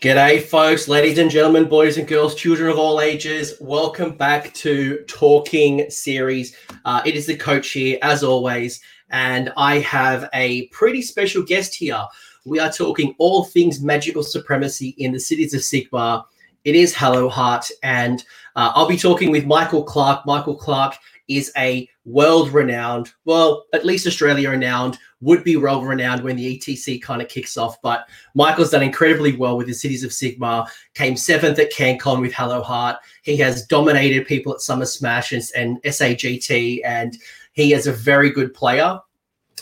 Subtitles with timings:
[0.00, 3.54] G'day, folks, ladies and gentlemen, boys and girls, children of all ages.
[3.60, 6.54] Welcome back to Talking Series.
[6.84, 8.80] Uh, it is the coach here, as always,
[9.10, 12.00] and I have a pretty special guest here.
[12.46, 16.22] We are talking all things magical supremacy in the cities of Sigmar.
[16.62, 18.22] It is Hallowheart, and
[18.54, 20.24] uh, I'll be talking with Michael Clarke.
[20.24, 20.94] Michael Clarke
[21.26, 26.58] is a world renowned, well, at least Australia renowned, would be world renowned when the
[26.58, 27.80] ETC kind of kicks off.
[27.82, 32.32] But Michael's done incredibly well with the Cities of Sigmar, came seventh at CanCon with
[32.32, 32.98] Hallowheart.
[33.22, 37.16] He has dominated people at Summer Smash and, and SAGT, and
[37.52, 39.00] he is a very good player.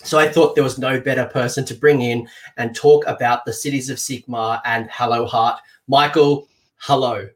[0.03, 2.29] So I thought there was no better person to bring in
[2.59, 5.59] and talk about the Cities of Sigmar and Hallowheart.
[5.89, 7.29] Michael, hello.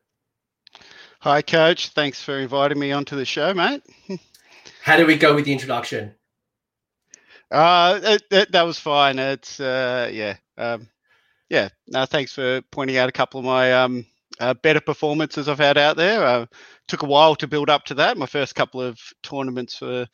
[1.21, 1.89] Hi, Coach.
[1.89, 3.83] Thanks for inviting me onto the show, mate.
[4.83, 6.15] How do we go with the introduction?
[7.51, 9.19] Uh, it, it, that was fine.
[9.19, 10.89] It's uh, yeah, um,
[11.51, 11.71] yeah.
[11.89, 14.07] No, thanks for pointing out a couple of my um
[14.41, 16.25] uh, better performances I've had out there.
[16.25, 16.47] Uh,
[16.89, 18.19] took a while to build up to that.
[18.19, 20.07] My first couple of tournaments were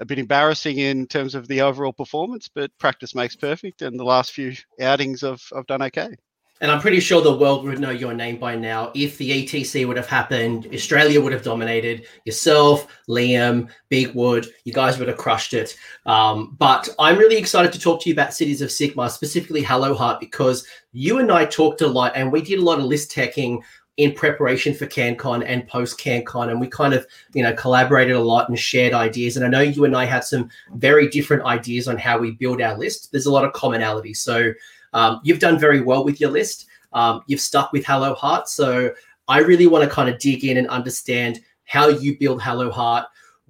[0.00, 4.04] a bit embarrassing in terms of the overall performance, but practice makes perfect, and the
[4.04, 6.16] last few outings I've I've done okay.
[6.60, 8.90] And I'm pretty sure the world would know your name by now.
[8.94, 12.06] If the ETC would have happened, Australia would have dominated.
[12.24, 15.76] Yourself, Liam, Big Wood, you guys would have crushed it.
[16.06, 20.18] Um, but I'm really excited to talk to you about Cities of Sigmar, specifically Hallowheart,
[20.18, 23.62] because you and I talked a lot and we did a lot of list teching
[23.98, 28.20] in preparation for CanCon and post CanCon, and we kind of you know collaborated a
[28.20, 29.36] lot and shared ideas.
[29.36, 32.62] And I know you and I had some very different ideas on how we build
[32.62, 33.10] our list.
[33.10, 34.52] There's a lot of commonality, so
[34.92, 36.66] um, you've done very well with your list.
[36.92, 38.48] Um, you've stuck with Hallowheart.
[38.48, 38.92] So
[39.28, 43.04] I really want to kind of dig in and understand how you build Hallowheart.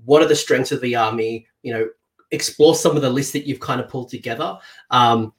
[0.04, 1.46] What are the strengths of the army?
[1.62, 1.88] You know,
[2.30, 4.58] explore some of the lists that you've kind of pulled together.
[4.90, 5.32] Um,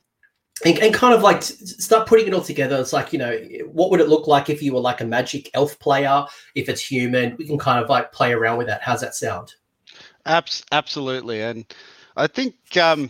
[0.66, 2.78] and, and, kind of like start putting it all together.
[2.80, 3.38] It's like, you know,
[3.72, 6.26] what would it look like if you were like a magic elf player?
[6.56, 8.82] If it's human, we can kind of like play around with that.
[8.82, 9.56] How's that sound?
[10.26, 11.42] Abs- absolutely.
[11.42, 11.66] And
[12.18, 13.10] I think um,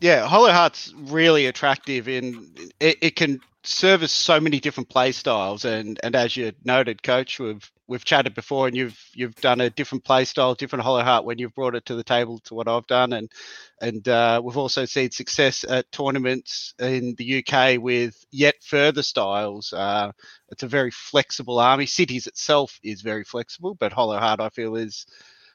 [0.00, 5.98] yeah, Hallowheart's really attractive in it, it can service so many different play styles and
[6.02, 10.04] and as you noted coach we've we've chatted before and you've you've done a different
[10.04, 13.14] play style different Hallowheart when you've brought it to the table to what i've done.
[13.14, 13.32] And
[13.80, 19.72] and uh, we've also seen success at tournaments in the uk with yet further styles.
[19.72, 20.12] Uh,
[20.50, 21.86] it's a very flexible army.
[21.86, 25.06] Cities itself is very flexible but Hallowheart i feel is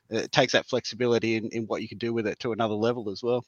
[0.10, 3.12] it takes that flexibility in, in what you can do with it to another level
[3.12, 3.46] as well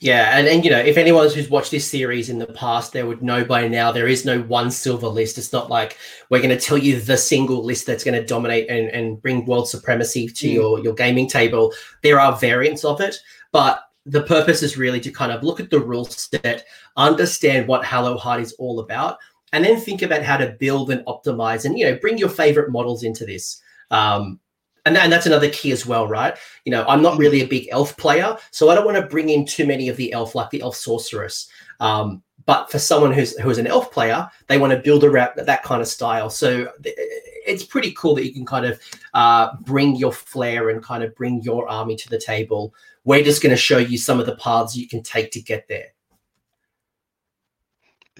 [0.00, 3.02] yeah, and, and you know, if anyone who's watched this series in the past, they
[3.02, 5.36] would know by now there is no one silver list.
[5.36, 5.98] It's not like
[6.30, 9.44] we're going to tell you the single list that's going to dominate and, and bring
[9.44, 10.54] world supremacy to mm.
[10.54, 11.74] your, your gaming table.
[12.02, 13.16] There are variants of it,
[13.52, 16.64] but the purpose is really to kind of look at the rule set,
[16.96, 19.18] understand what Hallowheart is all about,
[19.52, 22.70] and then think about how to build and optimize and, you know, bring your favorite
[22.70, 23.60] models into this.
[23.90, 24.40] Um,
[24.86, 26.36] and, and that's another key as well, right?
[26.64, 29.28] You know, I'm not really a big elf player, so I don't want to bring
[29.28, 31.48] in too many of the elf, like the elf sorceress.
[31.80, 35.62] Um, but for someone who's who's an elf player, they want to build around that
[35.62, 36.30] kind of style.
[36.30, 38.80] So it's pretty cool that you can kind of
[39.14, 42.74] uh, bring your flair and kind of bring your army to the table.
[43.04, 45.68] We're just going to show you some of the paths you can take to get
[45.68, 45.88] there.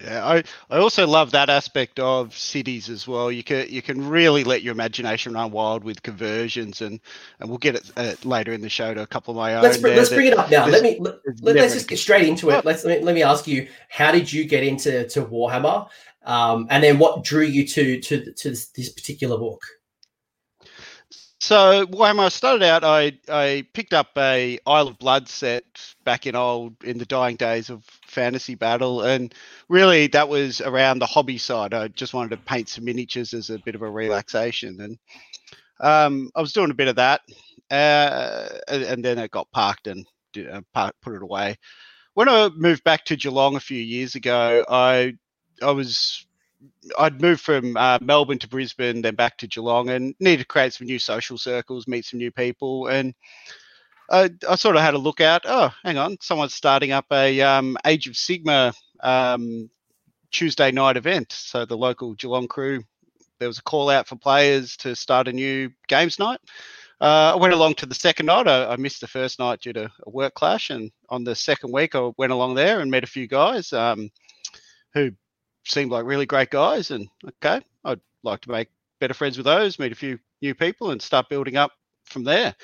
[0.03, 3.31] Yeah, I, I also love that aspect of cities as well.
[3.31, 6.99] You can you can really let your imagination run wild with conversions, and,
[7.39, 9.63] and we'll get it uh, later in the show to a couple of my own.
[9.63, 10.65] Let's, br- let's bring it up now.
[10.65, 10.99] Let me
[11.41, 12.65] let, us just get straight into it.
[12.65, 15.87] Let's let me, let me ask you, how did you get into to Warhammer,
[16.23, 19.61] um, and then what drew you to to to this, this particular book?
[21.41, 25.63] So when I started out, I I picked up a Isle of Blood set
[26.03, 29.33] back in old in the dying days of Fantasy Battle, and
[29.67, 31.73] really that was around the hobby side.
[31.73, 34.99] I just wanted to paint some miniatures as a bit of a relaxation, and
[35.79, 37.21] um, I was doing a bit of that,
[37.71, 40.05] uh, and then it got parked and
[40.37, 40.61] uh,
[41.01, 41.57] put it away.
[42.13, 45.13] When I moved back to Geelong a few years ago, I
[45.59, 46.23] I was
[46.97, 50.73] I'd moved from uh, Melbourne to Brisbane, then back to Geelong, and needed to create
[50.73, 53.13] some new social circles, meet some new people, and
[54.09, 55.43] I, I sort of had a look out.
[55.45, 59.69] Oh, hang on, someone's starting up a um, Age of Sigmar um,
[60.31, 61.31] Tuesday night event.
[61.31, 62.83] So the local Geelong crew,
[63.39, 66.39] there was a call out for players to start a new games night.
[66.99, 68.47] Uh, I went along to the second night.
[68.47, 71.71] I, I, missed the first night due to a work clash, and on the second
[71.71, 74.11] week, I went along there and met a few guys um,
[74.93, 75.11] who
[75.65, 76.91] seemed like really great guys.
[76.91, 78.69] And okay, I'd like to make
[78.99, 81.71] better friends with those, meet a few new people, and start building up
[82.05, 82.55] from there.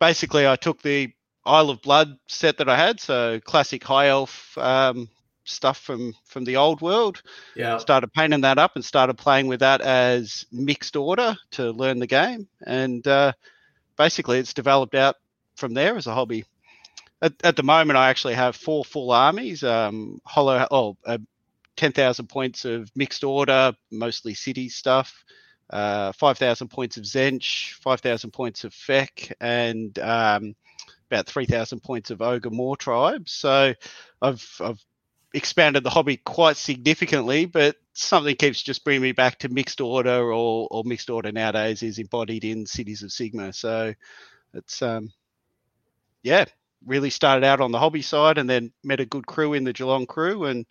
[0.00, 1.12] Basically, I took the
[1.44, 5.08] Isle of Blood set that I had, so classic high elf um,
[5.44, 7.22] stuff from from the old world.
[7.56, 7.78] Yeah.
[7.78, 12.06] Started painting that up and started playing with that as mixed order to learn the
[12.06, 13.32] game, and uh,
[13.96, 15.16] basically it's developed out
[15.56, 16.44] from there as a hobby.
[17.20, 21.20] At, at the moment, I actually have four full armies: um, hollow, oh, a
[21.76, 25.24] 10,000 points of mixed order, mostly city stuff,
[25.70, 30.54] uh, 5,000 points of Tzeentch, 5,000 points of Feck, and um,
[31.10, 33.28] about 3,000 points of Ogor Mawtribe.
[33.28, 33.74] So
[34.20, 34.84] I've, I've
[35.34, 40.32] expanded the hobby quite significantly, but something keeps just bringing me back to mixed order
[40.32, 43.54] or, or mixed order nowadays is embodied in Cities of Sigmar.
[43.54, 43.94] So
[44.54, 45.10] it's, um,
[46.22, 46.44] yeah,
[46.86, 49.72] really started out on the hobby side and then met a good crew in the
[49.72, 50.66] Geelong crew and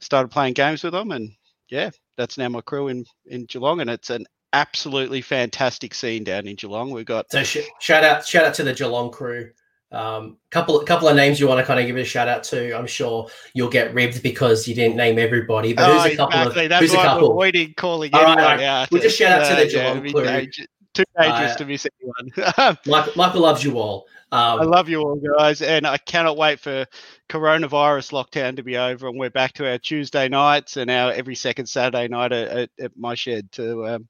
[0.00, 1.12] started playing games with them.
[1.12, 1.30] And
[1.68, 3.80] yeah, that's now my crew in, in Geelong.
[3.80, 6.90] And it's an absolutely fantastic scene down in Geelong.
[6.90, 9.50] We've got so sh- shout out shout out to the Geelong crew.
[9.92, 12.76] Um, couple couple of names you want to kind of give a shout out to.
[12.76, 15.74] I'm sure you'll get ribbed because you didn't name everybody.
[15.74, 16.64] But who's a couple exactly.
[16.64, 17.30] of That's who's a why couple?
[17.30, 18.62] Avoiding calling All right, all right.
[18.62, 18.90] out.
[18.90, 20.48] We'll just shout out to the Uh, yeah, Geelong crew.
[20.96, 22.76] Too dangerous Uh, to miss anyone.
[22.86, 24.06] Michael, Michael loves you all.
[24.32, 26.86] Um, I love you all, guys, and I cannot wait for
[27.28, 31.36] coronavirus lockdown to be over, and we're back to our Tuesday nights and our every
[31.36, 34.08] second Saturday night at, at, at my shed to, um,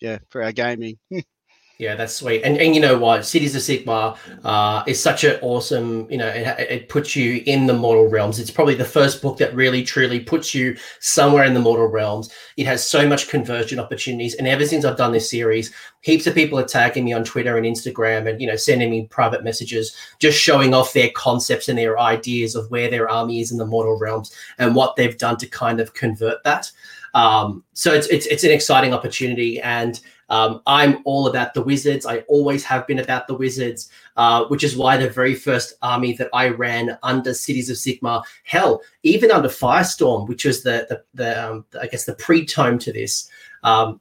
[0.00, 0.98] yeah, for our gaming.
[1.78, 2.42] Yeah, that's sweet.
[2.42, 3.24] And and you know what?
[3.24, 6.10] Cities of Sigmar uh, is such an awesome.
[6.10, 8.40] You know, it, it puts you in the mortal realms.
[8.40, 12.32] It's probably the first book that really truly puts you somewhere in the mortal realms.
[12.56, 16.34] It has so much conversion opportunities, and ever since I've done this series, heaps of
[16.34, 19.94] people are tagging me on Twitter and Instagram, and you know, sending me private messages,
[20.18, 23.64] just showing off their concepts and their ideas of where their army is in the
[23.64, 26.72] mortal realms and what they've done to kind of convert that.
[27.14, 30.00] Um, so it's it's it's an exciting opportunity and.
[30.28, 32.06] Um, I'm all about the Wizards.
[32.06, 36.12] I always have been about the Wizards, uh, which is why the very first army
[36.14, 41.02] that I ran under Cities of Sigmar, hell, even under Firestorm, which was the the,
[41.14, 43.28] the um, I guess the pre-tome to this,
[43.64, 44.00] um,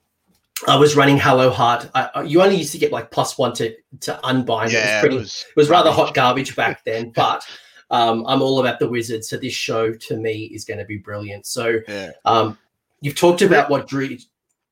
[0.68, 1.92] I was running Hallowheart.
[1.94, 4.74] I, you only used to get like plus one to to unbind.
[4.74, 5.16] it was pretty.
[5.16, 7.44] It was, was, rather hot garbage back then, but.
[7.90, 10.98] Um, I'm all about the Wizards, so this show to me is going to be
[10.98, 11.46] brilliant.
[11.46, 12.12] So, Yeah.
[12.26, 12.58] um,
[13.00, 14.18] you've talked about what Drew.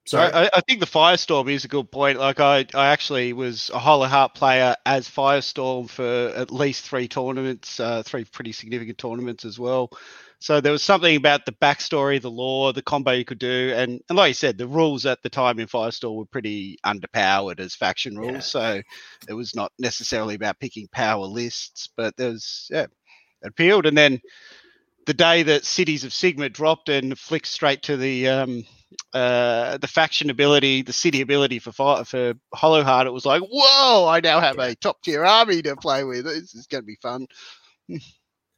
[0.06, 2.20] Sorry, I, I- think the Firestorm is a good point.
[2.20, 6.04] Like I, I actually was a Hallowheart player as Firestorm for
[6.36, 9.90] at least three tournaments, uh, three pretty significant tournaments as well.
[10.40, 14.00] So there was something about the backstory, the lore, the combo you could do, and,
[14.10, 17.74] and like you said, the rules at the time in Firestorm were pretty underpowered as
[17.74, 18.34] faction rules.
[18.34, 18.40] Yeah.
[18.40, 18.82] So
[19.28, 22.92] it was not necessarily about picking power lists, but there was yeah, it
[23.44, 23.86] appealed.
[23.88, 24.20] And then
[25.06, 28.64] the day that Cities of Sigmar dropped and flicked straight to the um,
[29.14, 34.08] uh, the faction ability, the city ability for for Hallowheart, it was like, whoa!
[34.08, 36.26] I now have a top tier army to play with.
[36.26, 37.28] This is going to be fun.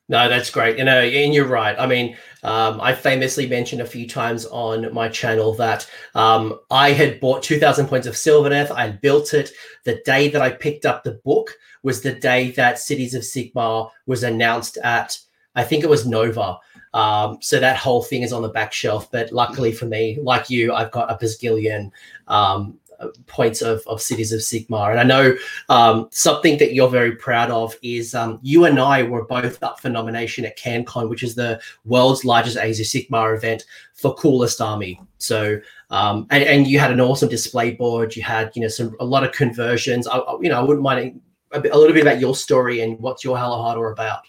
[0.09, 0.77] No, that's great.
[0.77, 1.75] You know, and you're right.
[1.77, 6.93] I mean, um, I famously mentioned a few times on my channel that um, I
[6.93, 8.71] had bought 2,000 points of Sylvaneth.
[8.71, 9.51] I built it.
[9.83, 13.91] The day that I picked up the book was the day that Cities of Sigmar
[14.05, 15.17] was announced at,
[15.57, 16.57] I think it was Nova.
[16.93, 19.11] Um, so that whole thing is on the back shelf.
[19.11, 21.91] But luckily for me, like you, I've got a bazillion
[22.27, 22.79] um,
[23.27, 24.91] points of, of Cities of Sigmar.
[24.91, 25.35] And I know
[25.69, 29.79] um, something that you're very proud of is um, you and I were both up
[29.79, 34.99] for nomination at CanCon, which is the world's largest of Sigmar event for coolest army.
[35.17, 35.59] So,
[35.89, 38.15] um, and, and you had an awesome display board.
[38.15, 40.07] You had, you know, some a lot of conversions.
[40.07, 41.21] I, you know, I wouldn't mind
[41.51, 44.21] a, a little bit about your story and what's your Heart all about.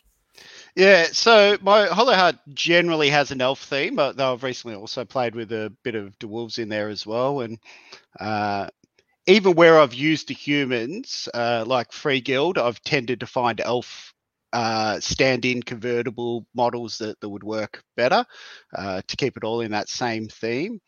[0.79, 5.51] Yeah, so my Hallowheart generally has an elf theme, though I've recently also played with
[5.51, 7.41] a bit of dwarves in there as well.
[7.41, 7.59] And
[8.21, 8.69] uh,
[9.27, 14.15] even where I've used the humans, uh, like Free Guild, I've tended to find elf
[14.53, 18.25] uh, stand-in convertible models that, that would work better
[18.77, 20.81] uh, to keep it all in that same theme.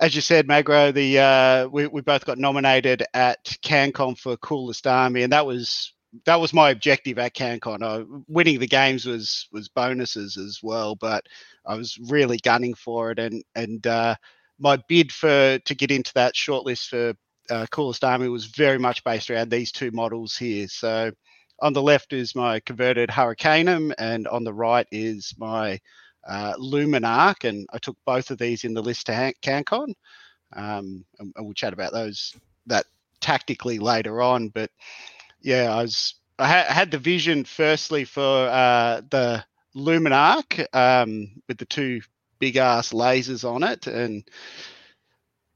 [0.00, 4.88] As you said, Magro, the uh, we, we both got nominated at CanCon for coolest
[4.88, 5.92] army, and that was
[6.24, 7.82] that was my objective at CanCon.
[7.82, 11.24] I, winning the games was was bonuses as well, but
[11.66, 14.14] I was really gunning for it, and and uh,
[14.58, 17.14] my bid for to get into that shortlist for
[17.50, 20.68] uh, coolest army was very much based around these two models here.
[20.68, 21.10] So
[21.60, 25.78] on the left is my converted Hurricanum, and on the right is my
[26.28, 29.94] uh, Luminarch, and I took both of these in the list to Han- CanCon,
[30.54, 32.34] um, and, and we'll chat about those
[32.66, 32.86] that
[33.20, 34.70] tactically later on, but
[35.40, 39.44] yeah, I was I had, the vision firstly for uh, the
[39.76, 42.00] Luminarch um, with the two
[42.38, 44.28] big ass lasers on it, and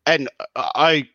[0.07, 1.09] and I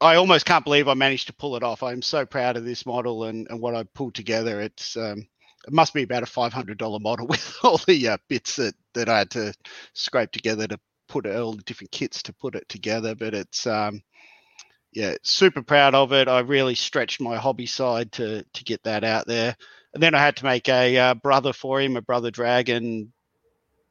[0.00, 1.82] I almost can't believe I managed to pull it off.
[1.82, 4.60] I'm so proud of this model and, and what I pulled together.
[4.60, 5.26] It's um,
[5.66, 8.74] it must be about a five hundred dollar model with all the uh, bits that
[8.94, 9.54] that I had to
[9.92, 10.78] scrape together to
[11.08, 13.14] put all the different kits to put it together.
[13.14, 14.02] But it's um,
[14.92, 16.28] yeah, super proud of it.
[16.28, 19.56] I really stretched my hobby side to to get that out there,
[19.94, 23.12] and then I had to make a uh, brother for him, a brother dragon,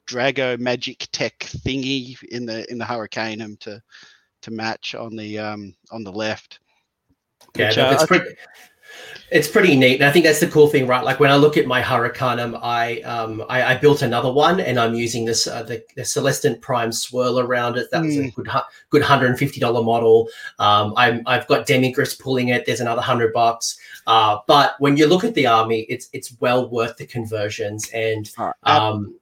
[0.08, 3.82] Drago Magic Tech thingy in the in the Hurricanum to
[4.42, 6.60] to match on the um on the left.
[7.56, 8.34] Yeah, which, uh, pretty.
[9.30, 11.04] It's pretty neat, and I think that's the cool thing, right?
[11.04, 14.80] Like when I look at my Hurricanum, I um I, I built another one, and
[14.80, 17.90] I'm using this uh, the, the Celestant Prime swirl around it.
[17.90, 18.28] That was mm.
[18.28, 18.48] a good
[18.88, 20.28] good and fifty dollar model.
[20.58, 22.64] Um, I'm I've got Demigryphs pulling it.
[22.64, 23.78] There's another hundred bucks.
[24.06, 28.30] Uh, but when you look at the army, it's it's well worth the conversions, and
[28.62, 29.14] um,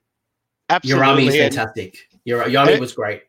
[0.69, 0.89] absolutely.
[0.89, 1.99] your army is fantastic.
[2.25, 3.23] Your, your army was great.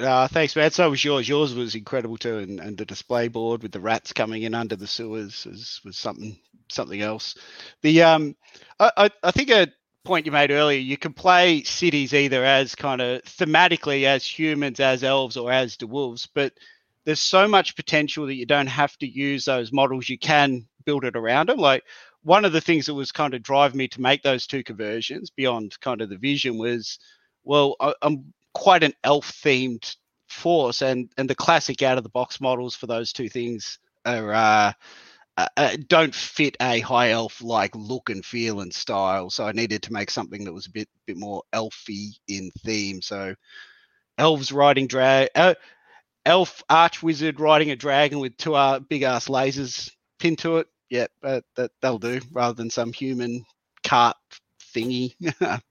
[0.00, 0.70] Uh, thanks, man.
[0.70, 1.28] So was yours.
[1.28, 4.76] Yours was incredible too, and, and the display board with the rats coming in under
[4.76, 6.38] the sewers was, was something
[6.70, 7.34] something else.
[7.82, 8.36] The um,
[8.80, 9.68] I, I think a
[10.04, 14.80] point you made earlier, you can play cities either as kind of thematically as humans,
[14.80, 16.54] as elves, or as the wolves, but
[17.04, 20.08] there's so much potential that you don't have to use those models.
[20.08, 21.58] You can build it around them.
[21.58, 21.84] Like
[22.22, 25.30] one of the things that was kind of drive me to make those two conversions
[25.30, 26.98] beyond kind of the vision was,
[27.44, 29.96] well, I, I'm quite an elf themed
[30.28, 34.32] force and and the classic out of the box models for those two things are
[34.32, 34.72] uh,
[35.36, 39.30] uh, uh, don't fit a high elf like look and feel and style.
[39.30, 43.00] So i needed to make something that was a bit bit more elfy in theme.
[43.00, 43.34] So
[44.18, 45.54] elves riding drag uh,
[46.26, 50.66] elf arch wizard riding a dragon with two uh, big ass lasers pinned to it.
[50.90, 53.44] Yeah that, that that'll do rather than some human
[53.82, 54.16] cart
[54.74, 55.14] thingy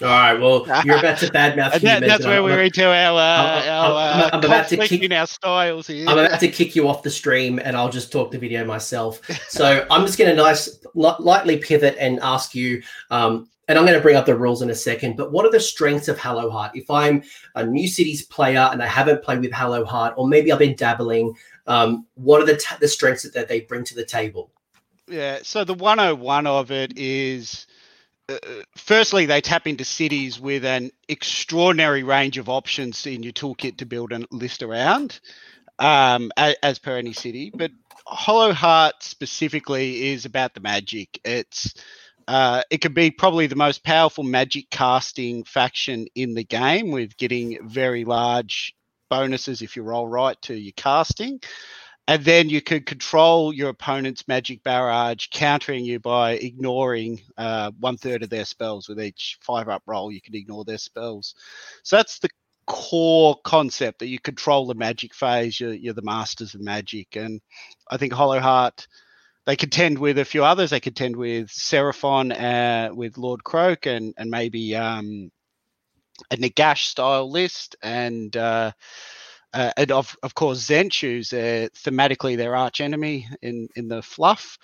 [0.00, 0.34] All right.
[0.34, 4.30] Well, you're about to badmouth that, That's where we're into our, uh, I'm, our uh,
[4.32, 6.08] I'm, about to kick in our styles here.
[6.08, 9.20] I'm about to kick you off the stream, and I'll just talk the video myself.
[9.48, 12.82] So I'm just going to nice lightly pivot and ask you.
[13.10, 15.16] Um, and I'm going to bring up the rules in a second.
[15.16, 16.50] But what are the strengths of Hallowheart?
[16.50, 16.76] Heart?
[16.76, 17.22] If I'm
[17.54, 20.74] a new cities player and I haven't played with Hallowheart, Heart, or maybe I've been
[20.74, 21.34] dabbling,
[21.66, 24.50] um, what are the t- the strengths that, that they bring to the table?
[25.06, 25.40] Yeah.
[25.42, 27.66] So the 101 of it is
[28.28, 28.36] uh,
[28.76, 33.86] firstly, they tap into cities with an extraordinary range of options in your toolkit to
[33.86, 35.20] build a list around,
[35.78, 37.50] um, as, as, per any city.
[37.54, 37.70] But
[38.06, 41.20] Hallowheart specifically is about the magic.
[41.24, 41.74] It's
[42.26, 47.16] uh, it could be probably the most powerful magic casting faction in the game, with
[47.16, 48.74] getting very large
[49.08, 51.40] bonuses if you roll right to your casting
[52.08, 57.98] and then you could control your opponent's magic barrage, countering you by ignoring uh, one
[57.98, 58.88] third of their spells.
[58.88, 61.34] With each five up roll, you can ignore their spells.
[61.82, 62.30] So that's the
[62.66, 65.60] core concept that you control the magic phase.
[65.60, 67.42] You're, you're the masters of magic, and
[67.90, 68.86] I think Hallowheart.
[69.44, 70.70] They contend with a few others.
[70.70, 75.30] They contend with Seraphon, uh, with Lord Kroak, and and maybe um,
[76.30, 78.72] a Nagash style list, and uh,
[79.54, 84.58] uh, and of of course Zenshus, uh, thematically their arch enemy in in the fluff.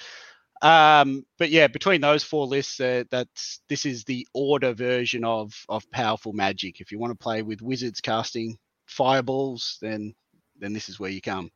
[0.62, 5.52] Um, but yeah, between those four lists, uh, that's this is the order version of
[5.68, 6.80] of powerful magic.
[6.80, 10.14] If you want to play with wizards casting fireballs, then
[10.58, 11.50] then this is where you come.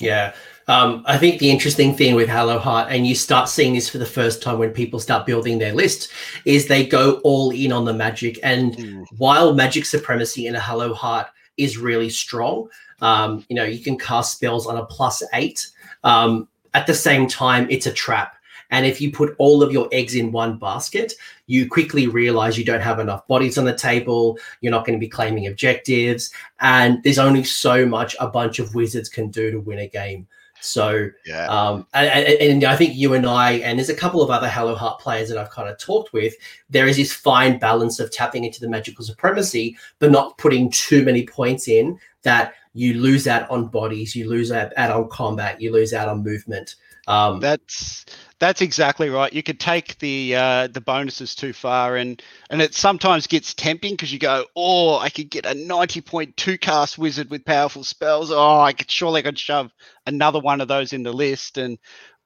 [0.00, 0.34] Yeah,
[0.68, 3.98] um, I think the interesting thing with Hallowheart, Heart, and you start seeing this for
[3.98, 6.10] the first time when people start building their list,
[6.44, 8.38] is they go all in on the magic.
[8.42, 9.04] And mm.
[9.18, 11.26] while magic supremacy in a Hallowheart Heart
[11.62, 12.68] is really strong.
[13.00, 15.68] Um, you know, you can cast spells on a plus eight.
[16.04, 18.36] Um, at the same time, it's a trap.
[18.70, 21.12] And if you put all of your eggs in one basket,
[21.46, 24.38] you quickly realize you don't have enough bodies on the table.
[24.62, 26.30] You're not going to be claiming objectives.
[26.60, 30.26] And there's only so much a bunch of wizards can do to win a game.
[30.62, 31.46] So, yeah.
[31.46, 34.78] um, and, and, I think you and I, and there's a couple of other Hallowheart
[34.78, 36.34] Heart players that I've kind of talked with.
[36.70, 41.04] There is this fine balance of tapping into the magical supremacy, but not putting too
[41.04, 45.60] many points in that you lose out on bodies, you lose out, out on combat,
[45.60, 46.76] you lose out on movement.
[47.08, 48.06] Um, that's
[48.42, 49.32] that's exactly right.
[49.32, 52.20] You could take the uh, the bonuses too far, and
[52.50, 56.36] and it sometimes gets tempting because you go, oh, I could get a ninety point
[56.36, 58.32] two cast wizard with powerful spells.
[58.32, 59.70] Oh, I could surely I could shove
[60.08, 61.78] another one of those in the list, and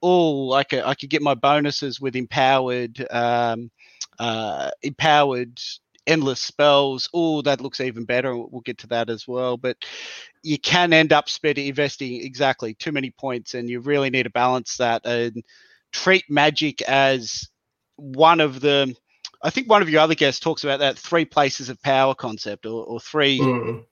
[0.02, 3.70] oh, I could I could get my bonuses with empowered um,
[4.18, 5.61] uh, empowered
[6.06, 7.11] endless spells.
[7.12, 8.35] Oh, that looks even better.
[8.35, 9.58] We'll get to that as well.
[9.58, 9.76] But
[10.42, 14.30] you can end up spending investing exactly too many points, and you really need to
[14.30, 15.42] balance that and
[15.92, 17.48] treat magic as
[17.96, 18.94] one of the.
[19.42, 22.66] I think one of your other guests talks about that three places of power concept,
[22.66, 23.84] or, or three mm.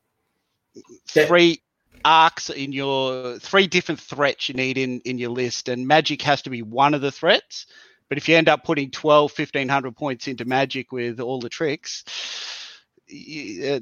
[1.09, 1.63] three
[2.05, 6.43] arcs in your three different threats you need in in your list, and magic has
[6.43, 7.67] to be one of the threats
[8.09, 12.05] But if you end up putting 12, 1500 points into Magic with all the tricks,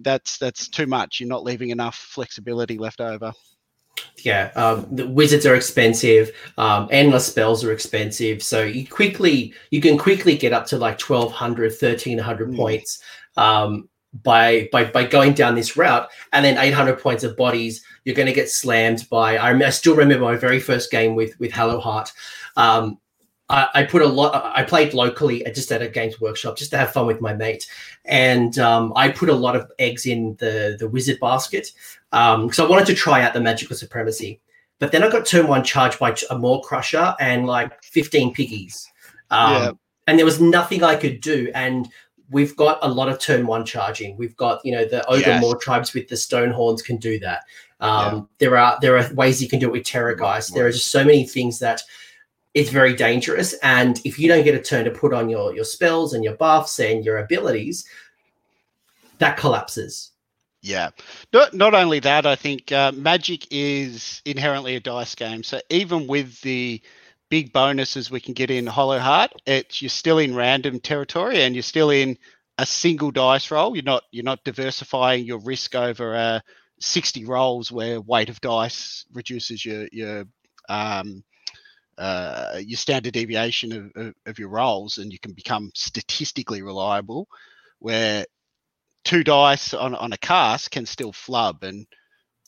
[0.01, 1.21] that's that's too much.
[1.21, 3.33] You're not leaving enough flexibility left over.
[4.25, 6.31] Yeah, um, the wizards are expensive.
[6.57, 11.01] Um, endless spells are expensive, so you quickly you can quickly get up to like
[11.01, 12.57] 1200, 1300 mm.
[12.57, 13.03] points
[13.37, 13.89] um,
[14.23, 17.85] by by by going down this route, and then 800 points of bodies.
[18.05, 19.37] You're going to get slammed by.
[19.37, 22.13] I, I, still remember my very first game with with Hallowheart.
[22.57, 22.99] Um,
[23.53, 24.35] I, I, put a lot.
[24.57, 27.69] I played locally just at a games workshop just to have fun with my mate,
[28.07, 31.71] and um, I put a lot of eggs in the the wizard basket
[32.11, 34.41] because um, I wanted to try out the magical supremacy.
[34.79, 38.91] But then I got turn one charged by a Maw-Krusha and like 15 piggies.
[39.31, 39.71] Um, yeah.
[40.09, 41.53] And there was nothing I could do.
[41.55, 41.89] And
[42.31, 44.17] we've got a lot of turn one charging.
[44.17, 45.41] We've got, you know, the Ogre yes.
[45.41, 47.45] Maw tribes with the stone horns can do that.
[47.79, 48.23] Um, yeah.
[48.39, 50.53] There are there are ways you can do it with Terrorgeist.
[50.53, 51.83] There are just so many things that
[52.55, 53.55] it's very dangerous.
[53.63, 56.37] And if you don't get a turn to put on your your spells and your
[56.37, 57.85] buffs and your abilities,
[59.19, 60.11] that collapses.
[60.63, 60.91] Yeah.
[61.33, 65.43] Not, not only that, I think uh, Magic is inherently a dice game.
[65.43, 66.81] So even with the
[67.29, 71.63] big bonuses we can get in Hallowheart, it's you're still in random territory and you're
[71.63, 72.17] still in
[72.59, 73.75] a single dice roll.
[73.75, 76.41] You're not you're not diversifying your risk over uh,
[76.81, 80.27] 60 rolls where weight of dice reduces your your
[80.69, 81.25] um,
[82.03, 87.29] uh, your standard deviation of, of, of your rolls, and you can become statistically reliable.
[87.79, 88.27] Where
[89.05, 91.63] two dice on, on a cast can still flub.
[91.63, 91.87] And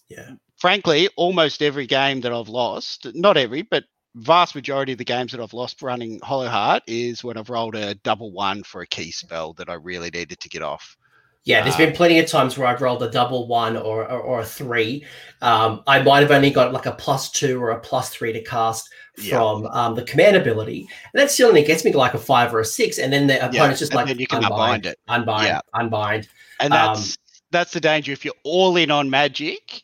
[0.09, 3.85] yeah, frankly, almost every game that I've lost, not every, but
[4.17, 7.95] vast majority of the games that I've lost running Hallowheart is when I've rolled a
[7.97, 10.97] double one for a key spell that I really needed to get off.
[11.45, 14.19] Yeah, there's been um, plenty of times where I've rolled a double one or, or,
[14.19, 15.05] or a three.
[15.43, 18.43] Um, I might have only got like a plus two or a plus three to
[18.43, 19.69] cast from yeah.
[19.69, 22.61] um, the command ability, and that still only gets me to like a five or
[22.61, 25.47] a six, and then the opponent's yeah, just like you can unbind, unbind it, unbind,
[25.47, 25.61] yeah.
[25.75, 26.29] unbind,
[26.61, 29.83] and that's um, that's the danger if you're all in on magic,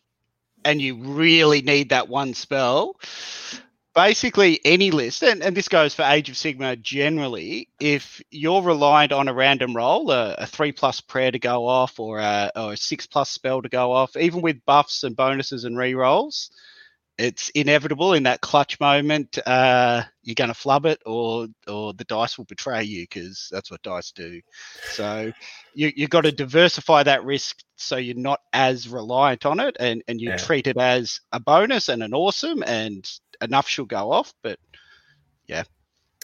[0.64, 2.96] and you really need that one spell
[3.94, 9.12] basically any list, and, and this goes for Age of Sigmar generally, if you're reliant
[9.12, 12.72] on a random roll, a, a three plus prayer to go off or a, or
[12.72, 16.50] a six plus spell to go off, even with buffs and bonuses and re rolls,
[17.20, 19.38] it's inevitable in that clutch moment.
[19.46, 23.70] Uh, you're going to flub it, or or the dice will betray you because that's
[23.70, 24.40] what dice do.
[24.92, 25.30] So
[25.74, 30.02] you you've got to diversify that risk so you're not as reliant on it, and
[30.08, 30.36] and you yeah.
[30.38, 33.06] treat it as a bonus and an awesome, and
[33.42, 34.32] enough she'll go off.
[34.42, 34.58] But
[35.46, 35.64] yeah,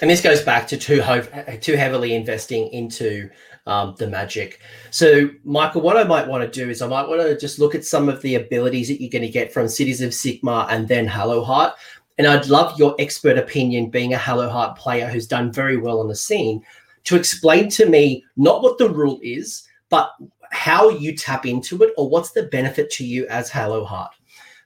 [0.03, 3.31] and this goes back to too ho- too heavily investing into
[3.67, 4.61] um, the magic.
[4.91, 7.75] So, Michael, what I might want to do is I might want to just look
[7.75, 10.87] at some of the abilities that you're going to get from Cities of Sigmar and
[10.87, 11.73] then Hallowheart.
[12.19, 16.09] And I'd love your expert opinion, being a Hallowheart player who's done very well on
[16.09, 16.63] the scene,
[17.05, 20.13] to explain to me not what the rule is, but
[20.51, 24.11] how you tap into it or what's the benefit to you as Hallowheart.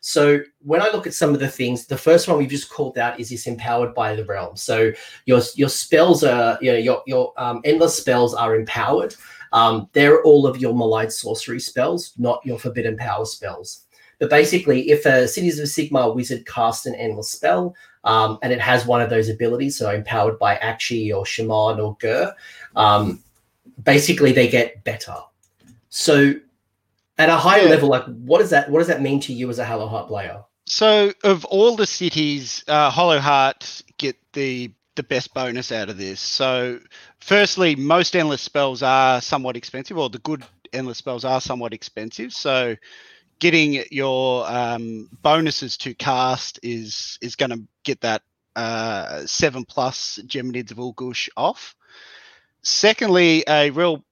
[0.01, 2.97] So when I look at some of the things, the first one we've just called
[2.97, 4.57] out is this empowered by the realm.
[4.57, 4.93] So
[5.27, 9.15] your your spells are you know your your um, endless spells are empowered.
[9.53, 13.85] Um, they're all of your malign sorcery spells, not your forbidden power spells.
[14.19, 18.61] But basically, if a Cities of Sigmar wizard casts an endless spell um, and it
[18.61, 22.33] has one of those abilities, so empowered by Aqshy or Chamon or Ghur,
[22.77, 23.23] um,
[23.83, 25.17] basically they get better.
[25.89, 26.35] So
[27.21, 27.69] at a higher yeah.
[27.69, 30.43] level, like what does that what does that mean to you as a Hallowheart player?
[30.67, 36.21] So, of all the cities, uh, Hollowheart get the the best bonus out of this.
[36.21, 36.81] So,
[37.21, 42.33] firstly, most endless spells are somewhat expensive, or the good endless spells are somewhat expensive.
[42.33, 42.77] So,
[43.39, 48.23] getting your um, bonuses to cast is is going to get that
[48.57, 51.75] uh, seven plus Geminids of Uhl-Gysh off.
[52.63, 54.05] Secondly, a real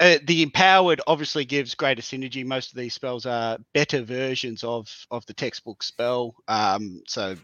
[0.00, 2.44] uh, the empowered obviously gives greater synergy.
[2.44, 6.34] Most of these spells are better versions of of the textbook spell.
[6.48, 7.36] Um, so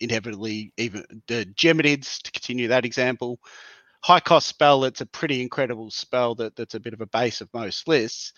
[0.00, 3.40] inevitably, even the Geminids to continue that example,
[4.02, 4.80] high cost spell.
[4.80, 6.34] That's a pretty incredible spell.
[6.36, 8.32] That that's a bit of a base of most lists.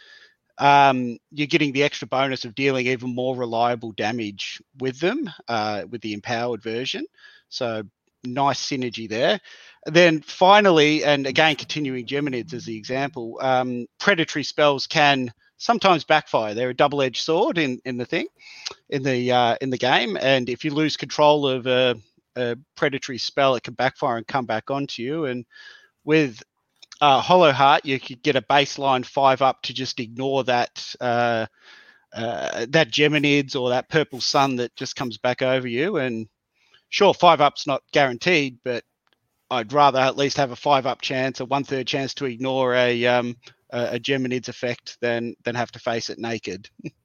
[0.59, 5.85] Um, you're getting the extra bonus of dealing even more reliable damage with them uh,
[5.89, 7.07] with the empowered version.
[7.49, 7.83] So
[8.25, 9.41] nice synergy there.
[9.87, 16.55] Then finally, and again continuing Geminids as the example, um, predatory spells can sometimes backfire.
[16.55, 18.27] They're a double-edged sword in, in the thing,
[18.89, 20.17] in the uh, in the game.
[20.21, 21.97] And if you lose control of a,
[22.37, 25.27] a, predatory spell, it can backfire and come back onto you.
[25.27, 25.47] And
[26.05, 26.43] with
[27.01, 30.95] uh, Hallowheart, you could get a baseline five up to just ignore that.
[31.01, 31.47] Uh,
[32.13, 36.27] uh, that Geminids or that purple sun that just comes back over you, and
[36.91, 38.85] sure, five up's not guaranteed, but
[39.51, 42.75] I'd rather at least have a five up chance, a one third chance to ignore
[42.75, 43.37] a um,
[43.71, 46.69] a, Geminids effect than than have to face it naked.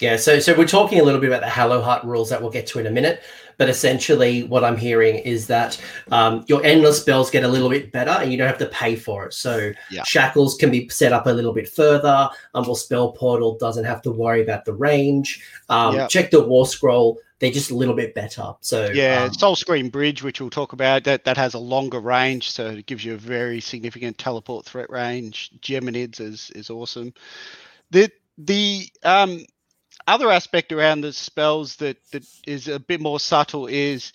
[0.00, 2.66] Yeah, so so we're talking a little bit about the Hallowheart rules that we'll get
[2.68, 3.22] to in a minute,
[3.56, 5.80] but essentially what I'm hearing is that
[6.10, 8.94] um, your endless spells get a little bit better and you don't have to pay
[8.96, 9.32] for it.
[9.32, 10.02] So Yeah.
[10.04, 12.28] shackles can be set up a little bit further.
[12.54, 15.42] Umbral Spellportal doesn't have to worry about the range.
[15.70, 16.06] Um, Yeah.
[16.08, 18.52] Check the War Scroll; they're just a little bit better.
[18.60, 22.50] So Yeah, um, Soulscream Bridge, which we'll talk about, that that has a longer range,
[22.50, 25.52] so it gives you a very significant teleport threat range.
[25.62, 27.14] Geminids is is awesome.
[27.90, 29.46] The the um
[30.06, 34.12] other aspect around the spells that that is a bit more subtle is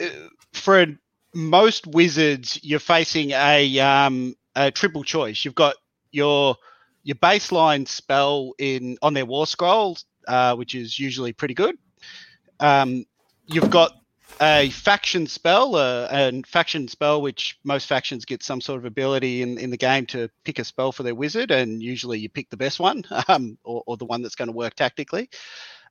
[0.00, 0.06] uh,
[0.52, 0.86] for
[1.34, 5.44] most wizards you're facing a um a triple choice.
[5.44, 5.76] You've got
[6.10, 6.56] your
[7.02, 11.76] your baseline spell in on their war scrolls, uh, which is usually pretty good.
[12.60, 13.04] Um,
[13.46, 13.92] you've got
[14.40, 19.42] a faction spell, uh, and faction spell, which most factions get some sort of ability
[19.42, 22.50] in, in the game to pick a spell for their wizard, and usually you pick
[22.50, 25.28] the best one, um, or, or the one that's going to work tactically.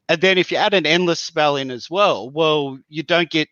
[0.09, 3.47] And then if you add an endless spell in as well, well, you don't get.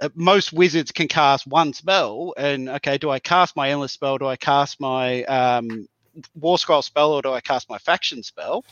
[0.00, 4.18] Uh, most wizards can cast one spell, and okay, do I cast my endless spell?
[4.18, 5.86] Do I cast my um,
[6.34, 8.64] war scroll spell, or do I cast my faction spell?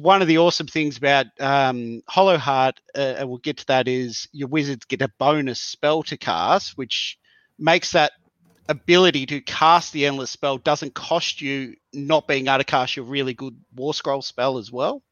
[0.00, 4.28] One of the awesome things about um, Hallowheart, uh, and we'll get to that, is
[4.32, 7.18] your wizards get a bonus spell to cast, which
[7.58, 8.12] makes that
[8.68, 13.04] ability to cast the endless spell doesn't cost you not being able to cast your
[13.04, 15.02] really good War Scroll spell as well.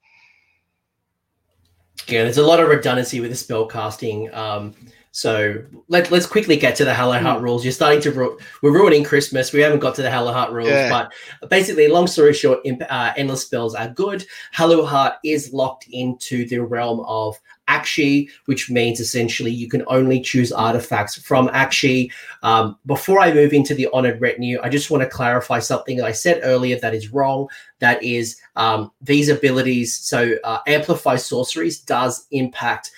[2.07, 4.33] Yeah, there's a lot of redundancy with the spell casting.
[4.35, 4.75] Um,
[5.12, 5.57] so
[5.88, 7.25] let, let's quickly get to the Hello Hmm.
[7.25, 7.64] Heart rules.
[7.64, 9.53] You're starting to ru- we're ruining Christmas.
[9.53, 11.09] We haven't got to the Hallowheart rules, Yeah.
[11.40, 14.25] but basically, long story short, imp- uh, endless spells are good.
[14.55, 20.51] Hallowheart is locked into the realm of Aqshy, which means essentially you can only choose
[20.53, 22.11] artifacts from Aqshy.
[22.42, 26.07] Um, before I move into the Honored Retinue, I just want to clarify something that
[26.07, 27.46] I said earlier that is wrong.
[27.79, 32.90] That is, um, these abilities, so uh, Amplify Sorceries does impact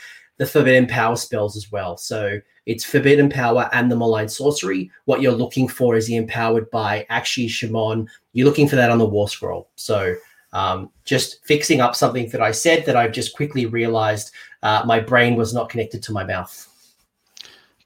[0.42, 1.96] the Forbidden Power spells as well.
[1.96, 4.90] So it's Forbidden Power and the Malign Sorcery.
[5.04, 8.08] What you're looking for is the Empowered by Aqshy Chamon.
[8.32, 9.68] You're looking for that on the War Scroll.
[9.76, 10.16] So
[10.52, 14.32] um, just fixing up something that I said that I've just quickly realized
[14.64, 16.68] uh, my brain was not connected to my mouth.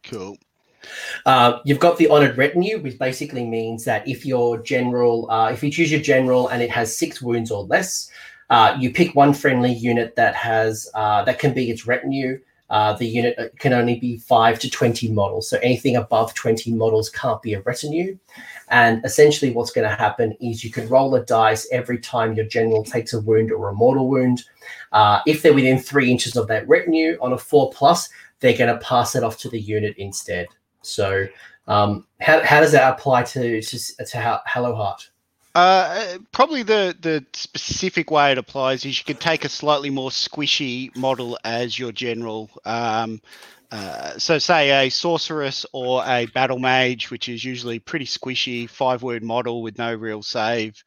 [0.05, 0.39] Cool.
[1.27, 5.63] Uh, you've got the honored retinue, which basically means that if your general, uh, if
[5.63, 8.11] you choose your general and it has six wounds or less,
[8.49, 12.41] uh, you pick one friendly unit that has uh, that can be its retinue.
[12.69, 16.73] Uh, the unit uh, can only be five to twenty models, so anything above twenty
[16.73, 18.19] models can't be a retinue.
[18.71, 22.47] And essentially, what's going to happen is you can roll a dice every time your
[22.47, 24.43] general takes a wound or a mortal wound.
[24.91, 28.09] Uh, if they're within three inches of that retinue on a four plus,
[28.41, 30.47] they're going to pass it off to the unit instead.
[30.83, 31.29] So,
[31.69, 35.09] um, how, how does that apply to to, to Hallowheart?
[35.57, 40.11] Uh, probably the the specific way it applies is you could take a slightly more
[40.11, 42.51] squishy model as your general.
[42.67, 43.23] Um,
[43.73, 49.03] uh, so, say a sorceress or a battle mage, which is usually pretty squishy, five
[49.03, 50.85] word model with no real save.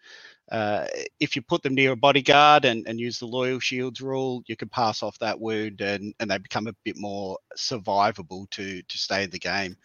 [0.51, 0.85] Uh,
[1.19, 4.55] if you put them near a bodyguard and, and use the loyal shields rule, you
[4.55, 8.97] can pass off that wound and, and they become a bit more survivable to to
[8.99, 9.75] stay in the game.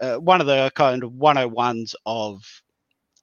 [0.00, 2.42] Uh, one of the kind of 101s of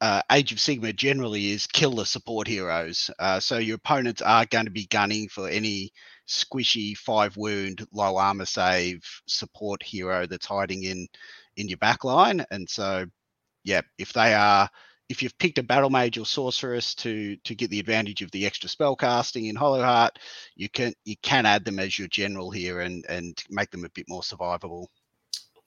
[0.03, 3.09] uh, Age of Sigmar generally is kill the support heroes.
[3.19, 5.93] Uh, so your opponents are going to be gunning for any
[6.27, 11.07] squishy five wound, low armor save support hero that's hiding in
[11.55, 12.45] in your back line.
[12.51, 13.05] And so,
[13.63, 14.69] yeah, if they are,
[15.07, 18.45] if you've picked a battle mage or sorceress to to get the advantage of the
[18.45, 20.17] extra spell casting in Hallowheart,
[20.57, 23.89] you can you can add them as your general here and and make them a
[23.95, 24.87] bit more survivable.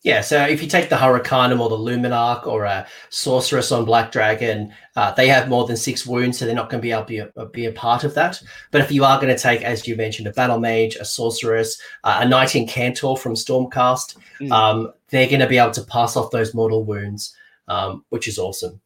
[0.06, 4.12] Yeah, so if you take the Hurricanum or the Luminarch or a Sorceress on Black
[4.12, 7.02] Dragon, uh, they have more than six wounds, so they're not going to be able
[7.02, 8.40] to be a, be a part of that.
[8.70, 11.80] But if you are going to take, as you mentioned, a Battle Mage, a Sorceress,
[12.04, 14.52] uh, a Knight Incantor from Stormcast, Mm.
[14.52, 17.34] um, they're going to be able to pass off those mortal wounds,
[17.66, 18.80] um, which is awesome.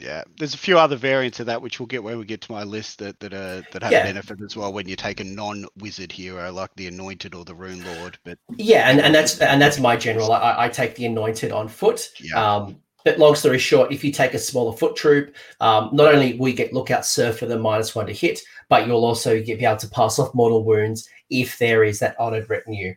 [0.00, 2.52] Yeah, there's a few other variants of that which we'll get when we get to
[2.52, 4.04] my list that that uh, that have Yeah.
[4.04, 7.84] benefit as well when you take a non-wizard hero like the Anointed or the Rune
[7.84, 8.18] Lord.
[8.24, 10.32] But Yeah, and, and that's and that's my general.
[10.32, 12.08] I, I take the Anointed on foot.
[12.18, 16.14] yeah, Um, but long story short, if you take a smaller foot troop, um, not
[16.14, 19.40] only will you get lookout surf for the minus one to hit, but you'll also
[19.42, 22.94] get, be able to pass off mortal wounds if there is that honored retinue.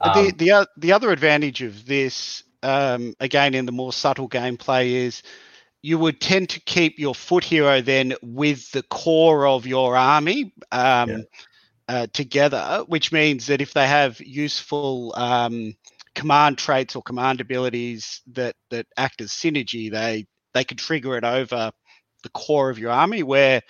[0.00, 4.28] Um, the the o- the other advantage of this, um, again in the more subtle
[4.28, 5.22] gameplay, is
[5.82, 10.52] you would tend to keep your foot hero then with the core of your army
[10.72, 11.24] um, Yeah.
[11.88, 15.66] uh, together, which means that if they have useful um,
[16.08, 21.24] command traits or command abilities that that act as synergy, they they can trigger it
[21.24, 21.72] over
[22.22, 23.22] the core of your army.
[23.22, 23.62] Where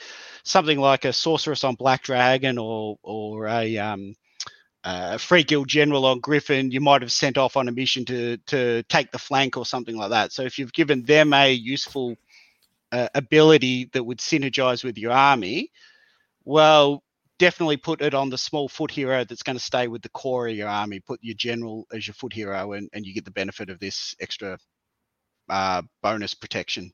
[0.44, 4.14] something like a sorceress on Black Dragon or or a um,
[4.84, 8.36] uh, free guild general on Griffin, you might have sent off on a mission to
[8.48, 10.32] to take the flank or something like that.
[10.32, 12.16] So if you've given them a useful
[12.90, 15.70] uh, ability that would synergize with your army,
[16.44, 17.02] well,
[17.38, 20.48] definitely put it on the small foot hero that's going to stay with the core
[20.48, 21.00] of your army.
[21.00, 24.14] Put your general as your foot hero, and, and you get the benefit of this
[24.20, 24.58] extra
[25.48, 26.92] uh, bonus protection.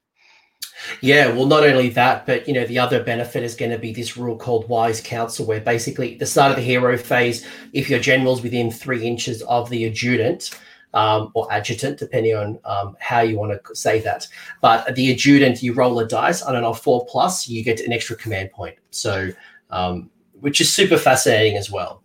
[1.01, 3.93] Yeah, well, not only that, but you know, the other benefit is going to be
[3.93, 7.91] this rule called Wise Counsel, where basically at the start of the hero phase, if
[7.91, 10.51] your general's within three inches of the adjutant,
[10.95, 14.27] um, or adjutant, depending on um, how you want to say that.
[14.61, 17.93] But the adjutant, you roll a dice, I don't know, four plus, you get an
[17.93, 18.77] extra command point.
[18.91, 19.31] So,
[19.71, 22.03] um, which is super fascinating as well.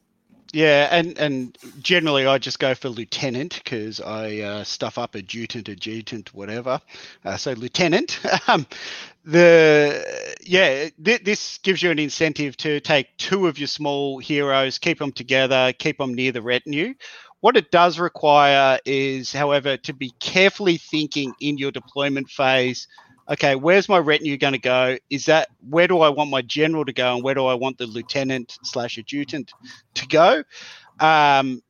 [0.53, 5.67] Yeah, and and generally I just go for lieutenant because I uh, stuff up adjutant,
[5.67, 6.79] adjutant, whatever.
[7.25, 8.19] Uh, so lieutenant.
[8.47, 8.67] um,
[9.25, 14.77] the yeah, th- this gives you an incentive to take two of your small heroes,
[14.77, 16.93] keep them together, keep them near the retinue.
[17.41, 22.87] What it does require is, however, to be carefully thinking in your deployment phase
[23.29, 24.97] okay, where's my retinue going to go?
[25.09, 27.77] Is that where do I want my general to go, and where do I want
[27.77, 29.51] the lieutenant slash adjutant
[29.95, 30.43] to go?
[30.99, 31.61] Um,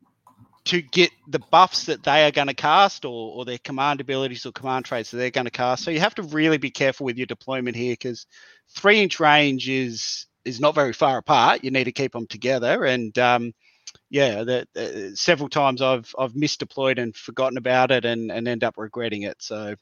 [0.65, 4.45] to get the buffs that they are going to cast or, or their command abilities
[4.45, 5.83] or command traits that they're going to cast.
[5.83, 8.25] So you have to really be careful with your deployment here because
[8.69, 11.63] three inch range is is not very far apart.
[11.63, 12.85] You need to keep them together.
[12.85, 13.53] And um,
[14.09, 18.75] yeah, uh, several times I've I've misdeployed and forgotten about it and, and end up
[18.77, 19.37] regretting it.
[19.39, 19.75] So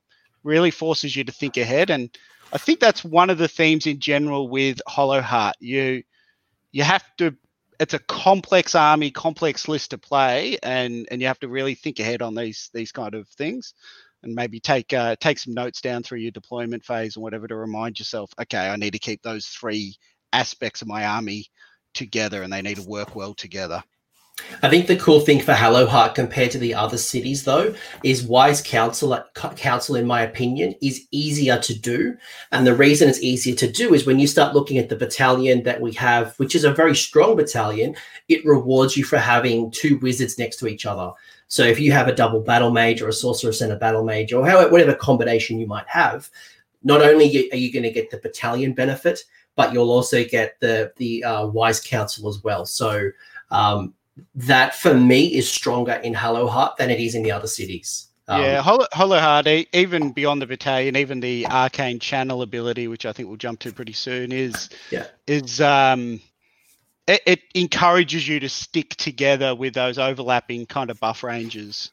[0.44, 1.90] really forces you to think ahead.
[1.90, 2.10] And
[2.54, 5.54] I think that's one of the themes in general with Hallowheart.
[5.60, 6.04] You
[6.72, 7.36] you have to
[7.82, 12.00] it's a complex army, complex list to play, and and you have to really think
[12.00, 13.74] ahead on these these kind of things,
[14.22, 17.56] and maybe take uh, take some notes down through your deployment phase or whatever to
[17.56, 19.96] remind yourself, okay, I need to keep those three
[20.32, 21.48] aspects of my army
[21.96, 23.84] together, and they need to work well together.
[24.64, 27.74] I think the cool thing for Hallowheart compared to the other cities, though,
[28.04, 32.16] is Wise Council, Counsel, in my opinion, is easier to do,
[32.52, 35.64] and the reason it's easier to do is when you start looking at the battalion
[35.64, 37.96] that we have, which is a very strong battalion.
[38.28, 41.12] It rewards you for having two wizards next to each other.
[41.48, 44.32] So if you have a double battle mage or a sorceress and a battle mage,
[44.32, 46.30] or however, whatever combination you might have,
[46.84, 49.20] not only are you going to get the battalion benefit,
[49.56, 52.66] but you'll also get the the uh, Wise Counsel as well.
[52.66, 53.12] So
[53.50, 53.94] um,
[54.36, 58.08] that for me is stronger in Hallowheart than it is in the other cities.
[58.28, 63.12] Um, yeah, Hollow, Hallowheart, even beyond the battalion, even the arcane channel ability, which I
[63.12, 65.08] think we'll jump to pretty soon, is yeah.
[65.28, 66.22] is um,
[67.08, 71.92] it, it encourages you to stick together with those overlapping kind of buff ranges.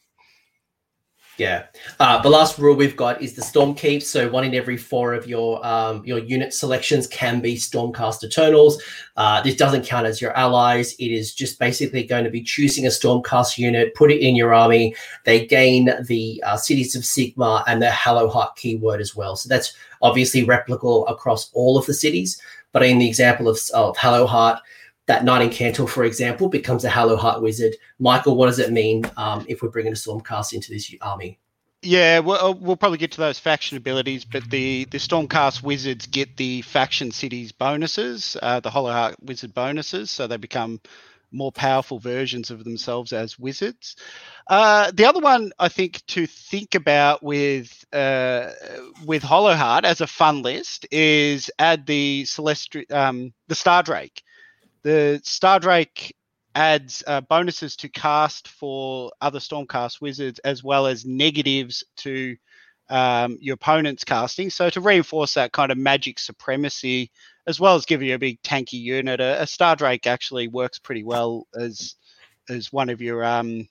[1.38, 1.66] Yeah.
[2.00, 4.02] Uh, the last rule we've got is the storm keep.
[4.02, 8.82] So one in every four of your um, your unit selections can be Stormcast Eternals.
[9.16, 10.94] Uh, this doesn't count as your allies.
[10.94, 14.52] It is just basically going to be choosing a Stormcast unit, put it in your
[14.52, 14.96] army.
[15.24, 19.36] They gain the uh, Cities of Sigmar and the Hallowheart keyword as well.
[19.36, 22.42] So that's obviously replicable across all of the cities.
[22.72, 24.58] But in the example of, of Hallowheart,
[25.08, 27.74] that Knight Incantor, for example, becomes a Hallowheart Wizard.
[27.98, 31.38] Michael, what does it mean um, if we're bringing a Stormcast into this army?
[31.82, 36.36] Yeah, we'll, we'll probably get to those faction abilities, but the, the Stormcast Wizards get
[36.36, 40.80] the faction cities bonuses, uh, the Hallowheart Wizard bonuses, so they become
[41.30, 43.96] more powerful versions of themselves as wizards.
[44.46, 48.50] Uh, the other one I think to think about with uh,
[49.04, 54.22] with Hallowheart as a fun list is add the Celestri- um, the Star Drake.
[54.82, 56.14] The Star Drake
[56.54, 62.36] adds uh, bonuses to cast for other Stormcast wizards as well as negatives to
[62.90, 64.50] um, your opponent's casting.
[64.50, 67.10] So to reinforce that kind of magic supremacy,
[67.46, 71.04] as well as giving you a big tanky unit, a, a Stardrake actually works pretty
[71.04, 71.96] well as
[72.48, 73.68] as one of your um,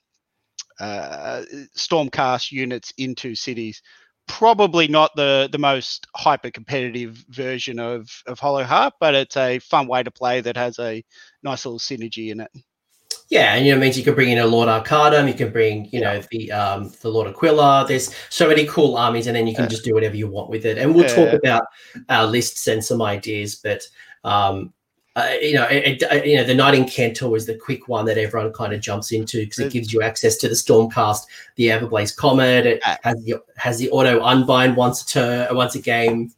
[0.78, 1.42] uh,
[1.76, 3.82] Stormcast units into cities
[4.28, 9.88] probably not the the most hyper competitive version of of Hallowheart, but it's a fun
[9.88, 11.02] way to play that has a
[11.42, 12.50] nice little synergy in it.
[13.30, 15.52] Yeah, and you know, it means you can bring in a Lord Arcanum, you can
[15.52, 17.84] bring, you know, the um the Lord Aquila.
[17.86, 19.70] There's so many cool armies, and then you can yeah.
[19.70, 20.78] just do whatever you want with it.
[20.78, 21.30] And we'll yeah.
[21.30, 21.62] talk about
[22.08, 23.82] our lists and some ideas, but
[24.24, 24.72] um
[25.18, 28.18] uh, you know, it, it, you know, the Knight Incantor is the quick one that
[28.18, 31.26] everyone kind of jumps into because it gives you access to the Stormcast,
[31.56, 32.66] the Everblaze Comet.
[32.66, 36.32] It has the has the auto unbind once a turn, once a game.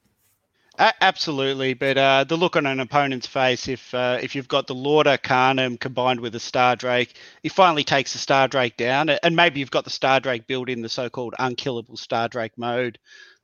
[1.02, 4.74] Absolutely, but uh, the look on an opponent's face, if uh, if you've got the
[4.74, 9.36] Lord Arcanum combined with the Star Drake, he finally takes the Star Drake down, and
[9.36, 12.98] maybe you've got the Star Drake built in the so-called unkillable Star Drake mode,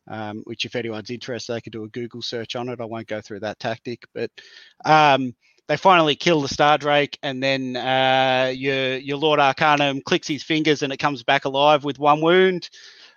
[0.09, 2.81] um, which if anyone's interested, they could do a Google search on it.
[2.81, 4.31] I won't go through that tactic, but
[4.85, 5.35] um,
[5.69, 10.43] they finally kill the Star Drake, and then uh, your your Lord Arcanum clicks his
[10.43, 12.69] fingers, and it comes back alive with one wound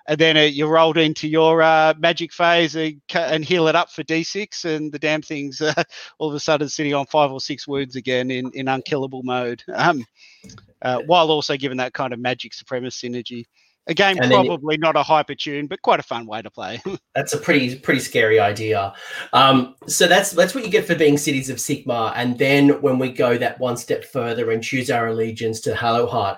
[0.10, 3.92] and then uh, you rolled into your uh, magic phase and, and, heal it up
[3.92, 5.84] for d6, and the damn thing's uh,
[6.18, 9.64] all of a sudden sitting on five or six wounds again in, in unkillable mode,
[9.72, 10.04] um,
[10.82, 13.46] uh, while also giving that kind of magic supremacist synergy.
[13.90, 16.82] Again, and probably you, not a hyper tune, but quite a fun way to play.
[17.16, 18.94] that's a pretty pretty scary idea.
[19.34, 22.14] Um, so that's that's what you get for being Cities of Sigmar.
[22.16, 26.38] And then when we go that one step further and choose our allegiance to Hallowheart,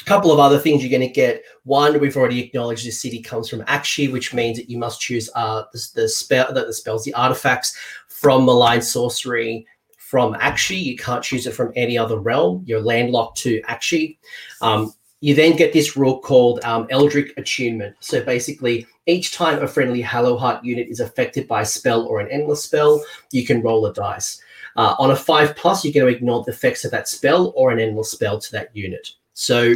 [0.00, 1.42] a couple of other things you're going to get.
[1.64, 5.28] One, we've already acknowledged this city comes from Aqshy, which means that you must choose
[5.34, 7.76] uh, the, the spell, the, the spells, the artifacts
[8.08, 9.66] from malign sorcery
[9.98, 10.80] from Aqshy.
[10.80, 12.62] You can't choose it from any other realm.
[12.64, 14.18] You're landlocked to Aqshy.
[14.62, 17.96] Um, you then get this rule called um, Eldritch Attunement.
[18.00, 22.28] So basically, each time a friendly Hallowheart unit is affected by a spell or an
[22.30, 23.02] endless spell,
[23.32, 24.40] you can roll a dice.
[24.76, 27.70] Uh, on a five plus, you're going to ignore the effects of that spell or
[27.70, 29.08] an endless spell to that unit.
[29.32, 29.74] So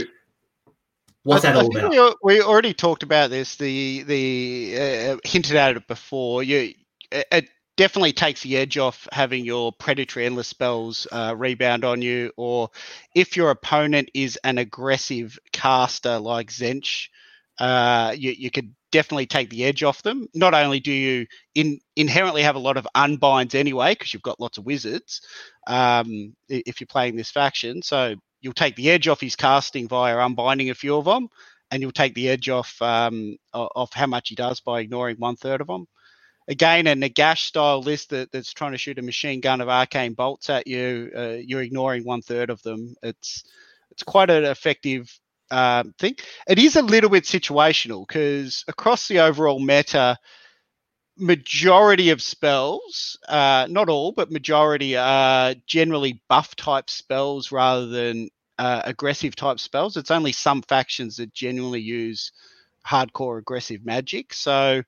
[1.22, 2.16] What's I, that all about?
[2.24, 3.56] We, we, already talked about this.
[3.56, 6.42] The the uh, hinted at it before.
[6.42, 6.74] You
[7.80, 12.68] definitely takes the edge off having your predatory endless spells uh, rebound on you, or
[13.14, 17.08] if your opponent is an aggressive caster like Tzeentch,
[17.58, 20.26] uh, you you could definitely take the edge off them.
[20.34, 24.40] Not only do you in, inherently have a lot of unbinds anyway, because you've got
[24.40, 25.22] lots of wizards,
[25.66, 30.18] um, if you're playing this faction, so you'll take the edge off his casting via
[30.18, 31.28] unbinding a few of them,
[31.70, 35.36] and you'll take the edge off um, off how much he does by ignoring one
[35.36, 35.86] third of them.
[36.48, 40.14] Again, a Nagash style list that, that's trying to shoot a machine gun of arcane
[40.14, 42.94] bolts at you, uh, you're ignoring one third of them.
[43.02, 43.44] It's
[43.90, 45.10] it's quite an effective
[45.50, 46.16] um, thing.
[46.48, 50.18] It is a little bit situational because across the overall meta,
[51.16, 58.30] majority of spells, uh, not all, but majority are generally buff type spells rather than
[58.58, 59.96] uh, aggressive type spells.
[59.96, 62.32] It's only some factions that genuinely use
[62.86, 64.32] hardcore aggressive magic.
[64.32, 64.82] So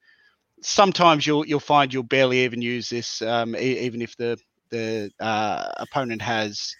[0.62, 4.38] sometimes you'll you'll find you'll barely even use this, um, e- even if the
[4.70, 6.74] the uh, opponent has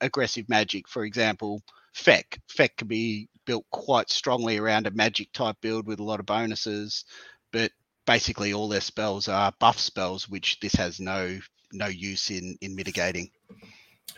[0.00, 0.88] aggressive magic.
[0.88, 1.62] For example,
[1.94, 2.38] FEC.
[2.50, 6.26] FEC can be built quite strongly around a magic type build with a lot of
[6.26, 7.04] bonuses,
[7.52, 7.70] but
[8.06, 11.38] basically all their spells are buff spells, which this has no
[11.72, 13.30] no use in in mitigating.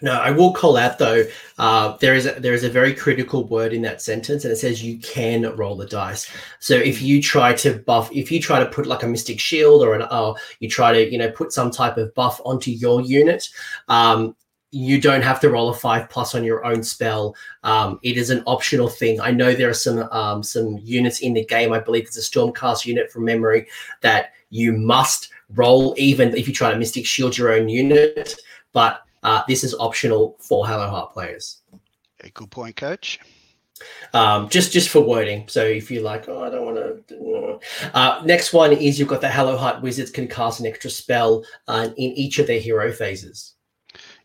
[0.03, 1.24] No, I will call out though.
[1.59, 4.57] Uh, there is a, there is a very critical word in that sentence, and it
[4.57, 6.31] says you can roll the dice.
[6.59, 9.83] So if you try to buff, if you try to put like a mystic shield
[9.83, 13.03] or an, uh, you try to you know put some type of buff onto your
[13.03, 13.48] unit,
[13.88, 14.35] um,
[14.70, 17.35] you don't have to roll a five plus on your own spell.
[17.64, 19.20] Um, it is an optional thing.
[19.20, 21.72] I know there are some um, some units in the game.
[21.72, 23.68] I believe it's a Stormcast unit from memory
[24.00, 28.35] that you must roll even if you try to Mystic Shield your own unit.
[28.72, 31.59] But uh, this is optional for Hallowheart players.
[32.22, 33.20] A good point, Coach.
[34.12, 35.48] Um, just just for wording.
[35.48, 37.61] So if you're like, oh, I don't want to.
[37.94, 41.88] Uh, next one is you've got the Hallowheart wizards can cast an extra spell uh,
[41.96, 43.54] in each of their hero phases.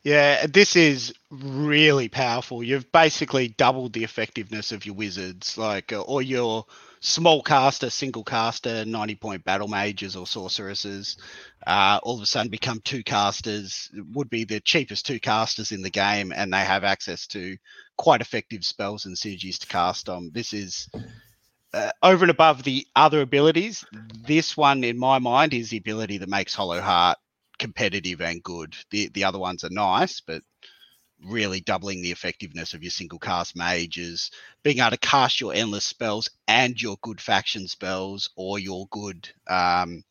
[0.04, 2.62] Yeah, this is really powerful.
[2.62, 6.66] You've basically doubled the effectiveness of your wizards, like uh, or your
[7.06, 11.18] small caster, single caster, ninety point battle mages or sorceresses.
[11.66, 13.90] Uh, all of a sudden, become two casters.
[14.14, 17.58] Would be the cheapest two casters in the game, and they have access to
[17.98, 20.32] quite effective spells and synergies to cast on.
[20.34, 20.90] This is
[21.74, 23.86] uh, over and above the other abilities.
[24.26, 27.16] This one, in my mind, is the ability that makes Hallowheart
[27.60, 28.76] competitive and good.
[28.92, 30.42] The the other ones are nice, but
[31.26, 34.32] really doubling the effectiveness of your single cast mages,
[34.64, 39.30] being able to cast your endless spells and your good faction spells or your good
[39.50, 40.04] um,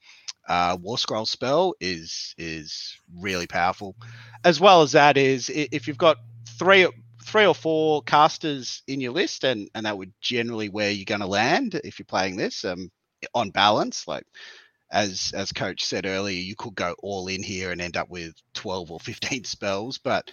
[0.49, 3.97] uh, war scroll spell is is really powerful.
[4.45, 6.19] As well as that is if you've got
[6.59, 6.87] three
[7.25, 11.21] three or four casters in your list, and and that would generally where you're going
[11.21, 12.91] to land if you're playing this um,
[13.35, 14.07] on balance.
[14.07, 14.25] Like
[14.93, 18.35] as as coach said earlier, you could go all in here and end up with
[18.55, 20.31] 12 or 15 spells, but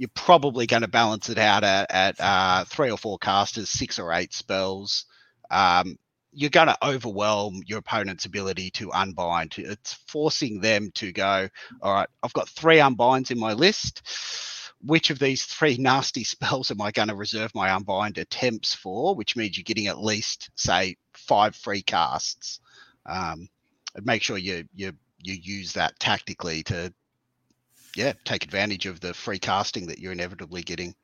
[0.00, 3.98] you're probably going to balance it out at, at uh, three or four casters, six
[3.98, 5.04] or eight spells.
[5.50, 5.98] Um,
[6.32, 9.56] you're going to overwhelm your opponent's ability to unbind.
[9.58, 11.50] It's forcing them to go,
[11.82, 14.00] all right, I've got three unbinds in my list.
[14.82, 19.14] Which of these three nasty spells am I going to reserve my unbind attempts for?
[19.14, 22.60] Which means you're getting at least, say, five free casts.
[23.04, 23.50] Um,
[24.02, 26.90] make sure you you you use that tactically to
[27.96, 30.94] yeah take advantage of the free casting that you're inevitably getting.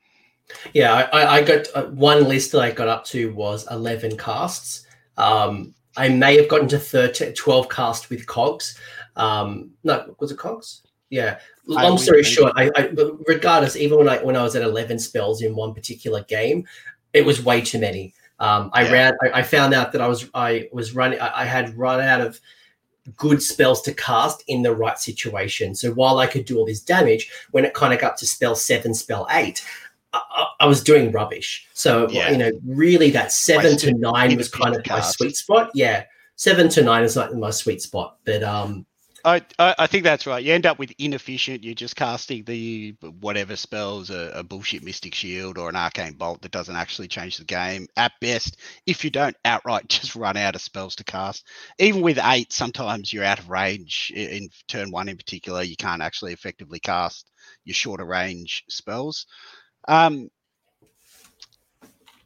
[0.73, 4.85] Yeah, I, I got uh, one list that I got up to was 11 casts.
[5.17, 8.77] Um, I may have gotten to 13, 12 cast with cogs.
[9.15, 10.83] Um, no, was it cogs?
[11.09, 11.39] Yeah.
[11.65, 12.91] Long story short, I, I,
[13.27, 16.65] regardless, even when I when I was at 11 spells in one particular game,
[17.13, 18.13] it was way too many.
[18.39, 18.91] Um, I yeah.
[18.91, 19.13] ran.
[19.21, 21.19] I, I, found out that I was I was running.
[21.19, 22.39] I, I had run out of
[23.15, 25.73] good spells to cast in the right situation.
[25.75, 28.55] So while I could do all this damage, when it kind of got to spell
[28.55, 29.65] seven, spell eight,
[30.13, 31.67] I, I was doing rubbish.
[31.73, 32.31] So yeah.
[32.31, 35.71] you know, really, that seven to nine was kind of my sweet spot.
[35.73, 36.03] Yeah,
[36.35, 38.17] seven to nine is like my sweet spot.
[38.25, 38.85] But um,
[39.27, 40.41] I, I think that's right.
[40.41, 41.63] You end up with inefficient.
[41.63, 46.41] You're just casting the whatever spells a, a, bullshit Mystic Shield or an Arcane Bolt
[46.41, 47.87] that doesn't actually change the game.
[47.97, 48.55] At best,
[48.85, 51.45] if you don't outright just run out of spells to cast,
[51.77, 54.13] even with eight, sometimes you're out of range.
[54.15, 57.29] In turn one, in particular, you can't actually effectively cast
[57.65, 59.25] your shorter range spells.
[59.89, 60.29] Um,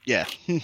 [0.06, 0.26] yeah.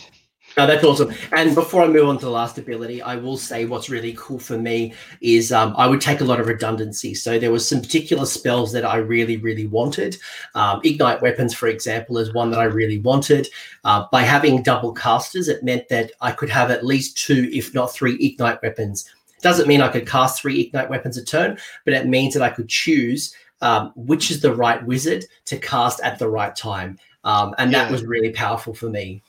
[0.57, 1.13] No, that's awesome.
[1.33, 4.39] And before I move on to the last ability, I will say what's really cool
[4.39, 7.13] for me is um, I would take a lot of redundancy.
[7.13, 10.17] So there was some particular spells that I really, really wanted.
[10.55, 13.47] Um, Ignite weapons, for example, is one that I really wanted.
[13.83, 17.75] Uh, by having double casters, it meant that I could have at least two, if
[17.75, 19.07] not three, Ignite weapons.
[19.41, 22.49] Doesn't mean I could cast three Ignite weapons a turn, but it means that I
[22.49, 26.97] could choose um, which is the right wizard to cast at the right time.
[27.23, 27.83] Um, and yeah.
[27.83, 29.21] that was really powerful for me.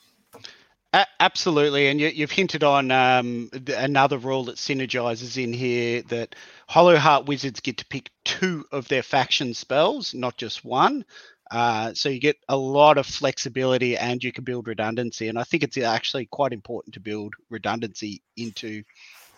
[0.94, 6.34] A- absolutely, and you, have hinted on um, another rule that synergizes in here that
[6.68, 11.04] Hallowheart wizards get to pick two of their faction spells, not just one.
[11.50, 15.28] Uh, so you get a lot of flexibility, and you can build redundancy.
[15.28, 18.82] And I think it's actually quite important to build redundancy into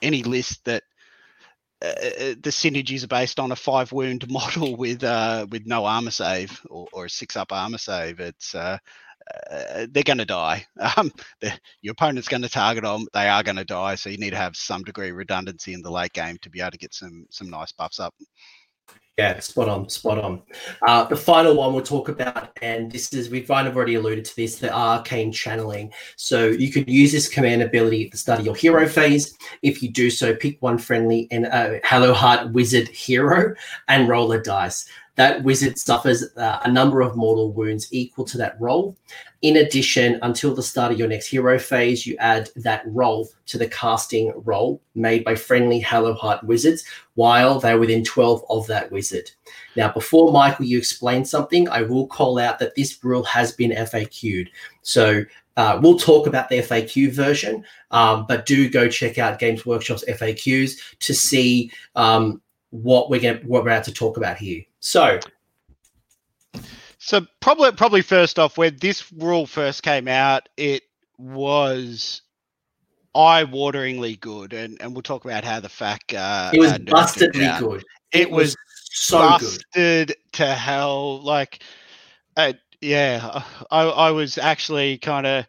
[0.03, 0.85] any list that
[1.83, 5.85] uh, uh the synergies are based on a five wound model with uh, with no
[5.85, 8.21] armor save or, or a six up armor save.
[8.21, 8.55] It's
[9.51, 10.67] uh, they're going to die.
[10.97, 11.13] Um,
[11.83, 13.07] your opponent's going to target them.
[13.13, 13.95] They are going to die.
[13.95, 16.61] So you need to have some degree of redundancy in the late game to be
[16.61, 18.15] able to get some some nice buffs up.
[19.19, 20.41] Yeah, spot on, spot on.
[20.81, 24.25] Uh, the final one we'll talk about, and this is we've kind of already alluded
[24.25, 25.93] to this, the arcane channeling.
[26.17, 29.37] So you can use this command ability at the start of your hero phase.
[29.61, 33.55] If you do so, pick one friendly and uh, Hallowheart Wizard hero
[33.89, 34.89] and roll a dice
[35.21, 38.97] that wizard suffers uh, a number of mortal wounds equal to that roll.
[39.43, 43.59] In addition, until the start of your next hero phase, you add that roll to
[43.59, 46.85] the casting roll made by friendly Hallowheart wizards
[47.15, 49.00] while they're within 12 of that wizard.
[49.77, 53.71] Now, before Michael, you explain something, I will call out that this rule has been
[53.71, 54.51] FAQ'd.
[54.83, 55.25] So
[55.57, 60.05] uh, we'll talk about the FAQ version, um, but do go check out Games Workshop's
[60.09, 62.41] FAQs to see um,
[62.71, 64.63] what we're going what we're about to talk about here.
[64.81, 65.21] So,
[66.99, 70.85] so probably probably first off, when this rule first came out, it
[71.19, 72.23] was
[73.15, 77.85] eye-wateringly good, and, and we'll talk about how the fact uh, it was bustedly good.
[78.13, 78.57] It, it was, was,
[78.91, 80.17] so busted good.
[80.33, 81.23] to hell.
[81.23, 81.63] Like,
[82.37, 85.47] uh, yeah, I, I was actually kind of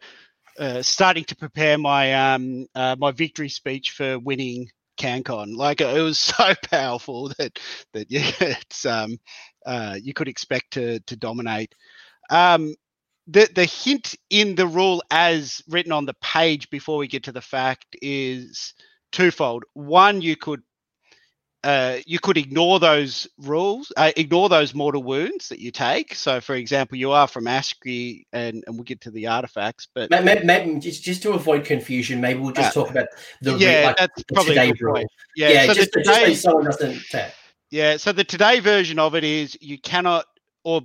[0.59, 5.55] uh, starting to prepare my um uh, my victory speech for winning CanCon.
[5.55, 7.59] Like it was so powerful that
[7.93, 9.17] that yeah, it's um
[9.65, 11.73] uh, you could expect to to dominate.
[12.29, 12.75] Um,
[13.27, 17.31] the the hint in the rule as written on the page before we get to
[17.31, 18.73] the fact is
[19.11, 19.63] twofold.
[19.73, 20.61] One, you could
[21.64, 26.16] uh, you could ignore those rules, uh, ignore those mortal wounds that you take.
[26.16, 29.88] So, for example, you are from Aqshy, and, and we'll get to the artifacts.
[29.93, 33.07] But maybe, maybe just, just to avoid confusion, maybe we'll just uh, talk about
[33.41, 35.03] the yeah, like, that's probably today rule.
[35.36, 37.34] Yeah, yeah so just, today, just so someone doesn't.
[37.70, 40.26] Yeah, so the today version of it is you cannot,
[40.64, 40.82] or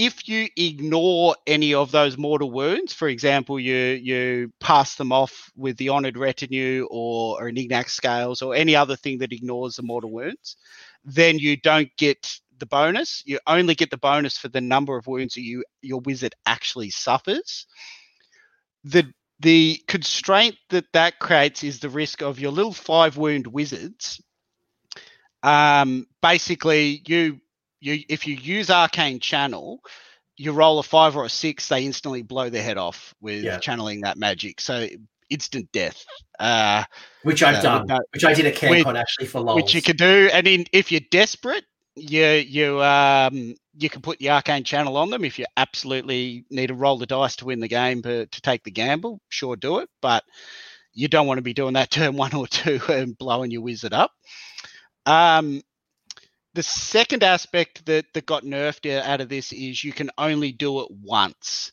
[0.00, 5.52] if you ignore any of those mortal wounds, for example, you you pass them off
[5.54, 9.76] with the honored retinue or, or an ignax scales or any other thing that ignores
[9.76, 10.56] the mortal wounds,
[11.04, 13.22] then you don't get the bonus.
[13.26, 16.88] You only get the bonus for the number of wounds that you your wizard actually
[16.88, 17.66] suffers.
[18.84, 19.04] The
[19.40, 24.18] the constraint that that creates is the risk of your little five wound wizards.
[25.42, 27.40] Um, basically, you
[27.80, 29.80] you if you use arcane channel
[30.36, 33.58] you roll a five or a six they instantly blow their head off with yeah.
[33.58, 34.86] channeling that magic so
[35.28, 36.04] instant death
[36.38, 36.82] uh,
[37.22, 39.56] which i've uh, done which i did a CanCon actually for lols.
[39.56, 41.64] which you can do and in, if you're desperate
[41.96, 46.68] you you um you can put the arcane channel on them if you absolutely need
[46.68, 49.78] to roll the dice to win the game but to take the gamble sure do
[49.78, 50.24] it but
[50.92, 53.92] you don't want to be doing that turn one or two and blowing your wizard
[53.92, 54.12] up
[55.06, 55.62] Um,
[56.54, 60.80] the second aspect that that got nerfed out of this is you can only do
[60.80, 61.72] it once.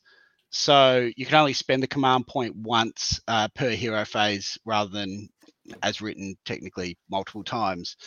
[0.49, 5.30] So you can only spend the command point once uh, per hero phase rather than
[5.84, 7.97] as written technically multiple times.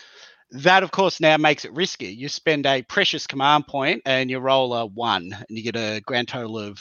[0.52, 2.06] That, of course, now makes it risky.
[2.06, 6.00] You spend a precious command point and you roll a one, and you get a
[6.04, 6.78] grand total of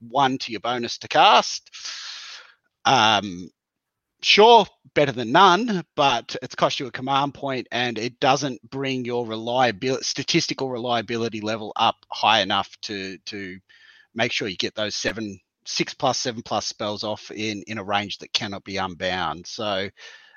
[0.00, 1.70] one to your bonus to cast.
[2.84, 3.50] Um,
[4.22, 9.04] sure, better than none, but it's cost you a command point and it doesn't bring
[9.04, 13.58] your reliability, statistical reliability level up high enough to to
[14.14, 17.84] make sure you get those seven, six plus, seven plus spells off in in a
[17.84, 19.46] range that cannot be unbound.
[19.46, 19.88] So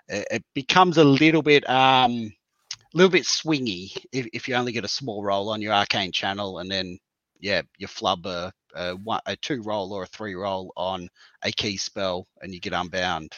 [0.07, 2.34] it, it becomes a little bit um
[2.93, 6.11] a little bit swingy if, if you only get a small roll on your arcane
[6.11, 6.97] channel and then
[7.39, 11.09] yeah you flub a, a, one, a two roll or a three roll on
[11.43, 13.34] a key spell and you get unbound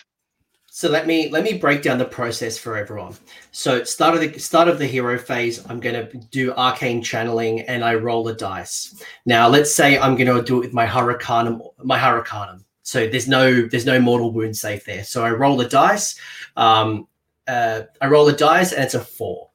[0.76, 3.16] so let me let me break down the process for everyone.
[3.54, 7.62] So start of the start of the hero phase, I'm going to do arcane channeling
[7.62, 9.02] and I roll a dice.
[9.26, 12.66] Now let's say I'm going to do it with my hurricanum, my hurricanum.
[12.84, 15.06] So there's no there's no mortal wound safe there.
[15.06, 16.20] So I roll a dice.
[16.58, 17.08] Um,
[17.48, 19.50] uh, I roll a dice and it's a four.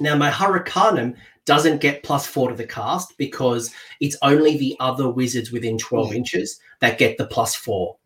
[0.00, 1.14] Now my hurricanum
[1.44, 6.10] doesn't get plus four to the cast because it's only the other wizards within 12
[6.10, 6.14] mm.
[6.16, 7.96] inches that get the plus four.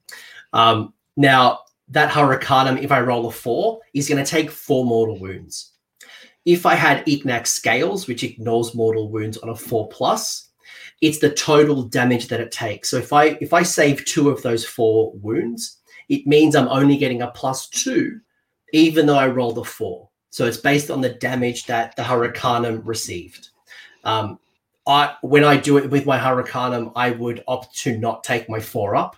[0.52, 5.18] Um, now that Hurricanum, if I roll a four, is going to take four mortal
[5.18, 5.72] wounds.
[6.44, 10.50] If I had Ignax Scales, which ignores mortal wounds on a four plus,
[11.00, 12.90] it's the total damage that it takes.
[12.90, 15.78] So if I if I save two of those four wounds,
[16.08, 18.20] it means I'm only getting a plus two,
[18.72, 20.08] even though I rolled a four.
[20.30, 23.50] So it's based on the damage that the Hurricanum received.
[24.04, 24.38] Um,
[24.86, 28.60] I when I do it with my Hurricanum, I would opt to not take my
[28.60, 29.16] four up.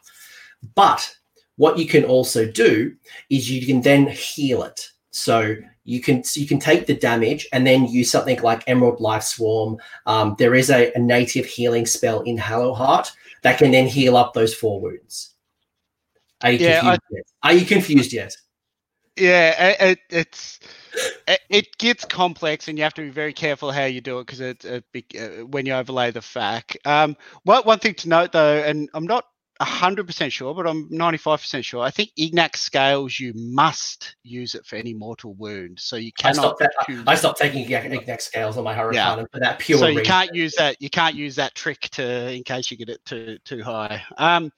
[0.75, 1.15] But
[1.59, 2.95] what you can also do
[3.29, 4.91] is you can then heal it.
[5.11, 9.79] So you can you can take the damage and then use something like Emerald Lifeswarm.
[10.07, 13.11] Um, there is a, a, native healing spell in Hallowheart
[13.43, 15.35] that can then heal up those four wounds.
[16.43, 17.25] Are you yeah, confused I, yet?
[17.43, 18.37] Are you confused yet?
[19.17, 20.61] Yeah, it, it's
[21.27, 24.27] it, it, gets complex, and you have to be very careful how you do it
[24.27, 26.77] because it's a big, uh, when you overlay the fact.
[26.85, 29.25] Um, one one thing to note though, and I'm not
[29.61, 31.83] 100% sure, but I'm 95% sure.
[31.83, 35.79] I think Ignax scales, you must use it for any mortal wound.
[35.81, 36.57] So you cannot.
[36.63, 39.25] I stopped, I stopped taking Ignax scales on my Hurricane yeah.
[39.33, 39.79] for that pure.
[39.79, 40.13] So you reason.
[40.13, 40.77] can't use that.
[40.81, 44.03] You can't use that trick to in case you get it too too high.
[44.17, 44.53] Um,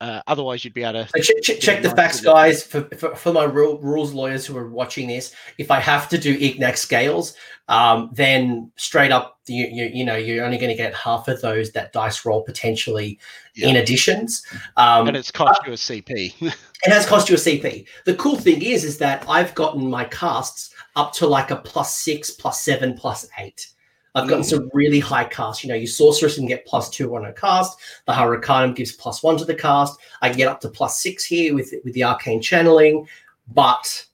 [0.00, 2.62] uh, otherwise, you'd be able to so check, check the facts, guys.
[2.62, 6.38] For, for, for my rules lawyers who are watching this, if I have to do
[6.38, 7.34] Ignax scales,
[7.68, 11.42] um, then straight up, you, you, you know, you're only going to get half of
[11.42, 13.18] those that dice roll potentially
[13.54, 13.68] yeah.
[13.68, 14.42] in additions.
[14.78, 16.34] Um, and it's cost uh, you a CP.
[16.40, 17.86] it has cost you a CP.
[18.06, 21.94] The cool thing is, is that I've gotten my casts up to like a plus
[21.94, 23.68] six, plus seven, plus eight.
[24.14, 24.48] I've gotten mm.
[24.48, 25.62] some really high cast.
[25.62, 27.78] You know, your sorceress can get plus two on a cast.
[28.06, 29.98] The Hurricanum gives plus one to the cast.
[30.20, 33.06] I can get up to plus six here with with the arcane channeling,
[33.52, 34.06] but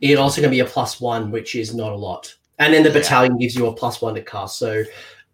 [0.00, 2.34] it also can be a plus one, which is not a lot.
[2.58, 2.98] And then the yeah.
[2.98, 4.58] battalion gives you a plus one to cast.
[4.58, 4.84] So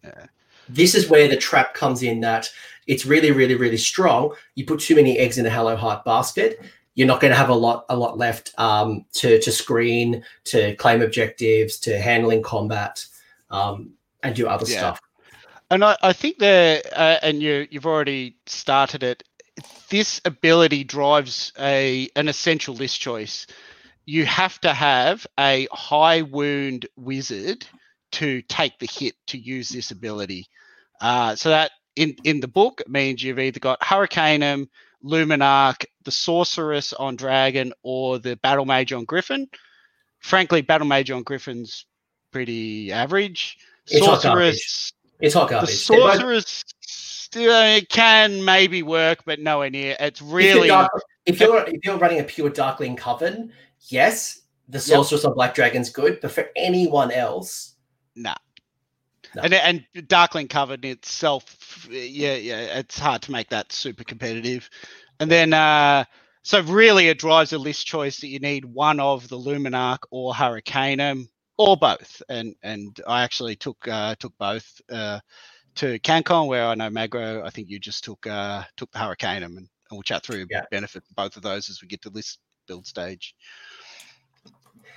[0.03, 0.27] yeah.
[0.69, 2.51] this is where the trap comes in that
[2.87, 4.35] it's really, really, really strong.
[4.55, 6.61] You put too many eggs in a Hallowheart basket,
[6.95, 10.77] you're not going to have a lot, a lot left um, to to screen, to
[10.77, 13.05] claim objectives, to handling combat
[13.55, 13.91] um,
[14.23, 14.79] and do other yeah.
[14.79, 15.01] stuff.
[15.71, 19.23] And I, I think that, uh, and you you've already started it.
[19.89, 23.47] This ability drives a an essential list choice.
[24.05, 27.67] You have to have a high wound wizard
[28.13, 30.47] to take the hit to use this ability.
[31.01, 34.69] Uh, so that in in the book means you've either got Hurricanum,
[35.03, 39.49] Luminarch, the Sorceress on Dragon, or the Battle Mage on Griffin.
[40.21, 41.87] Frankly, Battle Mage on Griffin's
[42.35, 43.57] pretty average.
[43.87, 44.93] It's sorceress.
[45.21, 45.71] It's hot garbage.
[45.71, 49.97] The sorceress still can maybe work, but nowhere near.
[50.01, 50.51] It's really.
[50.51, 50.91] If you're, dark,
[51.27, 53.53] if you're, if you're running a pure Darkling Coven,
[53.89, 55.31] yes, the sorceress yep.
[55.31, 57.77] on Black Dragon's good, but for anyone else,
[58.17, 58.35] nah.
[59.37, 59.43] No.
[59.43, 64.69] And and Darkling Coven itself, yeah, yeah, it's hard to make that super competitive.
[65.21, 66.05] And then, uh,
[66.43, 70.35] so really, it drives a list choice that you need one of the Luminarch or
[70.35, 71.29] Hurricanum
[71.59, 72.23] or both.
[72.29, 75.21] And and I actually took uh, took both uh,
[75.77, 77.45] to CanCon, where I know Magro.
[77.45, 80.65] I think you just took uh, took the Hurricanum, and, and we'll chat through yeah.
[80.71, 83.35] benefit of both of those as we get to this build stage.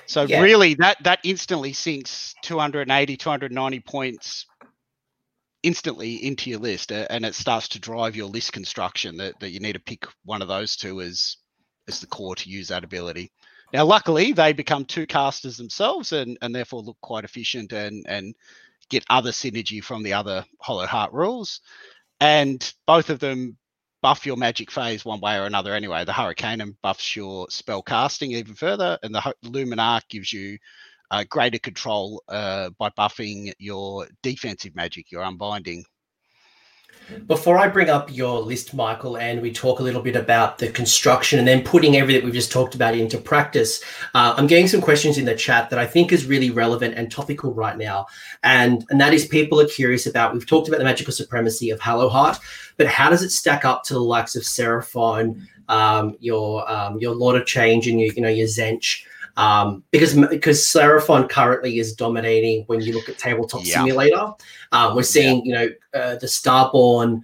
[0.05, 0.41] So yeah.
[0.41, 4.45] really, that that instantly sinks 280, 290 points
[5.63, 9.17] instantly into your list, and it starts to drive your list construction.
[9.17, 11.37] That, that you need to pick one of those two as
[11.87, 13.31] as the core to use that ability.
[13.73, 18.35] Now, luckily, they become two casters themselves, and and therefore look quite efficient and and
[18.89, 21.61] get other synergy from the other Hallowheart rules.
[22.19, 23.57] And both of them
[24.01, 26.05] buff your magic phase one way or another anyway.
[26.05, 30.57] The Hurricane buffs your spell casting even further, and the Luminarch gives you
[31.11, 35.83] uh, greater control uh, by buffing your defensive magic, your unbinding.
[37.25, 40.69] Before I bring up your list, Michael, and we talk a little bit about the
[40.69, 43.81] construction and then putting everything we've just talked about into practice,
[44.13, 47.09] uh, I'm getting some questions in the chat that I think is really relevant and
[47.09, 48.07] topical right now.
[48.43, 51.79] And, and that is people are curious about, we've talked about the magical supremacy of
[51.79, 52.39] Hallowheart,
[52.75, 57.13] but how does it stack up to the likes of Seraphon, um, your um, your
[57.13, 59.03] Lord of Change and your, you know, your Tzeentch?
[59.37, 63.75] Um, because because Seraphon currently is dominating when you look at Tabletop yeah.
[63.75, 64.33] Simulator.
[64.71, 65.61] Uh, we're seeing yeah.
[65.61, 67.21] you know uh, the Starborn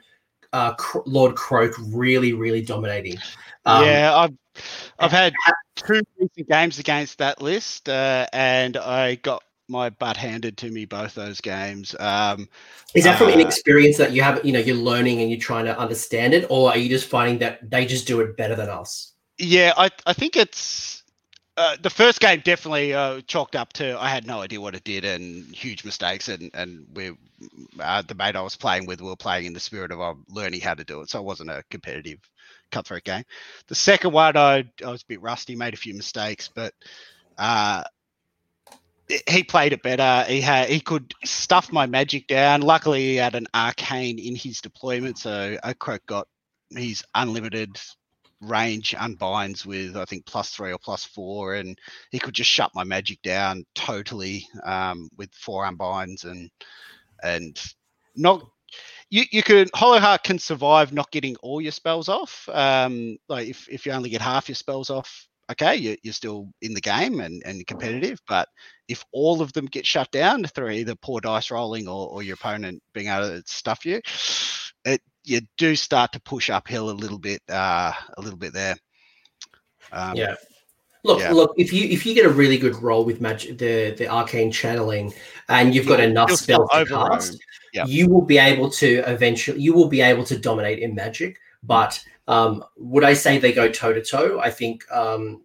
[0.54, 0.74] uh,
[1.06, 3.18] Lord Kroak really really dominating.
[3.66, 4.34] Um, yeah, I've
[5.00, 5.34] I've had
[5.76, 10.86] two recent games against that list, uh, and I got my butt handed to me
[10.86, 11.96] both those games.
[12.00, 12.48] Um,
[12.94, 14.46] is that from uh, inexperience that you have?
[14.46, 17.40] You know, you're learning and you're trying to understand it, or are you just finding
[17.40, 19.14] that they just do it better than us?
[19.40, 21.03] Yeah, I I think it's
[21.58, 24.84] uh, the first game definitely uh, chalked up to I had no idea what it
[24.84, 27.12] did and huge mistakes and and we
[27.80, 30.26] uh, the mate I was playing with we were playing in the spirit of I'm
[30.30, 32.20] learning how to do it so it wasn't a competitive
[32.72, 33.24] cutthroat game.
[33.68, 36.74] The second one I I was a bit rusty, made a few mistakes, but
[37.38, 37.84] uh,
[39.30, 40.30] he played it better.
[40.30, 42.62] He had he could stuff my magic down.
[42.62, 46.28] Luckily, he had an arcane in his deployment, so Kroak got
[46.76, 47.80] he's unlimited
[48.44, 51.78] range unbinds with I think plus three or plus four, and
[52.12, 56.50] he could just shut my magic down totally um, with four unbinds and
[57.24, 57.62] and
[58.16, 58.46] not.
[59.10, 62.50] You, you can Hallowheart can survive not getting all your spells off.
[62.52, 66.50] Um, like if, if you only get half your spells off, okay, you, you're still
[66.62, 68.20] in the game and, and competitive.
[68.28, 68.50] But
[68.88, 72.34] if all of them get shut down through either poor dice rolling or, or your
[72.36, 74.02] opponent being able to stuff you,
[74.86, 78.76] it you do start to push uphill a little bit, uh, a little bit there.
[79.92, 80.36] Um, yeah.
[81.04, 81.34] Look, yeah.
[81.34, 81.54] look.
[81.58, 85.14] If you if you get a really good roll with magic, the the arcane channeling,
[85.50, 87.38] and you've got you enough spells to cast,
[87.86, 91.38] you will be able to eventually you will be able to dominate in magic.
[91.62, 94.40] But um, would I say they go toe to toe?
[94.40, 95.42] I think, um,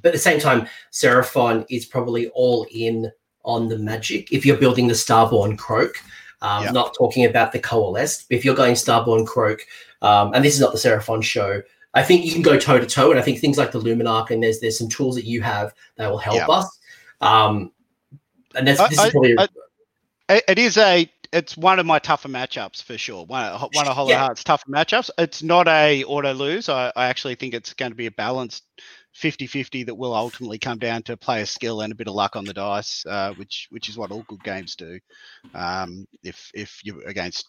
[0.00, 3.10] but at the same time, Seraphon is probably all in
[3.44, 4.32] on the magic.
[4.32, 5.96] If you're building the Starborn Kroak,
[6.42, 6.74] um, yep.
[6.74, 8.26] Not talking about the coalesced.
[8.30, 9.60] If you're going Starborn Kroak,
[10.02, 11.62] um, and this is not the Seraphon show,
[11.94, 13.10] I think you can go toe to toe.
[13.10, 15.72] And I think things like the Luminarch and there's there's some tools that you have
[15.96, 16.78] that will help us.
[17.20, 17.72] Um,
[18.54, 19.38] and that's this I, is probably.
[19.38, 19.48] I,
[20.28, 23.24] I, it is a it's one of my tougher matchups for sure.
[23.24, 24.20] One, one of Hollow yeah.
[24.20, 25.10] Heart's tougher matchups.
[25.18, 26.68] It's not a auto lose.
[26.68, 28.62] I, I, actually think it's going to be a balanced
[29.20, 32.44] 50-50 that will ultimately come down to player skill and a bit of luck on
[32.44, 34.98] the dice, uh, which which is what all good games do.
[35.54, 37.48] Um, if if you're against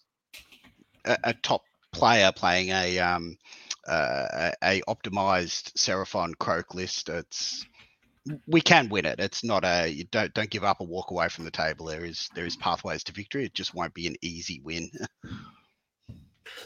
[1.05, 3.37] a, a top player playing a um,
[3.87, 7.65] uh, a optimized Seraphon Kroak list, it's
[8.47, 9.19] we can win it.
[9.19, 11.87] It's not a you don't don't give up or walk away from the table.
[11.87, 13.45] There is there is pathways to victory.
[13.45, 14.91] It just won't be an easy win.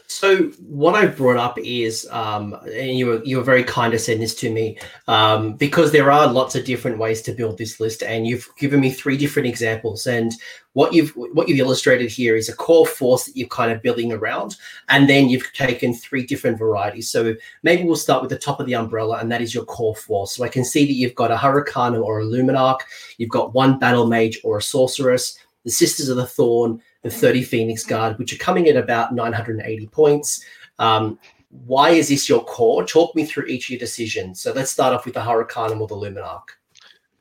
[0.06, 3.98] So what I've brought up is, um, and you were you were very kind to
[3.98, 4.78] send this to me,
[5.08, 8.80] um, because there are lots of different ways to build this list, and you've given
[8.80, 10.06] me three different examples.
[10.06, 10.32] And
[10.72, 14.12] what you've what you've illustrated here is a core force that you're kind of building
[14.12, 14.56] around,
[14.88, 17.10] and then you've taken three different varieties.
[17.10, 19.96] So maybe we'll start with the top of the umbrella, and that is your core
[19.96, 20.34] force.
[20.34, 22.80] So I can see that you've got a Hurricane or a Luminarch,
[23.18, 27.42] you've got one Battle Mage or a Sorceress, the Sisters of the Thorn the 30
[27.42, 30.44] Phoenix Guard, which are coming at about 980 points.
[30.78, 31.18] Um,
[31.50, 32.84] why is this your core?
[32.84, 34.40] Talk me through each of your decisions.
[34.40, 36.42] So let's start off with the Hurricane or the Luminarch.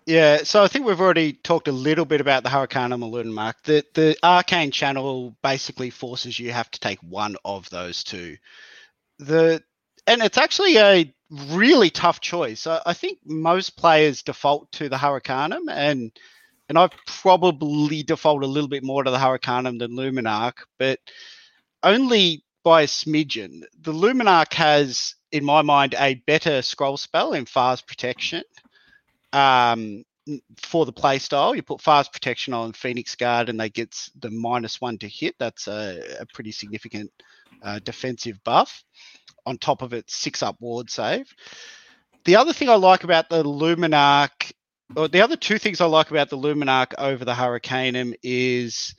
[0.06, 3.56] Yeah, so I think we've already talked a little bit about the Hurricane or Luminarch.
[3.64, 8.38] The the Arcane channel basically forces you have to take one of those two.
[9.20, 9.62] The
[10.08, 12.66] and it's actually a really tough choice.
[12.66, 16.12] I, I think most players default to the Hurricanum and
[16.70, 21.00] and I've probably default a little bit more to the Hurricanum than Luminarch, but
[21.82, 23.64] only by a smidgen.
[23.82, 28.44] The Luminarch has, in my mind, a better scroll spell in Pha's Protection.
[29.34, 30.04] Um,
[30.58, 34.80] for the playstyle, you put Pha's Protection on Phoenix Guard and they get the minus
[34.80, 35.36] one to hit.
[35.40, 37.12] That's a, a pretty significant
[37.64, 38.84] uh, defensive buff.
[39.48, 41.34] On top of it, six up ward save.
[42.26, 44.52] The other thing I like about the Luminarch
[44.96, 48.96] well, the other two things I like about the Luminarch over the Hurricanum is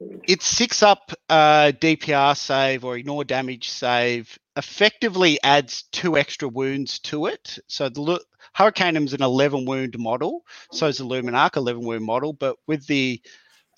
[0.00, 6.98] it six up uh, DPR save or ignore damage save effectively adds two extra wounds
[7.00, 7.58] to it.
[7.68, 8.20] So the
[8.54, 13.20] Hurricanum's an 11 wound model, so is the Luminarch 11 wound model, but with the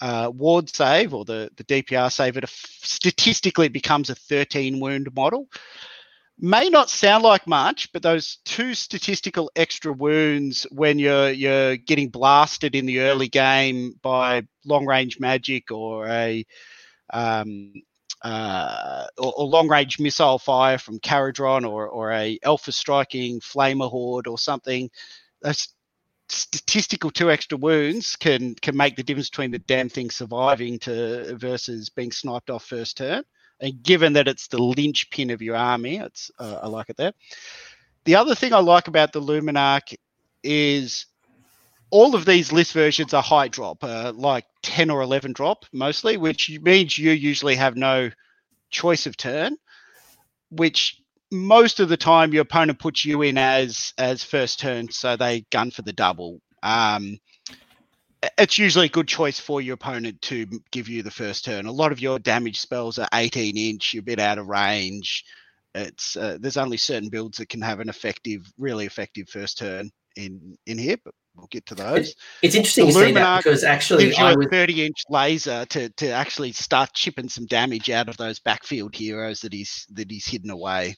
[0.01, 5.49] uh, ward save or the, the DPR save, it statistically becomes a 13 wound model.
[6.41, 12.11] May not sound like much, but those two statistical extra wounds when you're you're getting
[12.11, 16.47] blasted in the early game by long range magic or a
[17.13, 17.73] um,
[18.23, 23.91] uh, or, or, long range missile fire from Kharadron or, or a Alpha striking Flamer
[23.91, 24.91] Horde or something.
[25.43, 25.69] Those
[26.29, 31.37] statistical two extra wounds can can make the difference between the damn thing surviving to
[31.37, 33.25] versus being sniped off first turn.
[33.61, 37.13] And given that it's the linchpin of your army, it's uh, I like it there.
[38.05, 39.95] The other thing I like about the Luminarch
[40.43, 41.07] is
[41.91, 46.17] all of these list versions are high drop, uh, like 10 or 11 drop mostly,
[46.17, 48.11] which means you usually have no
[48.71, 49.57] choice of turn,
[50.51, 51.01] which
[51.31, 55.43] most of the time your opponent puts you in as as first turn, so they
[55.51, 56.41] gun for the double.
[56.63, 57.19] Um,
[58.37, 61.67] it's usually a good choice for your opponent to give you the first turn.
[61.67, 65.25] A lot of your damage spells are 18 inch, you're a bit out of range.
[65.75, 69.91] It's uh, there's only certain builds that can have an effective, really effective first turn
[70.17, 72.15] in in here, but we'll get to those.
[72.43, 74.47] It's interesting the you say that because actually gives you I would...
[74.47, 78.95] a 30 inch laser to to actually start chipping some damage out of those backfield
[78.95, 80.97] heroes that he's that he's hidden away.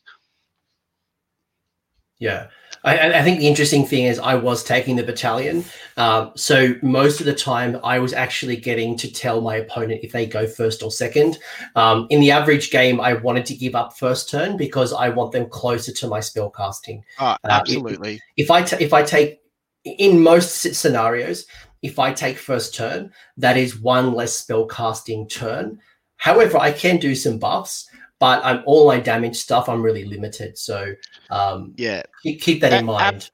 [2.21, 2.47] Yeah,
[2.85, 5.65] I, I, think the interesting thing is I was taking the battalion,
[5.97, 10.13] um, so most of the time I was actually getting to tell my opponent if
[10.13, 11.39] they go first or second.
[11.77, 15.33] Um, in the average game, I wanted to give up first turn because I want
[15.33, 17.05] them closer to my spell casting.
[17.19, 18.15] Uh, absolutely.
[18.15, 19.41] Uh, if, if I t- if I take
[19.85, 21.47] in most scenarios,
[21.83, 25.81] if I take first turn, that is one less spell casting turn.
[26.17, 27.90] However, I can do some buffs
[28.21, 29.69] but I'm all my damage stuff.
[29.69, 30.95] I'm really limited, so
[31.31, 33.31] um, yeah, keep, keep that in mind.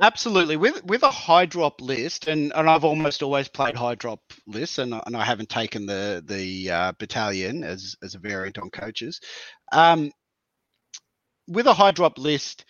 [0.00, 4.20] Absolutely, with with a high drop list, and, and I've almost always played high drop
[4.46, 8.70] lists, and, and I haven't taken the the uh, battalion as as a variant on
[8.70, 9.20] coaches.
[9.72, 10.12] Um,
[11.48, 12.64] with a high drop list,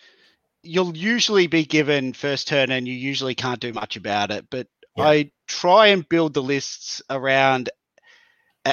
[0.63, 4.47] you'll usually be given first turn, and you usually can't do much about it.
[4.49, 4.65] But
[4.97, 5.03] yeah.
[5.03, 7.69] I try and build the lists around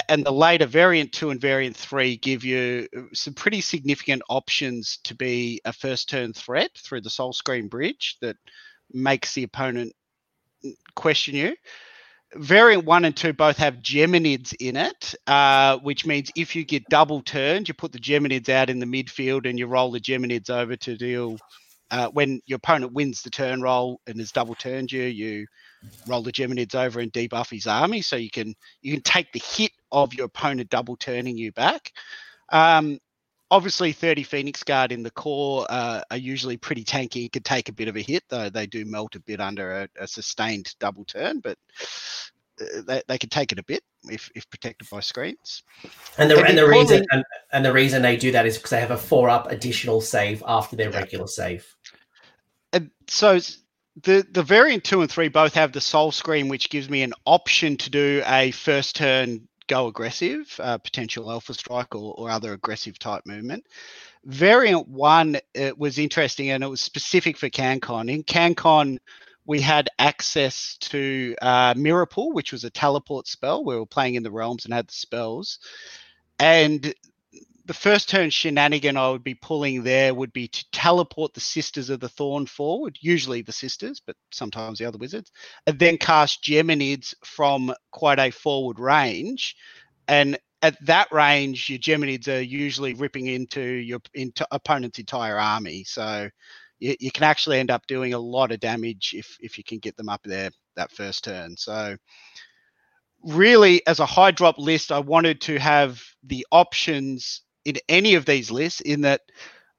[0.08, 4.98] and the later variant 2 and variant 3 give you uh, some pretty significant options
[5.04, 8.36] to be a first turn threat through the Soulscream Bridge that
[8.92, 9.92] makes the opponent
[10.64, 11.54] mm, question you.
[12.34, 16.84] Variant 1 and 2 both have geminids in it uh, which means if you get
[16.88, 20.50] double turned you put the geminids out in the midfield and you roll the geminids
[20.50, 21.38] over to deal
[21.92, 25.46] uh, when your opponent wins the turn roll and has double turned you you
[26.06, 29.40] roll the Geminids over and debuff his army, so you can you can take the
[29.40, 31.92] hit of your opponent double turning you back.
[32.50, 32.98] Um,
[33.50, 37.22] obviously, 30 Phoenix Guard in the core uh, are usually pretty tanky.
[37.22, 39.82] You could take a bit of a hit, though they do melt a bit under
[39.82, 41.58] a, a sustained double turn, but
[42.60, 45.62] uh, they, they can take it a bit if, if protected by screens.
[46.18, 48.70] And the, and, and the reason and, and, the reason they do that is because
[48.70, 50.98] they have a four up additional save after their yeah.
[50.98, 51.66] regular save.
[52.72, 53.38] And so
[54.02, 57.76] the the variant two and three both have the Soulscream, which gives me an option
[57.78, 62.98] to do a first turn go aggressive, uh, potential alpha strike or, or other aggressive
[62.98, 63.66] type movement.
[64.24, 68.10] Variant one it was interesting and it was specific for CanCon.
[68.10, 68.98] In CanCon,
[69.46, 73.64] we had access to uh, Mirror Pool, which was a teleport spell.
[73.64, 75.60] We were playing in the realms and had the spells.
[76.38, 76.92] And
[77.66, 81.90] the first turn shenanigan I would be pulling there would be to teleport the Sisters
[81.90, 85.32] of the Thorn forward, usually the Sisters, but sometimes the other wizards,
[85.66, 89.56] and then cast Geminids from quite a forward range.
[90.06, 95.84] And at that range, your Geminids are usually ripping into your into opponent's entire army.
[95.84, 96.30] So
[96.78, 99.78] you, you can actually end up doing a lot of damage if if you can
[99.78, 101.56] get them up there that first turn.
[101.56, 101.96] So
[103.24, 108.24] really as a high drop list i wanted to have the options in any of
[108.24, 109.22] these lists in that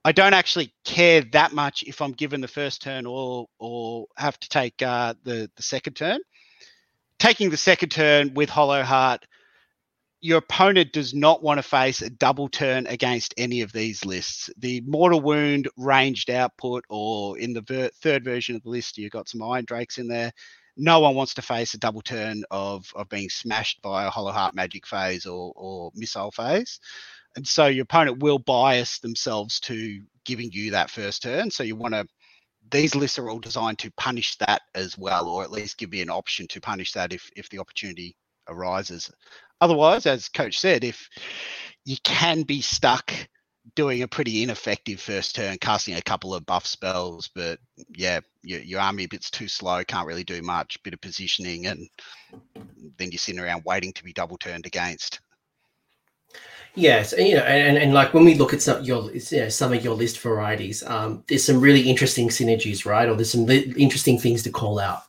[0.04, 4.40] I don't actually care that much if I'm given the first turn or or have
[4.42, 6.20] to take uh, the the second turn.
[7.18, 9.24] Taking the second turn with Hallowheart,
[10.22, 14.50] your opponent does not want to face a double turn against any of these lists.
[14.58, 19.12] The Mortal Wound ranged output, or in the ver- third version of the list, you've
[19.12, 20.32] got some Iron Drakes in there.
[20.76, 24.54] No one wants to face a double turn of of being smashed by a Hallowheart
[24.54, 26.80] magic phase or or missile phase
[27.38, 31.52] and so your opponent will bias themselves to giving you that first turn.
[31.52, 32.06] So you want to
[32.70, 36.02] these lists are all designed to punish that as well, or at least give you
[36.02, 38.18] an option to punish that if if the opportunity
[38.50, 39.10] arises.
[39.62, 41.08] Otherwise, as coach said, if
[41.86, 43.14] you can be stuck
[43.76, 47.60] doing a pretty ineffective first turn, casting a couple of buff spells, but
[47.96, 51.68] yeah, your, your army a bit's too slow, can't really do much, bit of positioning,
[51.68, 51.88] and
[52.98, 55.20] then you're sitting around waiting to be double turned against.
[56.78, 59.74] Yes, you know, and, and like when we look at some your you know, some
[59.74, 63.10] of your list varieties, um, there's some really interesting synergies, right?
[63.10, 65.02] Or there's some li- interesting things to call out.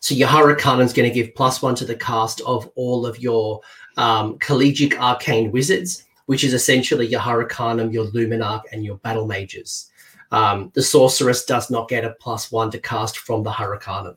[0.00, 3.18] So your Hurricanum is going to give plus one to the cast of all of
[3.20, 3.62] your
[3.96, 9.90] um, collegiate arcane wizards, which is essentially your Hurricanum, your Luminarch, and your battle mages.
[10.30, 14.16] Um, the sorceress does not get a plus one to cast from the Hurricanum.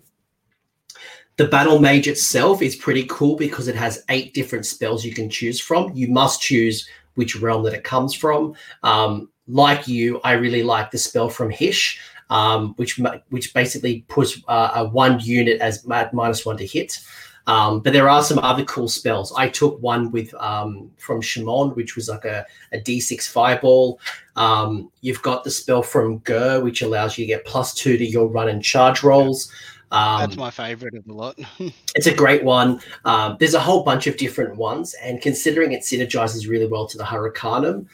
[1.37, 5.29] The battle mage itself is pretty cool because it has eight different spells you can
[5.29, 5.91] choose from.
[5.93, 8.55] You must choose which realm that it comes from.
[8.83, 14.41] Um, like you, I really like the spell from Hysh, um, which which basically puts
[14.47, 16.99] uh, a one unit as minus one to hit.
[17.45, 19.31] Um, but there are some other cool spells.
[19.37, 23.99] I took one with um, from Chamon, which was like a a D6 fireball.
[24.35, 28.05] Um, you've got the spell from Ghur, which allows you to get plus two to
[28.05, 29.51] your run and charge rolls.
[29.91, 31.39] Um, That's my favorite of the lot.
[31.95, 32.81] it's a great one.
[33.05, 36.97] Um, there's a whole bunch of different ones, and considering it synergizes really well to
[36.97, 37.87] the Hurricanum,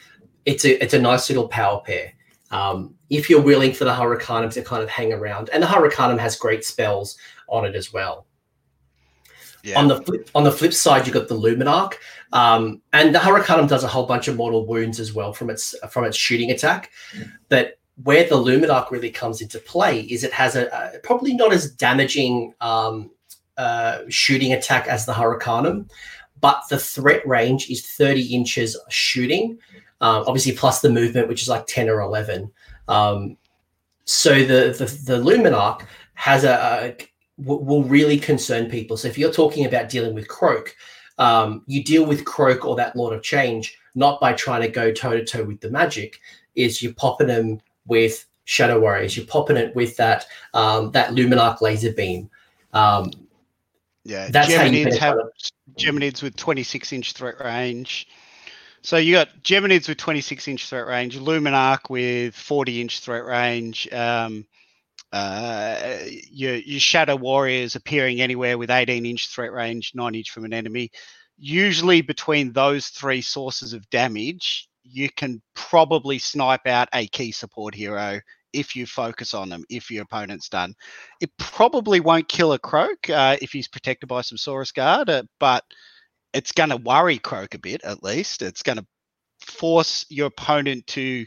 [0.44, 2.12] it's a it's a nice little power pair.
[2.50, 6.18] Um, if you're willing for the Hurricanum to kind of hang around, and the Hurricanum
[6.18, 7.16] has great spells
[7.48, 8.26] on it as well.
[9.62, 9.78] Yeah.
[9.78, 11.94] On the flip, on the flip side, you've got the Luminarch,
[12.32, 15.74] um, and the Hurricanum does a whole bunch of mortal wounds as well from its
[15.90, 16.90] from its shooting attack.
[17.48, 21.52] But where the Luminarch really comes into play is it has a, a probably not
[21.52, 23.10] as damaging um,
[23.56, 25.88] uh, shooting attack as the Hurricanum,
[26.40, 29.58] but the threat range is 30 inches shooting,
[30.00, 32.50] um, obviously plus the movement, which is like 10 or 11.
[32.88, 33.36] Um,
[34.04, 37.06] so the, the the Luminarch has a, a
[37.38, 38.96] will really concern people.
[38.96, 40.74] So if you're talking about dealing with Kroak,
[41.18, 44.92] um, you deal with Kroak or that Lord of Change not by trying to go
[44.92, 46.20] toe to toe with the magic,
[46.56, 49.16] is you're popping them with Shadow Warriors.
[49.16, 52.30] You're popping it with that um, that Luminarch laser beam.
[52.72, 53.10] Um,
[54.04, 55.30] yeah, that's Geminids how you have
[55.78, 58.06] Geminids with 26 inch threat range.
[58.82, 63.90] So you got Geminids with 26 inch threat range, Luminarch with 40 inch threat range.
[63.92, 64.46] Um,
[65.10, 70.44] uh, your, your Shadow Warriors appearing anywhere with 18 inch threat range, 9 inch from
[70.44, 70.90] an enemy.
[71.38, 77.74] Usually between those three sources of damage, you can probably snipe out a key support
[77.74, 78.20] hero
[78.52, 80.74] if you focus on them, if your opponent's done.
[81.20, 85.24] It probably won't kill a Kroak uh, if he's protected by some Saurus Guard, uh,
[85.40, 85.64] but
[86.32, 88.42] it's going to worry Kroak a bit at least.
[88.42, 88.86] It's going to
[89.40, 91.26] force your opponent to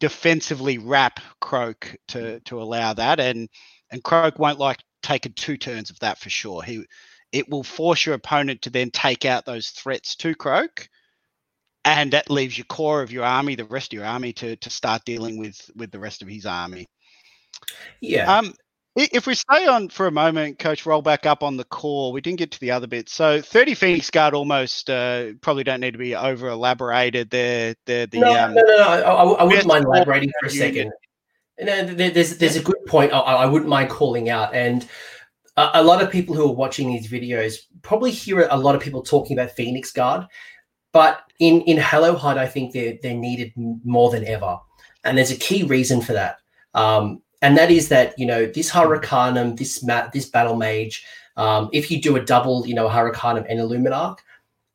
[0.00, 3.48] defensively wrap Kroak to to allow that, and
[3.90, 6.62] and Kroak won't like taking two turns of that for sure.
[6.62, 6.84] He
[7.32, 10.88] it will force your opponent to then take out those threats to Kroak
[11.84, 14.70] and that leaves your core of your army, the rest of your army, to to
[14.70, 16.86] start dealing with with the rest of his army.
[18.00, 18.38] Yeah.
[18.38, 18.54] Um,
[18.96, 22.12] if we stay on for a moment, Coach, roll back up on the core.
[22.12, 23.12] We didn't get to the other bits.
[23.12, 27.30] So 30 Phoenix Guard almost uh, probably don't need to be over elaborated.
[27.30, 28.20] They're, they're the.
[28.20, 28.82] No, um, no, no, no.
[28.84, 30.92] I, I wouldn't mind elaborating for a second.
[31.60, 34.54] No, there's, there's a good point I, I wouldn't mind calling out.
[34.54, 34.86] And
[35.56, 38.80] a, a lot of people who are watching these videos probably hear a lot of
[38.80, 40.26] people talking about Phoenix Guard.
[40.94, 44.58] But in in Hallowheart, I think they're they're needed more than ever,
[45.02, 46.38] and there's a key reason for that.
[46.72, 51.04] Um, and that is that you know this Hurricanum, this mat, this battle mage.
[51.36, 54.18] Um, if you do a double, you know, Hurricanum and Illuminarch,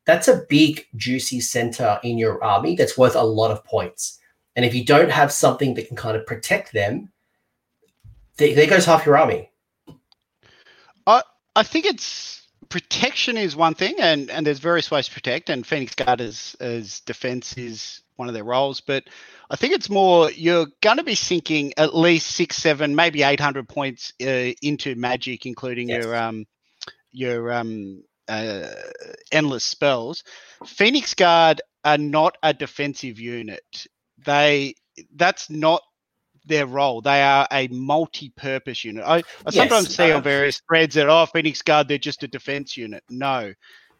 [0.04, 4.18] that's a big juicy center in your army that's worth a lot of points.
[4.56, 7.10] And if you don't have something that can kind of protect them,
[8.36, 9.50] there goes half your army.
[11.06, 11.22] I
[11.56, 12.39] I think it's
[12.70, 16.56] protection is one thing, and and there's various ways to protect, and Phoenix Guard as
[16.60, 19.04] as defense is one of their roles, but
[19.50, 23.40] I think it's more you're going to be sinking at least six, seven, maybe eight
[23.40, 26.04] hundred points uh, into Magic, including yes.
[26.04, 26.46] your um
[27.10, 28.68] your um uh,
[29.32, 30.22] endless spells.
[30.64, 33.86] Phoenix Guard are not a defensive unit.
[34.24, 34.74] They
[35.16, 35.82] that's not
[36.46, 37.00] their role.
[37.00, 39.04] They are a multi-purpose unit.
[39.06, 42.28] I, I sometimes see uh, on various threads that oh, Phoenix Guard they're just a
[42.28, 43.02] defense unit.
[43.08, 43.52] No,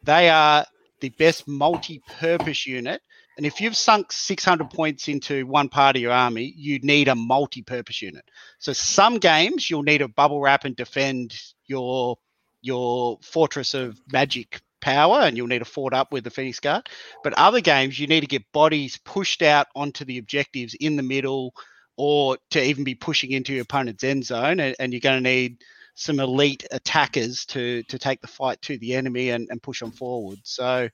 [0.02, 0.64] they are
[1.00, 3.02] the best multi-purpose unit.
[3.36, 7.14] And if you've sunk 600 points into one part of your army, you need a
[7.14, 8.24] multi-purpose unit.
[8.58, 11.34] So some games you'll need a bubble wrap and defend
[11.66, 12.18] your
[12.62, 16.88] your fortress of magic power and you'll need to fort up with the Phoenix Guard.
[17.22, 21.02] But other games, you need to get bodies pushed out onto the objectives in the
[21.02, 21.54] middle,
[21.96, 25.30] or to even be pushing into your opponent's end zone, and, and you're going to
[25.30, 25.58] need
[25.94, 29.90] some elite attackers to to take the fight to the enemy and, and push them
[29.90, 30.38] forward.
[30.44, 30.88] So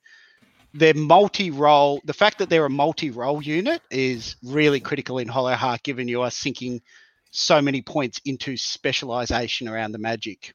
[0.74, 6.08] their multi-role, the fact that they're a multi-role unit is really critical in Hallowheart, given
[6.08, 6.82] you are sinking
[7.30, 10.54] so many points into specialization around the magic.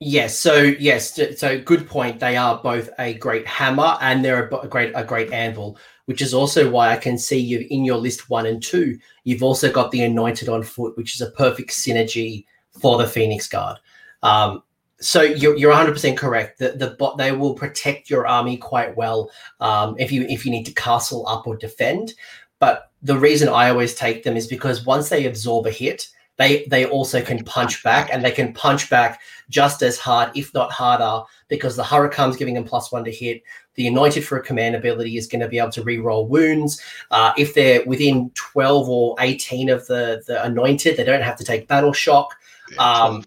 [0.00, 0.36] Yes.
[0.36, 1.18] So yes.
[1.38, 2.18] So good point.
[2.18, 6.34] They are both a great hammer and they're a, great a great anvil, which is
[6.34, 8.98] also why I can see you in your list one and two.
[9.24, 12.44] You've also got the anointed on foot, which is a perfect synergy
[12.80, 13.78] for the Phoenix Guard.
[14.22, 14.62] Um,
[15.02, 19.30] so you're, you're 100% correct that the bot they will protect your army quite well
[19.60, 22.14] um, if you if you need to castle up or defend
[22.60, 26.64] but the reason i always take them is because once they absorb a hit they
[26.66, 30.70] they also can punch back and they can punch back just as hard if not
[30.70, 33.42] harder because the Hurricanum's giving them plus one to hit
[33.74, 36.80] the anointed for a command ability is going to be able to re-roll wounds
[37.10, 41.44] uh, if they're within 12 or 18 of the the anointed they don't have to
[41.44, 42.34] take battle shock
[42.78, 43.24] um,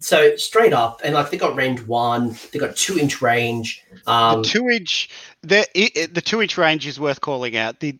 [0.00, 3.84] so straight up, and like they got range one, they got two inch range.
[4.06, 5.10] Um, the two inch,
[5.42, 5.66] the
[6.12, 7.80] the two inch range is worth calling out.
[7.80, 7.98] The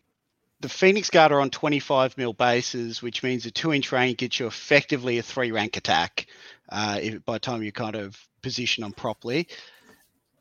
[0.61, 4.39] the Phoenix Guard are on 25 mil bases, which means a two inch range gets
[4.39, 6.27] you effectively a three rank attack
[6.69, 9.49] uh, if, by the time you kind of position them properly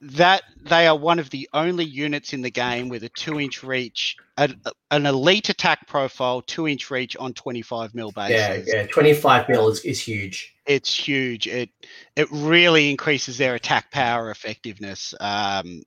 [0.02, 3.64] that they are one of the only units in the game with a two inch
[3.64, 4.54] reach, a,
[4.92, 8.68] an elite attack profile, two inch reach on 25 mil bases.
[8.68, 10.56] Yeah, yeah, 25 mil is, is huge.
[10.66, 11.48] It's huge.
[11.48, 11.70] It
[12.16, 15.14] it really increases their attack power effectiveness.
[15.20, 15.84] Um,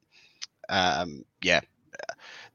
[0.68, 1.60] um, yeah,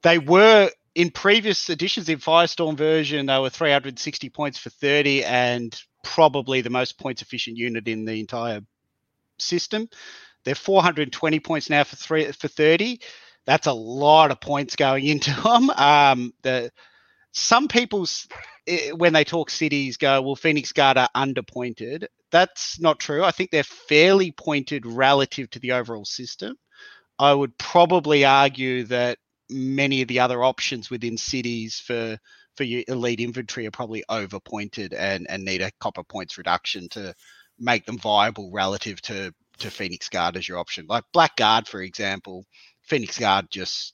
[0.01, 3.27] they were in previous editions in Firestorm version.
[3.27, 8.19] They were 360 points for 30 and probably the most points efficient unit in the
[8.19, 8.61] entire
[9.39, 9.89] system.
[10.43, 12.99] They're 420 points now for three for 30.
[13.45, 15.69] That's a lot of points going into them.
[15.71, 16.71] Um, the
[17.31, 18.07] some people
[18.67, 22.05] eh, when they talk cities go, well, Phoenix Guard are underpointed.
[22.31, 23.23] That's not true.
[23.23, 26.55] I think they're fairly pointed relative to the overall system.
[27.19, 29.17] I would probably argue that
[29.49, 32.17] many of the other options within cities for
[32.55, 37.13] for your elite infantry are probably overpointed and and need a copper points reduction to
[37.59, 40.85] make them viable relative to to Phoenix Guard as your option.
[40.87, 42.45] Like Black Guard, for example,
[42.83, 43.93] Phoenix Guard just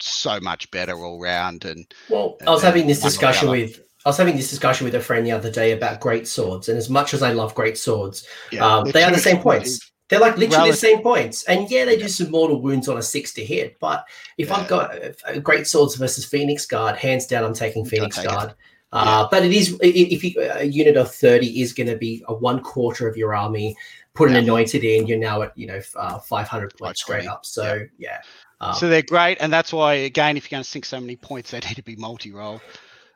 [0.00, 1.64] so much better all round.
[1.64, 5.00] And well, I was having this discussion with I was having this discussion with a
[5.00, 8.26] friend the other day about great swords, and as much as I love great swords,
[8.50, 9.90] yeah, um, they are the same points.
[10.08, 10.74] They're like literally relative.
[10.74, 13.78] the same points, and yeah, they do some mortal wounds on a six to hit.
[13.78, 14.04] But
[14.38, 14.56] if yeah.
[14.56, 14.94] I've got
[15.26, 18.54] uh, great swords versus Phoenix Guard, hands down, I'm taking Phoenix Guard.
[18.92, 19.28] Uh.
[19.30, 22.60] But it is if you, a unit of thirty is going to be a one
[22.60, 23.76] quarter of your army
[24.14, 24.42] put an yeah.
[24.42, 27.46] anointed in, you're now at you know uh, 500 points straight up.
[27.46, 28.20] So yeah.
[28.60, 31.16] Um, so they're great, and that's why again, if you're going to sink so many
[31.16, 32.60] points, they need to be multi-role.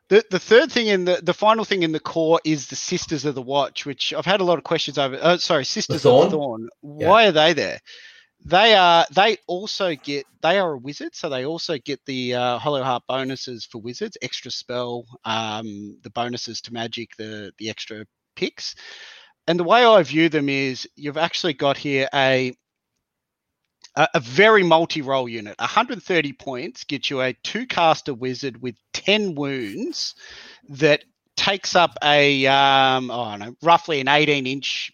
[0.09, 3.25] The, the third thing in the the final thing in the core is the Sisters
[3.25, 5.19] of the Watch, which I've had a lot of questions over.
[5.21, 6.69] Oh, sorry, Sisters the of the Thorn.
[6.81, 7.29] Why yeah.
[7.29, 7.81] are they there?
[8.45, 9.07] They are.
[9.15, 10.27] They also get.
[10.43, 14.51] They are a wizard, so they also get the uh, Hallowheart bonuses for wizards, extra
[14.51, 18.05] spell, um, the bonuses to magic, the the extra
[18.37, 18.75] picks
[19.47, 22.55] and the way I view them is you've actually got here a
[23.97, 25.57] a, a very multi-role unit.
[25.59, 30.17] 130 points gets you a two-caster wizard with 10 wounds
[30.71, 31.05] that
[31.37, 34.93] takes up a um, oh, I don't know, roughly an 18-inch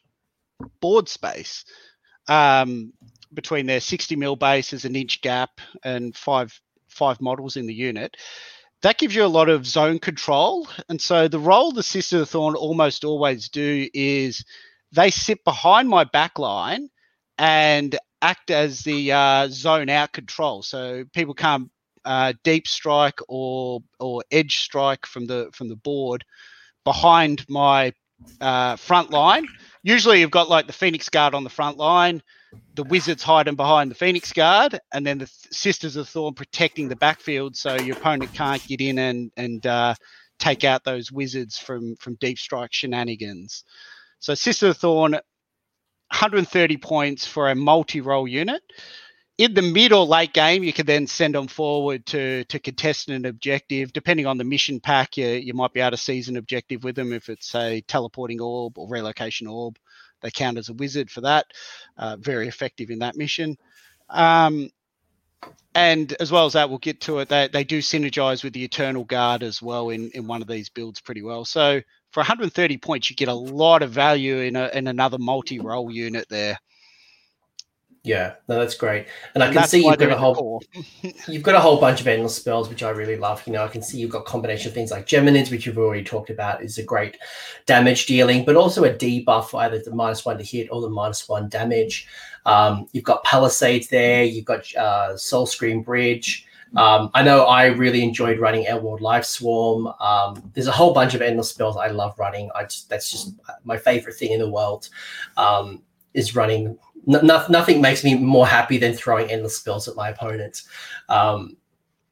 [0.80, 1.64] board space
[2.28, 2.92] um,
[3.32, 6.58] between their 60 mil base as an inch gap and five
[6.88, 8.16] five models in the unit
[8.82, 10.66] that gives you a lot of zone control.
[10.88, 14.44] And so the role the Sister of the Thorn almost always do is
[14.92, 16.88] they sit behind my back line
[17.38, 20.62] and act as the uh, zone out control.
[20.62, 21.70] So people can't
[22.04, 26.24] uh, deep strike or or edge strike from the from the board
[26.84, 27.92] behind my
[28.40, 29.46] uh, front line.
[29.82, 32.22] Usually, you've got like the Phoenix Guard on the front line,
[32.74, 36.96] the Wizards hiding behind the Phoenix Guard, and then the Sisters of Thorn protecting the
[36.96, 39.94] backfield, so your opponent can't get in and and uh,
[40.38, 43.64] take out those Wizards from from deep strike shenanigans.
[44.18, 48.62] So Sister of Thorn, 130 points for a multi-role unit.
[49.38, 53.08] In the mid or late game, you can then send them forward to to contest
[53.08, 53.92] an objective.
[53.92, 56.94] Depending on the mission pack, you, you might be able to seize an objective with
[56.94, 59.78] them if it's a teleporting orb or relocation orb.
[60.20, 61.46] They count as a wizard for that.
[61.96, 63.56] Uh, very effective in that mission.
[64.08, 64.70] Um,
[65.74, 67.28] and as well as that, we'll get to it.
[67.28, 70.68] They, they do synergize with the Eternal Guard as well in, in one of these
[70.68, 71.44] builds pretty well.
[71.44, 75.60] So for 130 points, you get a lot of value in, a, in another multi
[75.60, 76.58] role unit there.
[78.02, 80.62] Yeah, no, that's great, and, and I can see you've got a whole
[81.28, 83.46] you've got a whole bunch of endless spells, which I really love.
[83.46, 86.02] You know, I can see you've got combination of things like Geminids, which you've already
[86.02, 87.18] talked about, is a great
[87.66, 91.28] damage dealing, but also a debuff either the minus one to hit or the minus
[91.28, 92.08] one damage.
[92.46, 94.24] Um, you've got Palisades there.
[94.24, 96.46] You've got uh, Soulscream Bridge.
[96.76, 99.88] Um, I know I really enjoyed running Outworld Life Swarm.
[100.00, 102.48] Um, there's a whole bunch of endless spells I love running.
[102.54, 103.34] I just, that's just
[103.64, 104.88] my favorite thing in the world
[105.36, 105.82] um,
[106.14, 106.78] is running.
[107.08, 110.68] N- nothing makes me more happy than throwing endless spells at my opponents.
[111.08, 111.56] Um,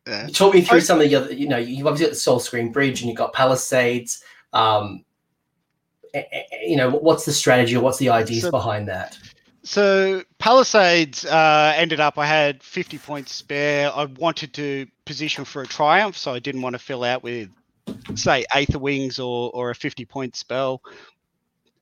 [0.06, 0.28] yeah.
[0.28, 1.32] Talk me through I, some of the other.
[1.32, 4.22] You know, you've obviously got the Soulscream Bridge and you've got Palisades.
[4.52, 5.04] Um,
[6.62, 9.18] you know, what's the strategy or what's the ideas so, behind that?
[9.62, 12.18] So Palisades uh, ended up.
[12.18, 13.92] I had 50 points spare.
[13.94, 17.50] I wanted to position for a triumph, so I didn't want to fill out with,
[18.14, 20.80] say, Aether Wings or or a 50 point spell.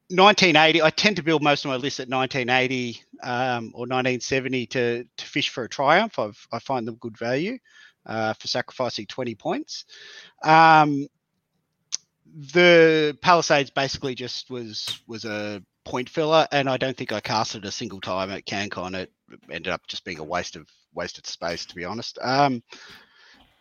[0.09, 0.83] 1980.
[0.83, 5.25] I tend to build most of my lists at 1980 um, or 1970 to to
[5.27, 6.19] fish for a triumph.
[6.19, 7.59] I've, I find them good value
[8.07, 9.85] uh, for sacrificing 20 points.
[10.45, 11.07] Um,
[12.53, 17.55] the Palisades basically just was was a point filler, and I don't think I cast
[17.55, 18.95] it a single time at CanCon.
[18.95, 19.13] It
[19.51, 22.19] ended up just being a waste of wasted space, to be honest.
[22.21, 22.63] Um,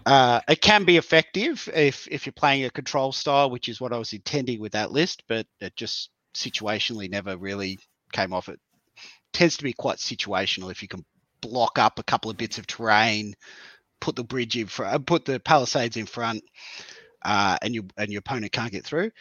[0.05, 3.93] uh, it can be effective if if you're playing a control style, which is what
[3.93, 7.79] I was intending with that list, but it just situationally never really
[8.11, 8.49] came off.
[8.49, 8.59] It
[9.33, 11.03] tends to be quite situational if you can
[11.41, 13.35] block up a couple of bits of terrain,
[13.99, 16.43] put the bridge in front, put the palisades in front,
[17.23, 19.11] uh, and you and your opponent can't get through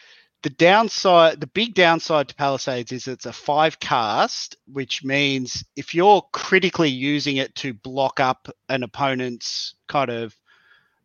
[0.45, 5.95] the downside, the big downside to Palisades is it's a five cast, which means if
[5.95, 10.37] you're critically using it to block up an opponent's kind of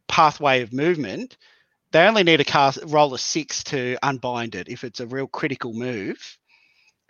[0.09, 1.39] pathway of movement,
[1.93, 5.27] they only need to cast roll a six to unbind it if it's a real
[5.27, 6.39] critical move.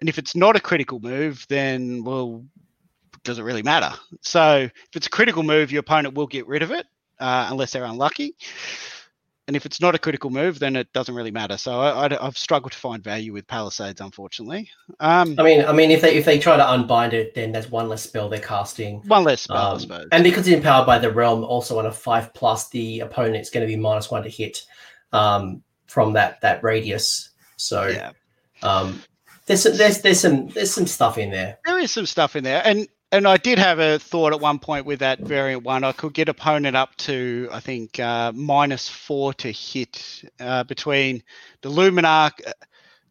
[0.01, 2.45] And if it's not a critical move, then well,
[3.25, 3.93] does it really matter?
[4.23, 6.87] So if it's a critical move, your opponent will get rid of it
[7.19, 8.35] uh, unless they're unlucky
[9.47, 11.57] and if it's not a critical move, then it doesn't really matter.
[11.57, 14.71] So I, have struggled to find value with Palisades, unfortunately.
[15.01, 17.71] Um, I mean, I mean, if they if they try to unbind it, then there's
[17.71, 19.01] one less spell they're casting.
[19.09, 20.09] One less spell, um, I suppose.
[20.13, 23.67] And because it's empowered by the realm, also on a five plus, the opponent's going
[23.67, 24.65] to be minus one to hit
[25.13, 27.31] um, from that that radius.
[27.57, 28.13] So yeah.
[28.63, 29.03] Um,
[29.47, 31.59] there's some, there's there's some there's some stuff in there.
[31.65, 34.59] There is some stuff in there, and and I did have a thought at one
[34.59, 35.83] point with that variant one.
[35.85, 41.23] I could get opponent up to, I think, uh, minus four to hit uh, between
[41.63, 42.53] the Luminarch uh,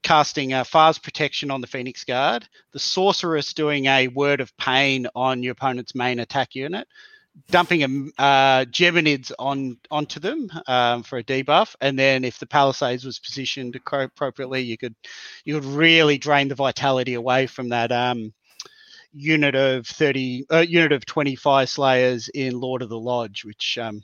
[0.01, 5.07] casting a Pha's Protection on the Phoenix Guard, the Sorceress doing a Word of Pain
[5.15, 6.87] on your opponent's main attack unit,
[7.49, 12.47] dumping a uh, Geminids on onto them um, for a debuff, and then if the
[12.47, 14.95] Palisades was positioned appropriately, you could
[15.43, 17.91] you could really drain the vitality away from that.
[17.91, 18.33] Um,
[19.13, 24.01] unit of 30 uh, unit of 25 slayers in lord of the lodge which um,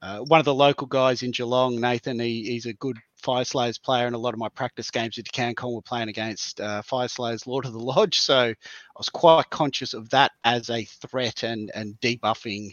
[0.00, 4.06] uh, one of the local guys in geelong nathan he, he's a good Fyreslayers player
[4.06, 7.66] and a lot of my practice games at cancon were playing against uh, Fyreslayers lord
[7.66, 8.16] of the lodge.
[8.20, 8.54] So i
[8.96, 12.70] was quite conscious of that as a threat and and debuffing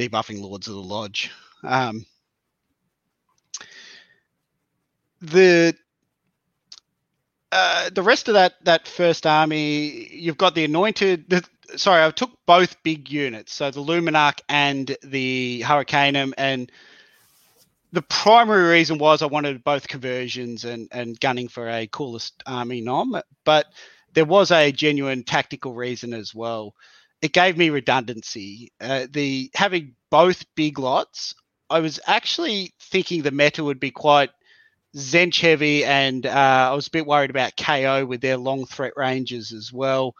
[0.00, 1.30] debuffing lords of the lodge.
[1.62, 2.06] Um,
[5.20, 5.74] the
[7.52, 11.28] uh, the rest of that that first army, you've got the anointed.
[11.28, 11.44] The,
[11.76, 16.70] sorry, I took both big units, so the Luminarch and the Hurricanum, and
[17.92, 22.80] the primary reason was I wanted both conversions and and gunning for a coolest army
[22.80, 23.66] nom, but
[24.12, 26.74] there was a genuine tactical reason as well.
[27.22, 28.72] It gave me redundancy.
[28.80, 31.34] Uh, the having both big lots,
[31.68, 34.30] I was actually thinking the meta would be quite
[34.94, 38.94] Tzeentch heavy, and uh, I was a bit worried about KO with their long threat
[38.96, 40.14] ranges as well.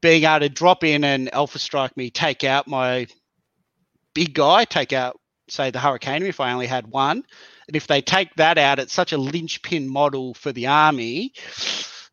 [0.00, 3.06] Being able to drop in and Alpha Strike me, take out my
[4.14, 5.18] big guy, take out,
[5.48, 7.24] say, the Hurricanum if I only had one.
[7.66, 11.32] And if they take that out, it's such a linchpin model for the army.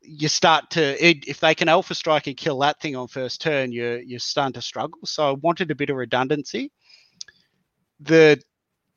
[0.02, 3.72] You start to, if they can Alpha Strike and kill that thing on first turn,
[3.72, 5.00] you're, you're starting to struggle.
[5.06, 6.72] So I wanted a bit of redundancy.
[8.00, 8.42] The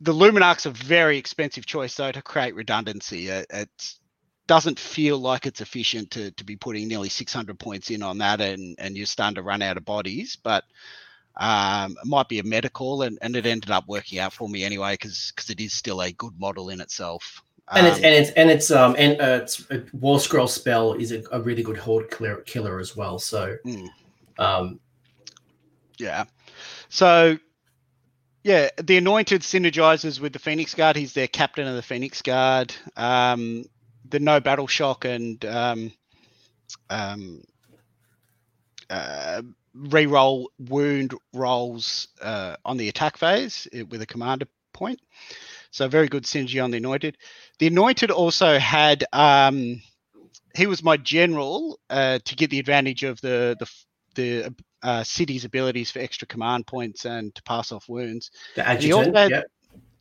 [0.01, 3.29] the Luminarch's a very expensive choice though to create redundancy.
[3.29, 3.95] It, it,
[4.47, 8.41] doesn't feel like it's efficient to, to be putting nearly 600 points in on that
[8.41, 10.39] and, and you're starting to run out of bodies.
[10.41, 10.65] But
[11.37, 14.65] um, it might be a medical and, and it ended up working out for me
[14.65, 17.43] anyway because because it is still a good model in itself.
[17.73, 20.93] And it's um, and it's and it's um and uh, it's a War Scroll spell
[20.93, 23.19] is a, a really good horde killer, killer as well.
[23.19, 23.89] So, mm.
[24.39, 24.79] um,
[25.99, 26.25] yeah.
[26.89, 27.37] So
[28.47, 30.95] yeah, the Anointed synergizes with the Phoenix Guard.
[30.95, 32.73] He's their captain of the Phoenix Guard.
[32.97, 33.65] Um,
[34.09, 35.93] the No Battle Shock and um,
[36.89, 37.43] um,
[38.89, 39.43] uh,
[39.75, 45.01] re-roll wound rolls uh, on the attack phase eh, with a commander point.
[45.73, 47.19] So very good synergy on the anointed.
[47.59, 49.83] The anointed also had um,
[50.55, 53.69] he was my general uh, to get the advantage of the the
[54.15, 54.55] the
[54.87, 58.31] uh, city's abilities for extra command points and to pass off wounds.
[58.55, 59.43] The adjutant, and he also had, yeah.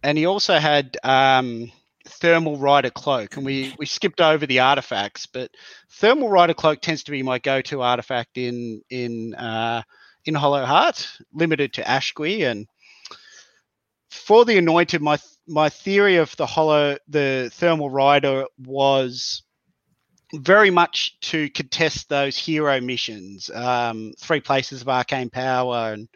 [0.03, 1.71] and he also had um,
[2.07, 5.49] thermal rider cloak, and we we skipped over the artifacts, but
[5.89, 9.81] thermal rider cloak tends to be my go-to artifact in in uh,
[10.25, 12.67] in Hallowheart, limited to Aqshy, and
[14.11, 15.17] for the anointed, my
[15.47, 19.41] my theory of the hollow the thermal rider was
[20.41, 23.49] very much to contest those hero missions.
[23.49, 26.07] Um, three places of arcane power, and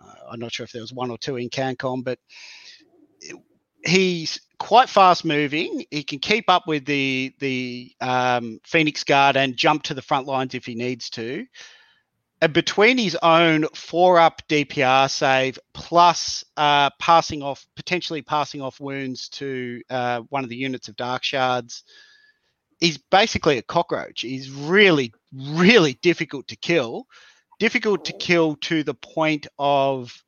[0.00, 2.18] uh, I'm not sure if there was one or two in CanCon, but
[3.84, 5.84] he's quite fast moving.
[5.90, 10.26] He can keep up with the the um, Phoenix Guard and jump to the front
[10.26, 11.46] lines if he needs to.
[12.42, 18.80] And between his own four up DPR save plus uh, passing off potentially passing off
[18.80, 21.84] wounds to uh, one of the units of Dark Shards,
[22.80, 24.22] he's basically a cockroach.
[24.22, 27.06] He's really really difficult to kill.
[27.58, 30.24] Difficult to kill to the point of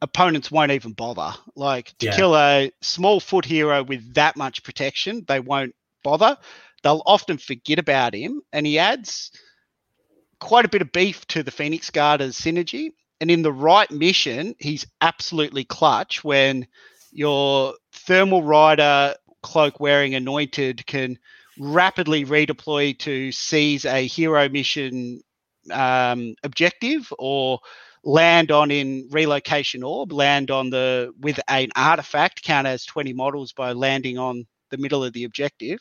[0.00, 1.34] opponents won't even bother.
[1.56, 2.16] Like to Yeah.
[2.16, 6.38] kill a small foot hero with that much protection, they won't bother.
[6.82, 9.32] They'll often forget about him, and he adds
[10.38, 12.92] quite a bit of beef to the Phoenix Guard as synergy.
[13.20, 16.68] And in the right mission, he's absolutely clutch when
[17.10, 21.18] your thermal rider cloak wearing anointed can
[21.58, 25.20] rapidly redeploy to seize a hero mission
[25.72, 27.60] um, objective or
[28.04, 33.52] land on in relocation orb, land on the with an artifact, count as 20 models
[33.52, 35.78] by landing on the middle of the objective.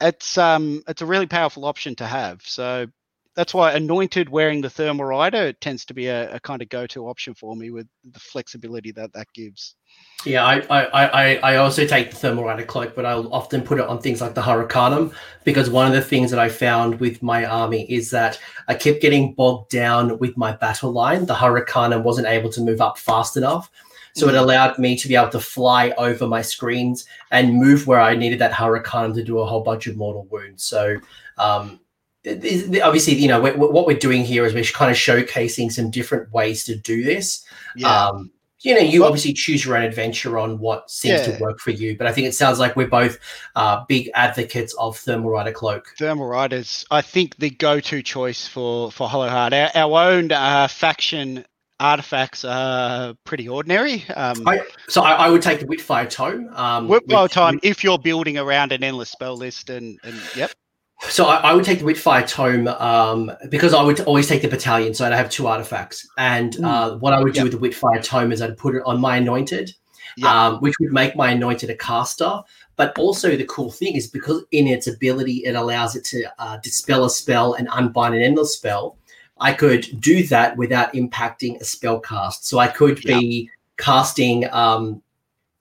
[0.00, 2.40] It's um it's a really powerful option to have.
[2.42, 2.86] So
[3.34, 7.08] that's why anointed wearing the thermal rider tends to be a, a kind of go-to
[7.08, 9.74] option for me with the flexibility that that gives.
[10.24, 13.78] Yeah, I, I, I, I also take the thermal rider cloak, but I'll often put
[13.78, 15.12] it on things like the Hurricanum
[15.44, 18.38] because one of the things that I found with my army is that
[18.68, 21.26] I kept getting bogged down with my battle line.
[21.26, 23.70] The Hurricanum wasn't able to move up fast enough.
[24.14, 24.40] So it Mhm.
[24.40, 28.38] allowed me to be able to fly over my screens and move where I needed
[28.40, 30.62] that Hurricanum to do a whole bunch of mortal wounds.
[30.64, 30.98] So
[31.38, 31.80] um,
[32.26, 36.64] obviously, you know, what we're doing here is we're kind of showcasing some different ways
[36.64, 37.44] to do this.
[37.76, 38.08] Yeah.
[38.08, 38.30] Um,
[38.60, 41.36] you know, you Well- obviously choose your own adventure on what seems Yeah.
[41.36, 41.96] to work for you.
[41.96, 43.18] But I think it sounds like we're both
[43.56, 45.94] uh, big advocates of Thermal Rider Cloak.
[45.98, 49.52] Thermal Riders, I think the go-to choice for for Hallowheart.
[49.74, 51.44] Our, our own uh, faction
[51.80, 54.04] artifacts are pretty ordinary.
[54.14, 56.48] Um, I, so I, I would take the Whitefire Tome.
[56.54, 60.52] Um, time if you're building around an endless spell list, and and yep,
[61.08, 64.48] So I, I would take the Whitefire Tome um, because I would always take the
[64.48, 64.94] battalion.
[64.94, 66.08] So I'd have two artifacts.
[66.16, 67.52] And uh, what I would do Yep.
[67.52, 69.74] with the Whitefire Tome is I'd put it on my Anointed,
[70.16, 70.30] Yep.
[70.30, 72.40] um, which would make my Anointed a caster.
[72.76, 76.56] But also the cool thing is because in its ability, it allows it to uh,
[76.58, 78.96] dispel a spell and unbind an endless spell.
[79.38, 82.46] I could do that without impacting a spell cast.
[82.46, 85.02] So I could be casting um,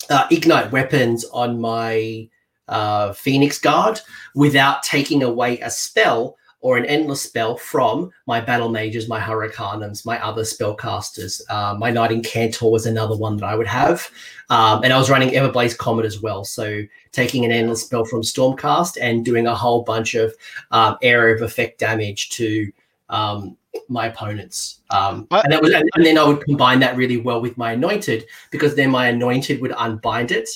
[0.09, 2.29] uh, ignite weapons on my
[2.67, 3.99] uh, Phoenix Guard
[4.35, 10.05] without taking away a spell or an endless spell from my battle mages, my hurricanums,
[10.05, 11.41] my other spellcasters.
[11.49, 14.09] Uh, my Knight Incantor was another one that I would have.
[14.49, 16.45] Um, and I was running Everblaze Comet as well.
[16.45, 20.35] So taking an endless spell from Stormcast and doing a whole bunch of
[20.69, 22.71] um, area of effect damage to
[23.09, 23.57] um,
[23.87, 24.81] my opponents.
[24.91, 28.25] Um, and, that was, and then I would combine that really well with my Anointed
[28.51, 30.47] because then my Anointed would unbind it.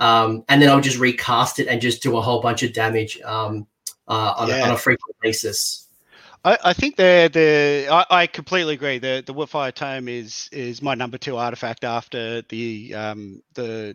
[0.00, 3.20] Um, and then I'll just recast it and just do a whole bunch of damage
[3.20, 3.66] um,
[4.08, 5.86] uh, on, a, on a frequent basis.
[6.44, 8.98] I, I think the the I, I completely agree.
[8.98, 13.94] The the Whitefire Tome is is my number two artifact after the um the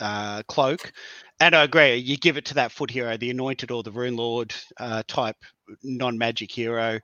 [0.00, 0.92] uh, cloak,
[1.40, 1.96] and I agree.
[1.96, 5.36] You give it to that foot hero, the Anointed or the Rune Lord uh, type
[5.82, 7.00] non magic hero,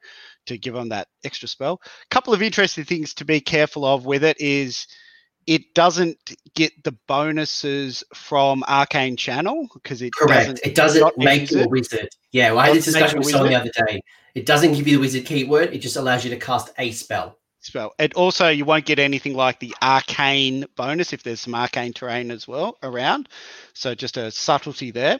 [0.46, 1.80] to give them that extra spell.
[1.82, 4.86] A couple of interesting things to be careful of with it is
[5.48, 10.40] it doesn't get the bonuses from Arcane Channel because it Correct.
[10.40, 12.10] doesn't it doesn't make you a wizard.
[12.32, 14.02] Yeah, well, I had this discussion with someone the other day.
[14.34, 15.72] It doesn't give you the wizard keyword.
[15.72, 17.38] It just allows you to cast a spell.
[17.60, 17.94] spell.
[17.98, 22.30] And also, you won't get anything like the arcane bonus if there's some arcane terrain
[22.30, 23.30] as well around.
[23.72, 25.18] So, just a subtlety there.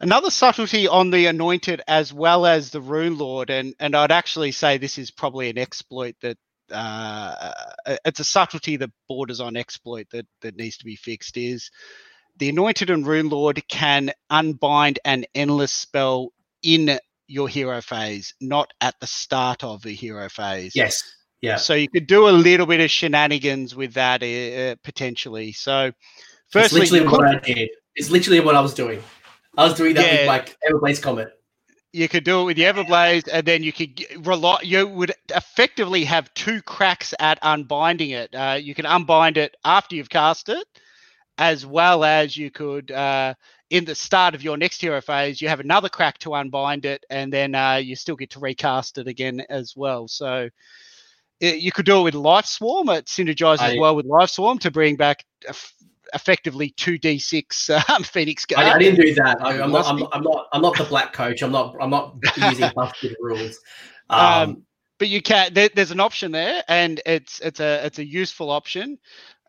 [0.00, 4.50] Another subtlety on the anointed as well as the rune lord, and and I'd actually
[4.50, 6.36] say this is probably an exploit that
[6.72, 7.52] uh,
[8.04, 11.36] it's a subtlety that borders on exploit that that needs to be fixed.
[11.36, 11.70] Is
[12.38, 16.32] the anointed and rune lord can unbind an endless spell
[16.62, 20.74] in your hero phase, not at the start of the hero phase.
[20.74, 21.02] Yes.
[21.40, 21.56] Yeah.
[21.56, 25.52] So you could do a little bit of shenanigans with that uh, potentially.
[25.52, 25.92] So,
[26.50, 27.70] firstly, it's literally what I did.
[27.96, 29.02] It's literally what I was doing.
[29.58, 30.18] I was doing that yeah.
[30.20, 31.32] with like Everblaze Comet.
[31.92, 34.60] You could do it with the Everblaze, and then you could rely.
[34.62, 38.34] You would effectively have two cracks at unbinding it.
[38.34, 40.66] Uh, you can unbind it after you've cast it,
[41.36, 43.34] as well as you could uh,
[43.72, 47.06] in the start of your next hero phase, you have another crack to unbind it,
[47.08, 50.06] and then uh, you still get to recast it again as well.
[50.08, 50.50] So
[51.40, 52.90] it, you could do it with Life Swarm.
[52.90, 55.24] It synergizes I, well with Life Swarm to bring back
[56.14, 58.44] effectively two d6 um, Phoenix.
[58.56, 59.44] I, I, didn't do that.
[59.44, 59.86] I, am not.
[59.86, 60.48] I'm, I'm, not.
[60.52, 61.42] I'm not the black coach.
[61.42, 61.74] I'm not.
[61.80, 63.58] I'm not using busted rules.
[64.10, 64.62] Um, um,
[64.98, 65.52] but you can.
[65.54, 68.98] There, there's an option there, and it's it's a it's a useful option.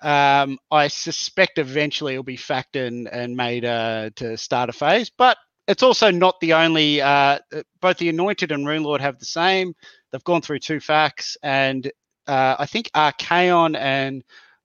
[0.01, 5.09] Um, I suspect eventually it'll be factored and, and made uh, to start a phase,
[5.09, 7.01] but it's also not the only.
[7.01, 7.39] Uh,
[7.81, 9.73] both the Anointed and Rune Lord have the same.
[10.11, 11.91] They've gone through two facts, and
[12.27, 14.23] uh, I think Archaon and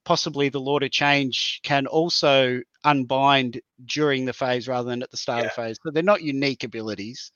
[0.09, 5.19] possibly the Lord of Change can also unbind during the phase rather than at the
[5.19, 5.45] start yeah.
[5.45, 5.79] of the phase.
[5.83, 7.31] So they're not unique abilities.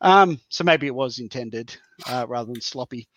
[0.00, 1.76] Um, so maybe it was intended
[2.08, 3.08] uh, rather than sloppy.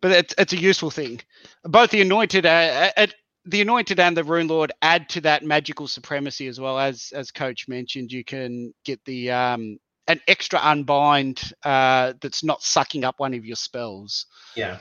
[0.00, 1.20] But it's, it's a useful thing.
[1.64, 3.06] Both the Anointed, uh, uh
[3.44, 7.30] the anointed and the rune lord add to that magical supremacy as well as as
[7.30, 13.14] coach mentioned you can get the um an extra unbind uh that's not sucking up
[13.18, 14.78] one of your spells yeah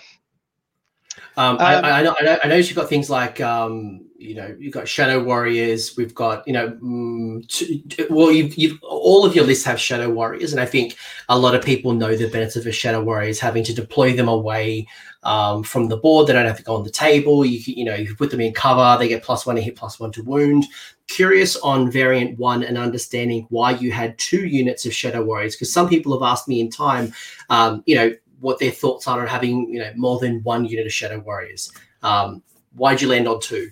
[1.35, 4.73] um, um, I, I, know, I know you've got things like um, you know you've
[4.73, 9.35] got shadow warriors we've got you know mm, t- t- well you've, you've all of
[9.35, 10.97] your lists have shadow warriors and i think
[11.29, 14.27] a lot of people know the benefits of a shadow warriors having to deploy them
[14.27, 14.87] away
[15.23, 16.27] um, from the board.
[16.27, 17.45] They don't have to go on the table.
[17.45, 19.75] You can, you know you put them in cover they get plus one to hit
[19.75, 20.65] plus one to wound.
[21.07, 25.71] Curious on variant one and understanding why you had two units of shadow warriors because
[25.71, 27.13] some people have asked me in time
[27.49, 30.85] um, you know what their thoughts are on having you know more than one unit
[30.85, 31.71] of shadow warriors
[32.03, 32.41] um,
[32.73, 33.69] why'd you land on two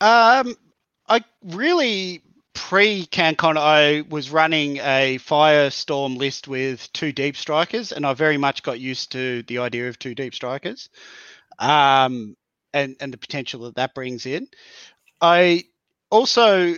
[0.00, 0.54] um,
[1.08, 2.22] I really
[2.54, 8.36] pre CanCon I was running a Firestorm list with two deep strikers, and I very
[8.36, 10.88] much got used to the idea of two deep strikers,
[11.58, 12.36] um,
[12.72, 14.48] and and the potential that that brings in.
[15.20, 15.64] I
[16.10, 16.76] also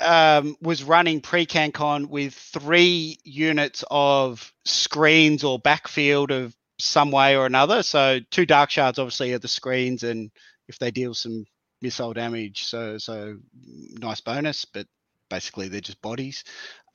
[0.00, 7.36] um, was running pre CanCon with three units of screens or backfield of some way
[7.36, 7.82] or another.
[7.82, 10.30] So two dark shards obviously are the screens, and
[10.68, 11.44] if they deal some
[11.82, 12.64] missile damage.
[12.64, 14.86] So so nice bonus, but
[15.28, 16.44] basically they're just bodies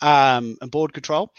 [0.01, 1.31] um, and board control.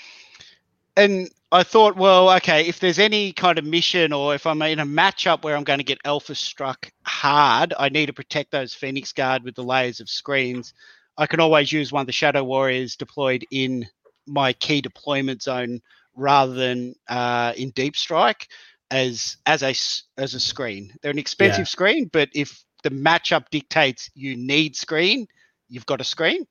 [0.97, 4.81] And I thought, well, okay, if there's any kind of mission or if I'm in
[4.81, 8.73] a matchup where I'm going to get alpha struck hard, I need to protect those
[8.73, 10.73] Phoenix Guard with the layers of screens.
[11.19, 13.87] I can always use one of the Shadow Warriors deployed in
[14.27, 15.81] my key deployment zone
[16.15, 18.49] rather than uh, in Deep Strike
[18.91, 19.75] as as a
[20.21, 20.93] as a screen.
[21.01, 21.65] They're an expensive yeah.
[21.65, 25.27] screen, but if the matchup dictates you need screen,
[25.69, 26.47] you've got a screen.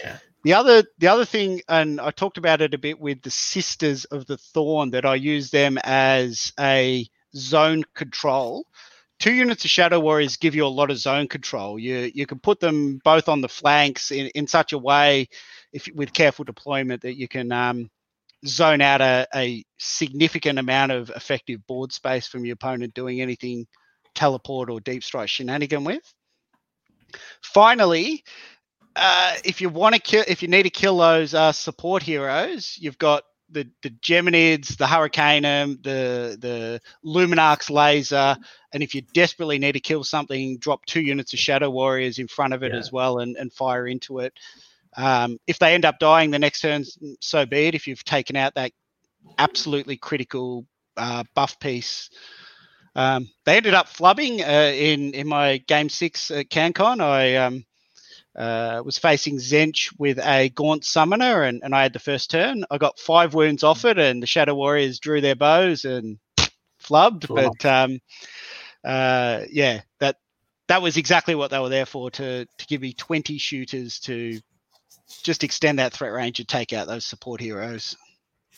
[0.00, 0.18] Yeah.
[0.42, 4.04] The other the other thing, and I talked about it a bit with the Sisters
[4.06, 8.66] of the Thorn, that I use them as a zone control.
[9.20, 11.78] Two units of Shadow Warriors give you a lot of zone control.
[11.78, 15.28] You you can put them both on the flanks in, in such a way,
[15.72, 17.90] if with careful deployment, that you can um,
[18.46, 23.66] zone out a, a significant amount of effective board space from your opponent doing anything
[24.14, 26.02] teleport or deep strike shenanigan with.
[27.42, 28.24] Finally,
[28.96, 32.76] uh, if you want to kill, if you need to kill those uh, support heroes,
[32.80, 38.36] you've got the the Geminids, the Hurricanum, the the Luminarch's laser,
[38.72, 42.28] and if you desperately need to kill something, drop two units of Shadow Warriors in
[42.28, 42.78] front of it yeah.
[42.78, 44.32] as well and, and fire into it.
[44.96, 46.84] Um, if they end up dying the next turn,
[47.20, 47.74] so be it.
[47.74, 48.72] If you've taken out that
[49.38, 50.66] absolutely critical
[50.96, 52.10] uh, buff piece
[52.94, 57.00] um, they ended up flubbing uh, in in my game six at CanCon.
[57.00, 57.64] I um,
[58.36, 62.64] uh, was facing Tzeentch with a Gaunt Summoner, and, and I had the first turn.
[62.70, 66.18] I got five wounds off it, and the Shadow Warriors drew their bows and
[66.82, 67.26] flubbed.
[67.28, 68.00] But um,
[68.84, 70.16] uh, yeah, that
[70.68, 74.40] that was exactly what they were there for to to give me twenty shooters to
[75.22, 77.96] just extend that threat range and take out those support heroes.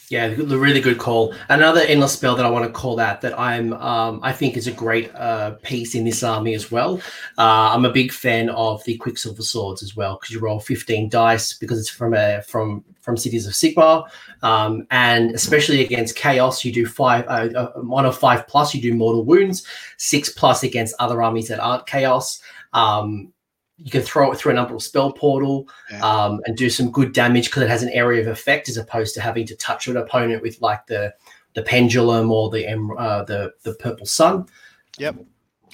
[0.08, 1.34] Yeah, the really good call.
[1.48, 4.66] Another endless spell that I want to call out that I'm um, I think is
[4.66, 7.00] a great uh, piece in this army as well.
[7.38, 11.08] Uh, I'm a big fan of the Quicksilver swords as well because you roll 15
[11.08, 14.06] dice because it's from a from from Cities of Sigmar,
[14.42, 18.74] um, and especially against Chaos, you do five uh, uh one of five plus.
[18.74, 19.66] You do mortal wounds,
[19.96, 22.40] six plus against other armies that aren't Chaos.
[22.74, 23.31] Um,
[23.84, 26.00] you can throw it through a number of spell portal Yeah.
[26.00, 29.14] um, and do some good damage because it has an area of effect as opposed
[29.14, 31.12] to having to touch an opponent with like the
[31.54, 32.66] the pendulum or the
[32.98, 34.46] uh, the the purple sun.
[34.98, 35.16] Yep.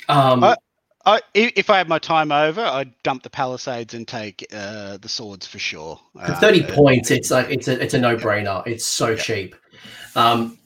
[0.09, 4.99] Um, I- if I had my time over, I'd dump the palisades and take uh,
[4.99, 5.99] the swords for sure.
[6.15, 8.63] For Uh, 30 uh, points, it's like it's a it's a no-brainer.
[8.67, 9.57] It's so cheap.
[10.15, 10.58] Um,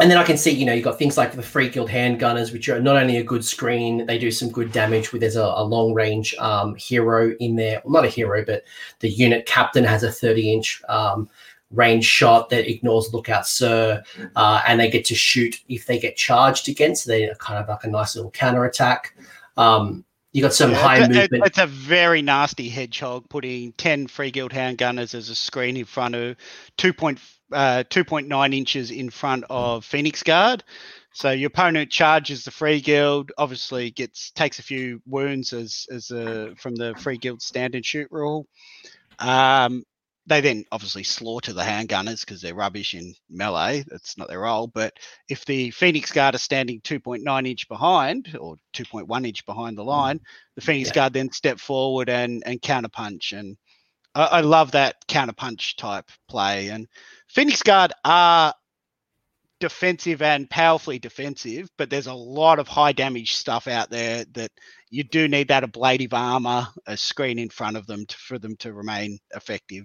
[0.00, 2.52] and then I can see, you know, you've got things like the free guild handgunners,
[2.52, 5.42] which are not only a good screen, they do some good damage with there's a,
[5.42, 7.82] a long range um, hero in there.
[7.84, 8.62] Well, not a hero, but
[9.00, 11.28] the unit captain has a 30 inch um,
[11.72, 14.02] range shot that ignores lookout sir,
[14.36, 17.06] uh, and they get to shoot if they get charged against.
[17.06, 19.16] They're kind of like a nice little counter attack.
[19.56, 21.46] Um, you got some Yeah, high it's, a, movement.
[21.46, 26.14] it's a very nasty hedgehog putting 10 free guild handgunners as a screen in front
[26.14, 26.36] of
[26.76, 26.92] 2.
[27.52, 30.62] Uh, 2.9 inches in front of Phoenix Guard.
[31.12, 36.10] So your opponent charges the free guild, obviously gets takes a few wounds as as
[36.10, 38.46] a, from the free guild stand and shoot rule.
[39.18, 39.84] Um,
[40.26, 43.82] they then obviously slaughter the handgunners because they're rubbish in melee.
[43.88, 44.66] That's not their role.
[44.66, 44.98] But
[45.28, 50.20] if the Phoenix Guard are standing 2.9 inch behind or 2.1 inch behind the line,
[50.54, 50.94] the Phoenix Yeah.
[50.94, 53.36] Guard then step forward and and counterpunch.
[53.36, 53.56] And
[54.14, 56.68] I, I love that counterpunch type play.
[56.68, 56.86] And
[57.28, 58.54] Phoenix Guard are
[59.60, 64.50] defensive and powerfully defensive, but there's a lot of high damage stuff out there that
[64.90, 68.56] you do need that ablative armor, a screen in front of them to, for them
[68.56, 69.84] to remain effective.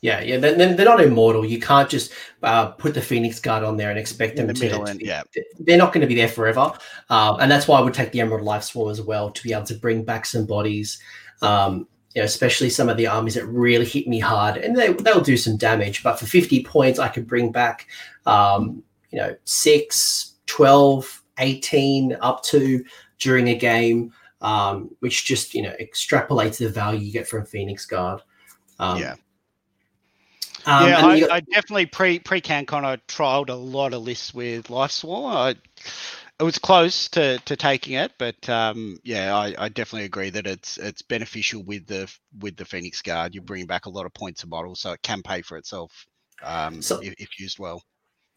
[0.00, 1.44] Yeah, yeah, they're, they're they're not immortal.
[1.44, 2.12] You can't just
[2.44, 4.82] uh, put the Phoenix Guard on there and expect them the to.
[4.82, 5.22] and- yeah.
[5.58, 6.72] they're not going to be there forever,
[7.10, 9.52] um, and that's why I would take the Emerald Life Swarm as well to be
[9.52, 11.00] able to bring back some bodies.
[11.42, 11.88] Um,
[12.18, 15.20] you know, especially some of the armies that really hit me hard, and they they'll
[15.20, 16.02] do some damage.
[16.02, 17.86] But for fifty points, I could bring back,
[18.26, 18.82] um,
[19.12, 22.84] you know, 6, 12, 18, up to
[23.20, 27.86] during a game, um, which just you know extrapolates the value you get from Phoenix
[27.86, 28.20] Guard.
[28.80, 29.14] Um, Yeah.
[30.66, 34.34] um, yeah, I, got- I definitely pre pre CanCon I trialed a lot of lists
[34.34, 35.36] with Life Swarm.
[35.36, 35.54] I,
[36.40, 40.46] it was close to, to taking it, but um, yeah, I, I definitely agree that
[40.46, 43.34] it's it's beneficial with the with the Phoenix Guard.
[43.34, 45.92] You're bringing back a lot of points of model, so it can pay for itself
[46.42, 47.82] um, So- if, if used well.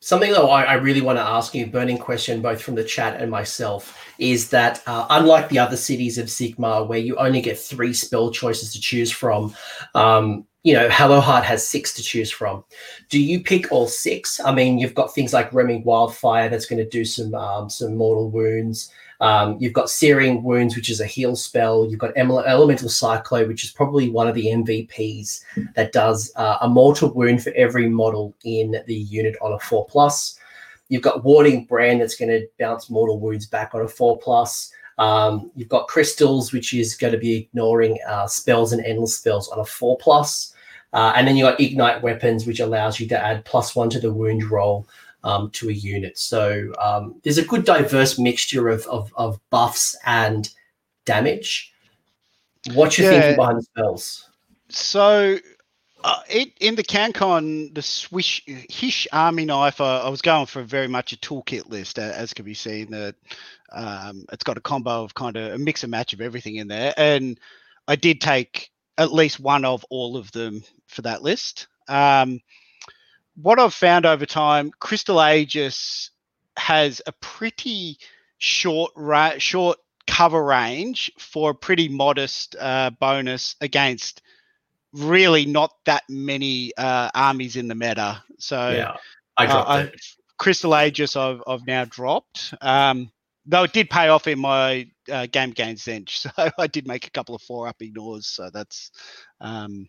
[0.03, 3.21] Something though I, I really want to ask you, burning question both from the chat
[3.21, 7.59] and myself, is that uh, unlike the other Cities of Sigmar, where you only get
[7.59, 9.53] three spell choices to choose from,
[9.93, 12.63] um, you know, Hallowheart has six to choose from.
[13.09, 14.39] Do you pick all six?
[14.39, 17.95] I mean, you've got things like Roaming Wildfire that's going to do some um, some
[17.95, 18.91] mortal wounds.
[19.21, 21.87] Um, you've got Searing Wounds, which is a heal spell.
[21.87, 25.41] You've got Ele- Elemental Cyclone, which is probably one of the MVPs
[25.75, 29.85] that does uh, a mortal wound for every model in the unit on a four
[29.85, 30.39] plus.
[30.89, 34.71] You've got Warding Brand that's going to bounce mortal wounds back on a four plus.
[34.97, 39.49] Um, you've got Crystals, which is going to be ignoring uh, spells and endless spells
[39.49, 40.53] on a four plus.
[40.93, 43.99] Uh, and then you've got Ignite Weapons, which allows you to add plus one to
[43.99, 44.87] the wound roll
[45.23, 46.17] um, to a unit.
[46.17, 50.49] So um, there's a good diverse mixture of, of, of buffs and
[51.05, 51.73] damage.
[52.73, 53.11] What you Yeah.
[53.11, 54.29] thinking behind the spells?
[54.69, 55.37] So,
[56.03, 60.63] uh, it, in the CanCon, the Swish Hish Army Knife, uh, I was going for
[60.63, 62.89] very much a toolkit list, uh, as can be seen.
[62.89, 63.15] That
[63.71, 66.67] um, it's got a combo of kind of a mix and match of everything in
[66.67, 67.39] there, and
[67.87, 71.67] I did take at least one of all of them for that list.
[71.87, 72.39] Um,
[73.41, 76.11] what I've found over time, Crystal Aegis
[76.57, 77.97] has a pretty
[78.37, 79.77] short ra- short
[80.07, 84.21] cover range for a pretty modest uh, bonus against
[84.93, 88.21] really not that many uh, armies in the meta.
[88.39, 88.97] So yeah,
[89.37, 90.01] I uh, dropped I- it.
[90.37, 92.53] Crystal Aegis I've, I've now dropped.
[92.61, 93.11] Um,
[93.45, 96.27] though it did pay off in my uh, game gains Tzeentch.
[96.35, 98.27] So I did make a couple of four up ignores.
[98.27, 98.91] So that's
[99.39, 99.87] um,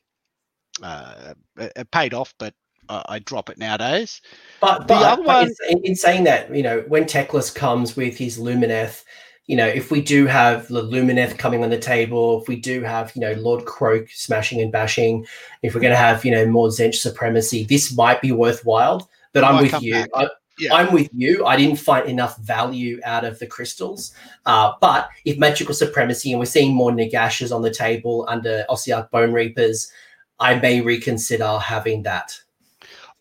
[0.82, 2.54] uh, it paid off, but
[2.88, 4.20] I, I drop it nowadays.
[4.60, 7.96] But, The but, other but one- in, in saying that, you know, when Teclis comes
[7.96, 9.04] with his Lumineth,
[9.46, 12.82] you know, if we do have the Lumineth coming on the table, if we do
[12.82, 15.26] have, you know, Lord Kroak smashing and bashing,
[15.62, 19.10] if we're going to have, you know, more Tzeentch supremacy, this might be worthwhile.
[19.32, 20.04] But I'm with you.
[20.14, 20.28] I,
[20.58, 20.74] Yeah.
[20.74, 21.44] I'm with you.
[21.44, 24.14] I didn't find enough value out of the crystals.
[24.46, 29.10] Uh, but if magical supremacy and we're seeing more Nagashes on the table under Ossiarch
[29.10, 29.90] Bonereapers,
[30.38, 32.38] I may reconsider having that.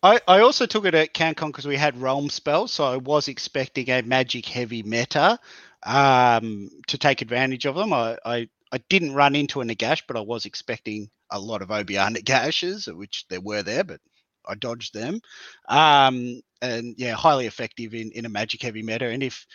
[0.02, 3.28] I, I also took it at CanCon because we had realm spells, so I was
[3.28, 5.38] expecting a magic heavy meta
[5.84, 7.92] um, to take advantage of them.
[7.92, 11.68] I, I, I didn't run into a Nagash, but I was expecting a lot of
[11.68, 14.00] OBR Nagashes, which there were there, but
[14.46, 15.20] I dodged them.
[15.68, 19.06] Um, and yeah, highly effective in, in a magic heavy meta.
[19.06, 19.46] And if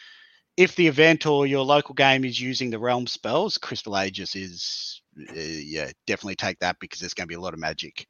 [0.55, 5.01] if the event or your local game is using the realm spells, Crystal Aegis is
[5.29, 8.07] uh, yeah definitely take that because there's going to be a lot of magic.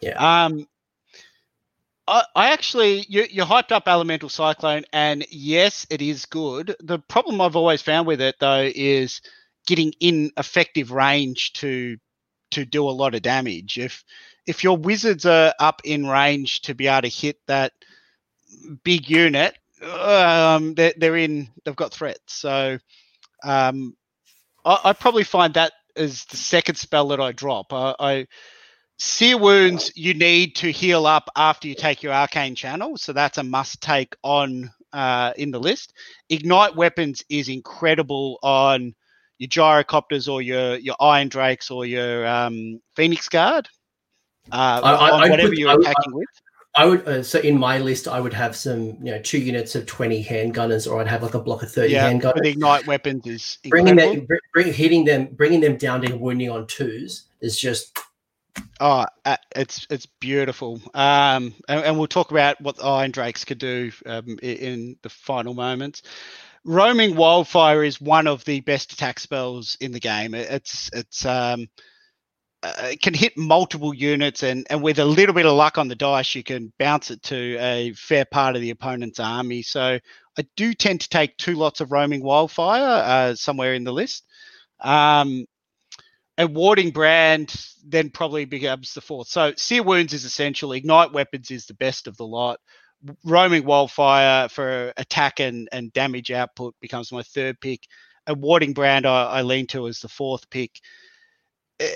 [0.00, 0.44] Yeah.
[0.44, 0.66] Um,
[2.08, 6.74] I, I actually you you hyped up Elemental Cyclone, and yes, it is good.
[6.80, 9.20] The problem I've always found with it though is
[9.66, 11.98] getting in effective range to
[12.52, 13.78] to do a lot of damage.
[13.78, 14.02] If
[14.46, 17.72] if your wizards are up in range to be able to hit that
[18.82, 21.50] big unit, um, they're, they're in.
[21.64, 22.32] They've got threats.
[22.32, 22.78] So
[23.44, 23.94] um,
[24.64, 27.72] I, I probably find that as the second spell that I drop.
[27.72, 28.26] I, I
[28.98, 33.38] Sear wounds you need to heal up after you take your arcane channel, so that's
[33.38, 35.92] a must take on uh, in the list.
[36.30, 38.94] Ignite weapons is incredible on
[39.38, 43.68] your gyrocopters or your your iron drakes or your um, phoenix guard.
[44.50, 46.28] Uh, I, I, whatever put, you're attacking with.
[46.74, 49.76] I would uh, so in my list I would have some you know two units
[49.76, 52.44] of twenty handgunners, or I'd have like a block of thirty yeah, handgunners.
[52.44, 57.26] ignite weapons is bringing them, bring, hitting them, bringing them down to wounding on twos
[57.40, 57.96] is just
[58.80, 60.80] Oh, uh, it's it's beautiful.
[60.94, 65.08] Um, and, and, we'll talk about what the Iron Drakes could do um, in the
[65.08, 66.02] final moments.
[66.64, 70.34] Roaming Wildfire is one of the best attack spells in the game.
[70.34, 71.68] It's it's um,
[72.62, 75.88] uh, it can hit multiple units, and and with a little bit of luck on
[75.88, 79.62] the dice, you can bounce it to a fair part of the opponent's army.
[79.62, 79.98] So
[80.38, 84.24] I do tend to take two lots of Roaming Wildfire uh, somewhere in the list.
[84.80, 85.46] Um,
[86.38, 87.54] a warding brand
[87.84, 89.26] then probably becomes the fourth.
[89.28, 90.72] So sear wounds is essential.
[90.72, 92.60] Ignite weapons is the best of the lot.
[93.24, 97.80] Roaming wildfire for attack and, and damage output becomes my third pick.
[98.28, 100.80] A warding brand I, I lean to as the fourth pick.
[101.80, 101.86] Uh,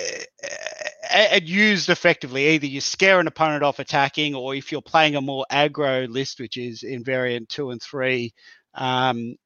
[1.10, 5.20] and used effectively, either you scare an opponent off attacking, or if you're playing a
[5.20, 8.32] more aggro list, which is in variant two and three,
[8.74, 9.36] um,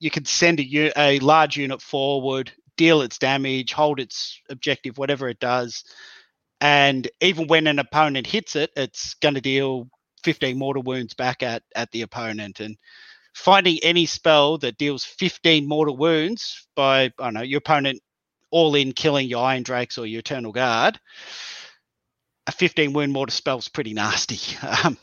[0.00, 5.28] you can send a, a large unit forward deal its damage, hold its objective, whatever
[5.28, 5.84] it does.
[6.60, 9.88] And even when an opponent hits it, it's going to deal
[10.22, 12.60] 15 mortal wounds back at, at the opponent.
[12.60, 12.76] And
[13.34, 18.00] finding any spell that deals 15 mortal wounds by, I don't know, your opponent
[18.50, 20.98] all in killing your Iron Drakes or your Eternal Guard,
[22.46, 24.38] a 15 wound mortal spell is pretty nasty.
[24.84, 24.96] Um,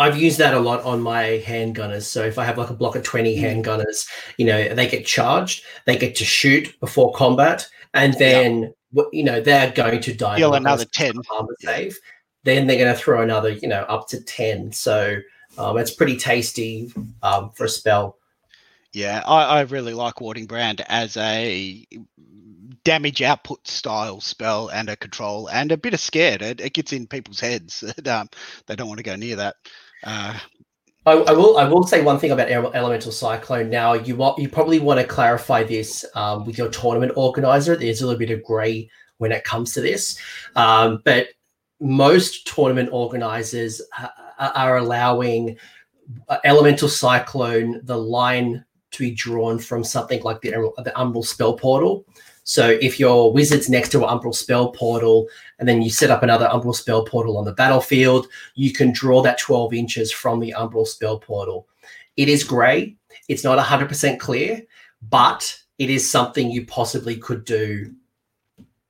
[0.00, 2.04] I've used that a lot on my handgunners.
[2.04, 3.42] So if I have like a block of 20 mm.
[3.42, 4.08] handgunners,
[4.38, 9.02] you know, they get charged, they get to shoot before combat, and then yeah.
[9.12, 10.38] you know, they're going to die.
[10.38, 11.98] Deal another 10 armor save.
[12.44, 14.72] Then they're going to throw another, you know, up to 10.
[14.72, 15.18] So
[15.58, 16.90] um, it's pretty tasty
[17.22, 18.16] um, for a spell.
[18.94, 21.86] Yeah, I, I really like Warding Brand as a
[22.84, 26.40] damage output style spell and a control and a bit of scared.
[26.40, 27.84] It, it gets in people's heads.
[28.06, 28.30] um,
[28.66, 29.56] they don't want to go near that.
[30.04, 30.38] Uh,
[31.06, 31.56] I, I, will.
[31.56, 33.70] I will say one thing about Elemental Cyclone.
[33.70, 37.76] Now, you want you probably want to clarify this um, with your tournament organizer.
[37.76, 40.18] There's a little bit of grey when it comes to this,
[40.56, 41.28] um, but
[41.80, 43.80] most tournament organizers
[44.38, 45.56] are allowing
[46.28, 50.50] uh, Elemental Cyclone the line to be drawn from something like the
[50.84, 52.04] the Umbral Spell Portal.
[52.44, 56.22] So if your wizard's next to an Umbral Spell Portal, and then you set up
[56.22, 60.54] another Umbral Spell Portal on the battlefield, you can draw that 12 inches from the
[60.56, 61.68] Umbral Spell Portal.
[62.16, 62.96] It is grey.
[63.28, 64.62] It's not 100% clear,
[65.08, 67.94] but it is something you possibly could do.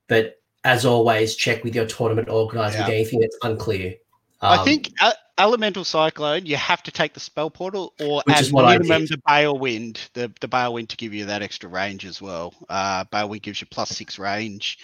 [0.07, 2.85] But as always, check with your tournament organizer yeah.
[2.85, 3.95] with anything that's unclear.
[4.41, 8.51] Um, I think uh, Elemental Cyclone, you have to take the spell portal or at
[8.51, 12.21] minimum the Bale Wind, the, the Bale Wind to give you that extra range as
[12.21, 12.53] well.
[12.69, 14.77] Uh, Bale Wind gives you plus six range.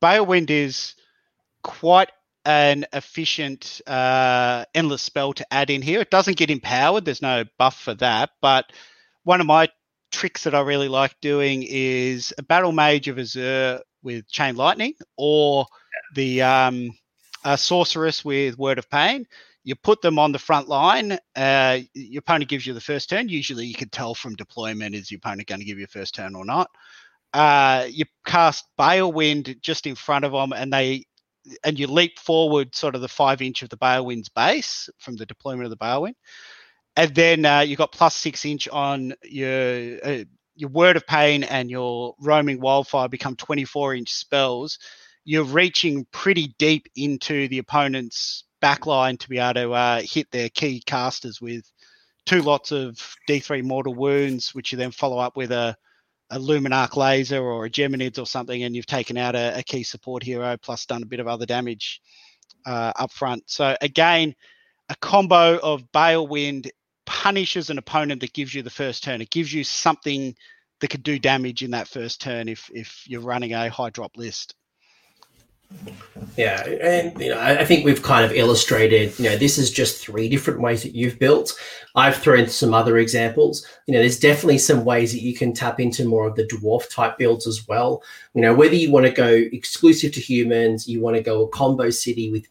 [0.00, 0.94] Bale Wind is
[1.64, 2.10] quite
[2.44, 6.00] an efficient uh, endless spell to add in here.
[6.02, 8.30] It doesn't get empowered, there's no buff for that.
[8.40, 8.66] But
[9.24, 9.68] one of my
[10.12, 14.94] tricks that I really like doing is a Battle Mage of Azyr with Chain Lightning
[15.16, 15.66] or
[16.14, 16.96] the um,
[17.56, 19.26] Sorceress with Word of Pain
[19.66, 21.18] you put them on the front line.
[21.34, 23.28] Uh, your opponent gives you the first turn.
[23.28, 26.14] Usually, you can tell from deployment is your opponent going to give you a first
[26.14, 26.70] turn or not.
[27.34, 31.04] Uh, you cast Bale Wind just in front of them, and they
[31.64, 35.16] and you leap forward sort of the five inch of the Bale Wind's base from
[35.16, 36.16] the deployment of the Bale Wind,
[36.94, 40.24] and then uh, you got plus six inch on your uh,
[40.54, 44.78] your Word of Pain and your Roaming Wildfire become 24 inch spells.
[45.24, 50.48] You're reaching pretty deep into the opponent's backline to be able to uh, hit their
[50.48, 51.70] key casters with
[52.24, 52.98] two lots of
[53.28, 55.76] D3 mortal wounds, which you then follow up with a,
[56.30, 59.84] a Luminarch laser or a Geminids or something, and you've taken out a, a key
[59.84, 62.00] support hero plus done a bit of other damage
[62.66, 63.44] uh, up front.
[63.46, 64.34] So again,
[64.88, 66.70] a combo of Bale Wind
[67.04, 69.22] punishes an opponent that gives you the first turn.
[69.22, 70.34] It gives you something
[70.80, 74.16] that could do damage in that first turn if if you're running a high drop
[74.16, 74.54] list.
[76.36, 79.18] Yeah, and you know, I think we've kind of illustrated.
[79.18, 81.58] You know, this is just three different ways that you've built.
[81.94, 83.66] I've thrown some other examples.
[83.86, 86.90] You know, there's definitely some ways that you can tap into more of the dwarf
[86.90, 88.02] type builds as well.
[88.34, 91.48] You know, whether you want to go exclusive to humans, you want to go a
[91.48, 92.46] combo city with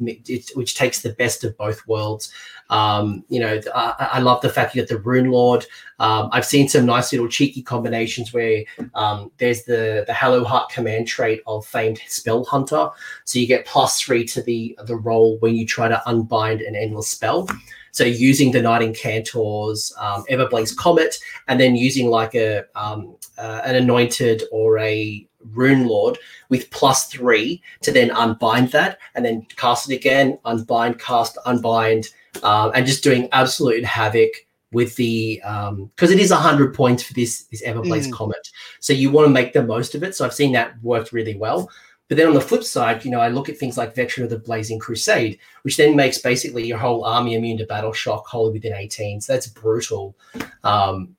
[0.55, 2.31] which takes the best of both worlds.
[2.71, 5.67] Um, you know, I, I, love the fact you got the Rune Lord.
[5.99, 8.63] Um, I've seen some nice little cheeky combinations where
[8.95, 12.89] um, there's the the Hallowheart command trait of famed Spell Hunter,
[13.23, 16.75] so you get plus three to the the roll when you try to unbind an
[16.75, 17.47] endless spell.
[17.91, 21.15] So using the Knight Incantor's um, Everblaze Comet,
[21.47, 26.17] and then using like a um, uh, an Anointed or a Rune Lord
[26.49, 32.09] with plus three to then unbind that, and then cast it again, unbind, cast, unbind,
[32.43, 37.13] um, and just doing absolute havoc with the because um, it is 100 points for
[37.13, 38.11] this this everblaze mm.
[38.11, 38.49] comet
[38.81, 41.35] so you want to make the most of it so i've seen that worked really
[41.35, 41.69] well
[42.07, 44.29] but then on the flip side, you know, I look at things like Veteran of
[44.29, 48.53] the Blazing Crusade, which then makes basically your whole army immune to battle shock wholly
[48.53, 49.21] within 18.
[49.21, 50.15] So that's brutal.
[50.63, 51.15] Um,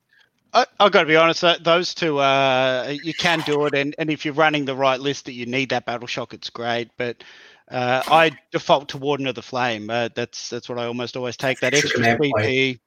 [0.53, 3.75] I, have got to be honest, those two, uh, you can do it.
[3.75, 6.49] And, and if you're running the right list that you need that battle shock, it's
[6.49, 6.89] great.
[6.97, 7.23] But
[7.69, 9.89] uh, I default to Warden of the Flame.
[9.89, 11.59] Uh, that's that's what I almost always take.
[11.59, 12.79] That extra CP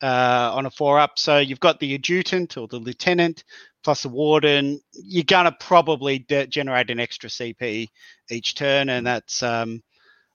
[0.00, 1.18] uh, on a four up.
[1.18, 3.42] So you've got the adjutant or the lieutenant
[3.88, 4.78] plus the warden.
[4.92, 7.88] You're gonna probably de- generate an extra CP
[8.28, 9.82] each turn, and that's um,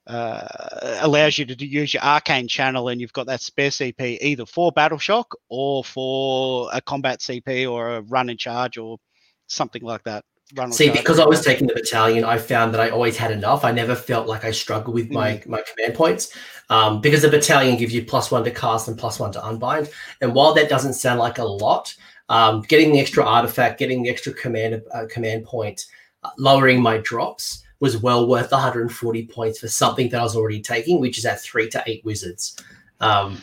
[0.08, 4.44] uh, allows you to use your arcane channel, and you've got that spare CP either
[4.44, 8.98] for battle shock or for a combat CP or a run and charge or
[9.46, 10.24] something like that.
[10.72, 13.64] See, because I was taking the battalion, I found that I always had enough.
[13.64, 15.46] I never felt like I struggled with my mm.
[15.46, 16.36] my command points
[16.70, 19.90] um, because the battalion gives you plus one to cast and plus one to unbind.
[20.20, 21.94] And while that doesn't sound like a lot,
[22.28, 25.86] um, getting the extra artifact, getting the extra command uh, command point,
[26.22, 30.60] uh, lowering my drops was well worth 140 points for something that I was already
[30.60, 32.56] taking, which is at three to eight wizards.
[33.00, 33.42] Um,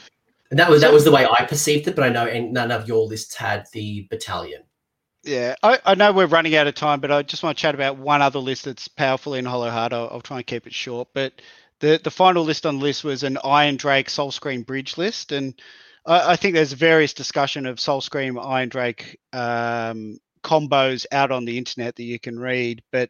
[0.49, 2.87] and that was that was the way I perceived it, but I know none of
[2.87, 4.63] your lists had the battalion.
[5.23, 7.75] Yeah, I, I, know we're running out of time, but I just want to chat
[7.75, 9.93] about one other list that's powerful in Hallowheart.
[9.93, 11.09] I'll, I'll, try and keep it short.
[11.13, 11.43] But
[11.79, 15.31] the, the final list on the list was an Iron Drake Soulscream Bridge list.
[15.31, 15.53] And
[16.05, 21.57] I, I think there's various discussion of Soulscream Iron Drake um, combos out on the
[21.57, 22.81] internet that you can read.
[22.91, 23.09] But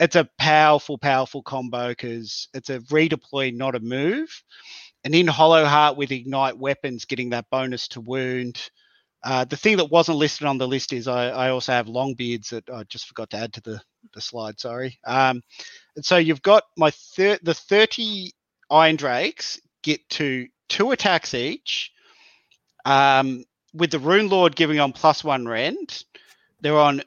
[0.00, 4.42] it's a powerful, powerful combo because it's a redeploy, not a move.
[5.04, 8.70] And in Hallowheart with Ignite Weapons, getting that bonus to wound–
[9.24, 12.12] uh, the thing that wasn't listed on the list is I, I, also have long
[12.12, 13.80] beards that I just forgot to add to the,
[14.12, 14.60] the slide.
[14.60, 14.98] Sorry.
[15.06, 15.42] Um,
[15.96, 18.32] and so you've got my thir- the 30
[18.70, 21.90] Iron Drakes get to two attacks each.
[22.84, 26.04] Um, with the Rune Lord giving on plus one rend,
[26.60, 27.02] they're on,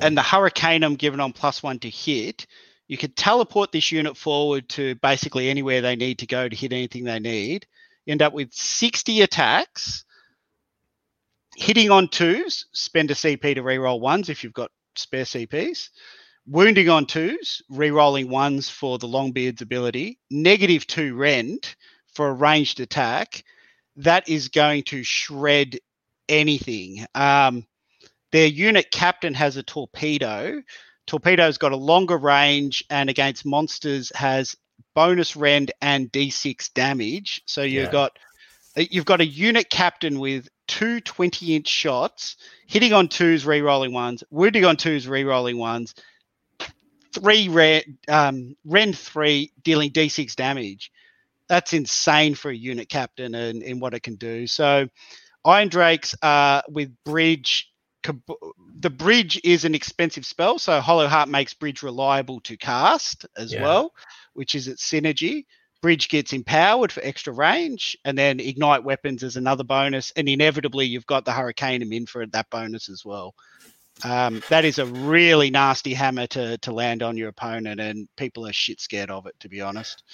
[0.00, 2.46] and the Hurricanum given on plus one to hit.
[2.86, 6.72] You could teleport this unit forward to basically anywhere they need to go to hit
[6.72, 7.66] anything they need.
[8.06, 10.04] You end up with 60 attacks
[11.58, 15.90] hitting on twos, spend a CP to reroll ones if you've got spare CPs.
[16.46, 20.18] Wounding on twos, rerolling ones for the Longbeard's ability.
[20.30, 21.74] Negative two rend
[22.14, 23.44] for a ranged attack.
[23.98, 25.78] That is going to shred
[26.28, 27.06] anything.
[27.14, 27.66] Um,
[28.32, 30.62] their unit captain has a torpedo.
[31.06, 34.54] Torpedo's got a longer range and against monsters has
[34.94, 37.40] bonus rend and d6 damage.
[37.46, 37.92] So you've yeah.
[37.92, 38.18] got
[38.76, 43.92] you've got a unit captain with two 20 inch shots, hitting on twos, re rolling
[43.92, 45.94] ones, wounding on twos, re rolling ones,
[47.12, 50.92] three red, um, Rend three, dealing d6 damage.
[51.48, 54.46] That's insane for a unit captain and in what it can do.
[54.46, 54.88] So,
[55.44, 57.70] Iron Drakes uh, with Bridge.
[58.76, 63.62] The bridge is an expensive spell, so Hallowheart makes bridge reliable to cast as yeah.
[63.62, 63.92] well,
[64.34, 65.44] which is its synergy.
[65.82, 70.86] Bridge gets empowered for extra range, and then ignite weapons is another bonus, and inevitably
[70.86, 73.34] you've got the Hurricanum for that bonus as well.
[74.04, 78.46] Um, that is a really nasty hammer to to land on your opponent, and people
[78.46, 79.34] are shit scared of it.
[79.40, 80.04] To be honest,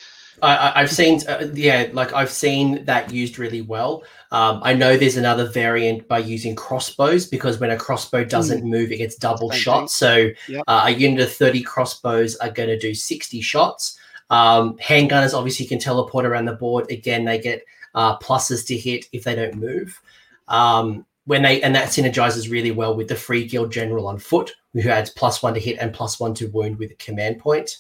[0.43, 4.03] I, have seen, uh, yeah, like I've seen that used really well.
[4.33, 8.69] Um, I know there's another variant by using crossbows because when a crossbow doesn't mm.
[8.69, 9.79] move, it gets double Same shot.
[9.81, 9.89] Thing.
[9.89, 10.65] So yep.
[10.67, 13.99] uh, a unit of 30 crossbows are going to do 60 shots.
[14.31, 16.91] Um, handgunners obviously can teleport around the board.
[16.91, 20.01] Again, they get uh, pluses to hit if they don't move.
[20.49, 24.53] Um, when they and that synergizes really well with the free guild general on foot,
[24.75, 27.79] who adds plus one to hit and plus one to wound with a command point.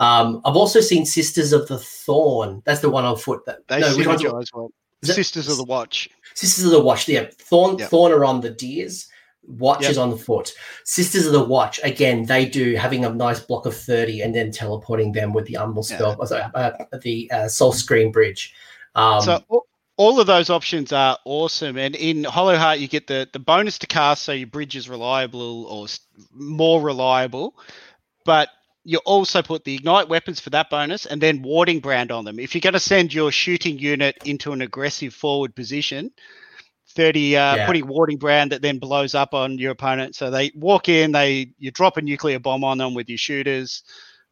[0.00, 2.62] Um, I've also seen Sisters of the Thorn.
[2.64, 3.44] That's the one on foot.
[3.46, 4.72] That they no, synergize well.
[5.02, 6.08] Sisters of the Watch.
[6.34, 7.08] Sisters of the Watch.
[7.08, 7.88] Yeah, Thorn yep.
[7.88, 9.08] Thorn are on the deers.
[9.44, 9.90] Watch yep.
[9.92, 10.52] is on the foot.
[10.84, 14.52] Sisters of the Watch, again, they do having a nice block of 30 and then
[14.52, 16.50] teleporting them with the Umbral spell, yeah.
[16.54, 18.54] uh, the uh, Soulscream Bridge.
[18.94, 19.64] Um, so
[19.96, 21.76] all of those options are awesome.
[21.76, 25.66] And in Hallowheart, you get the, the bonus to cast, so your bridge is reliable
[25.66, 25.86] or
[26.32, 27.54] more reliable.
[28.24, 28.48] But
[28.84, 32.38] you also put the ignite weapons for that bonus and then warding brand on them.
[32.38, 36.10] If you're going to send your shooting unit into an aggressive forward position,
[36.88, 37.66] 30 uh, yeah.
[37.66, 40.14] putting warding brand that then blows up on your opponent.
[40.14, 43.82] So they walk in, they you drop a nuclear bomb on them with your shooters.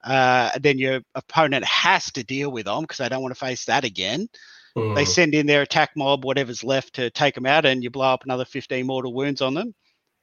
[0.02, 3.66] Uh, then your opponent has to deal with them because they don't want to face
[3.66, 4.28] that again.
[4.76, 4.94] Mm.
[4.94, 8.12] They send in their attack mob, whatever's left, to take them out, and you blow
[8.12, 9.74] up another 15 mortal wounds on them.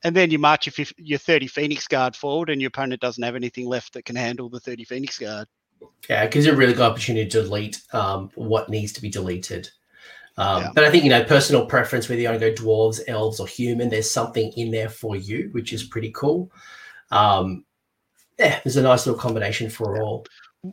[0.04, 3.36] And then you march your, your 30 Phoenix Guard forward, and your opponent doesn't have
[3.36, 5.48] anything left that can handle the 30 Phoenix Guard.
[6.10, 9.10] Yeah, it gives you a really good opportunity to delete um, what needs to be
[9.10, 9.70] deleted.
[10.38, 10.72] Um, yeah.
[10.74, 13.48] But I think you know personal preference whether you want to go dwarves, elves, or
[13.48, 13.90] human.
[13.90, 16.52] There's something in there for you, which is pretty cool.
[17.12, 17.66] Um,
[18.38, 20.04] yeah, there's a nice little combination for yeah.
[20.04, 20.26] all.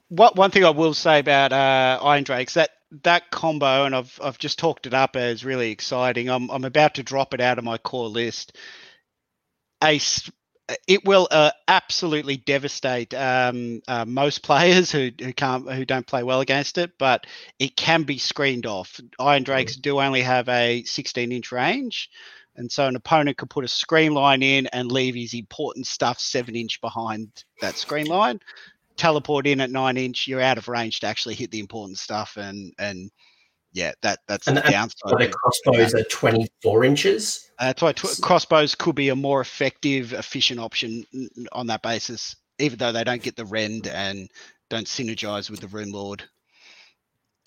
[0.08, 2.70] What one thing I will say about uh, Iron Drakes that
[3.02, 6.28] that combo, and I've I've just talked it up as really exciting.
[6.28, 8.56] I'm I'm about to drop it out of my core list.
[9.82, 9.98] A
[10.88, 16.22] it will uh, absolutely devastate um, uh, most players who, who can't who don't play
[16.22, 17.26] well against it, but
[17.58, 19.00] it can be screened off.
[19.18, 22.10] Iron Drakes do only have a 16 inch range,
[22.56, 26.18] and so an opponent could put a screen line in and leave his important stuff
[26.18, 28.40] seven inch behind that screen line.
[28.96, 32.36] Teleport in at nine inch, you're out of range to actually hit the important stuff,
[32.36, 33.10] and and
[33.72, 35.18] yeah, that that's and the downside.
[35.18, 37.50] The crossbows are 24 inches.
[37.58, 41.04] Uh, that's why tw- crossbows could be a more effective, efficient option
[41.52, 44.28] on that basis, even though they don't get the rend and
[44.70, 46.22] don't synergize with the rune lord.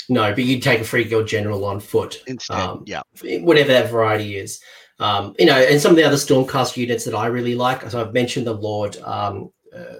[0.09, 2.59] No, but you'd take a free guild general on foot instead.
[2.59, 3.01] Um, yeah,
[3.39, 4.61] whatever that variety is.
[4.99, 7.89] Um, you know, and some of the other Stormcast units that I really like.
[7.89, 9.99] So I've mentioned the Lord um, uh,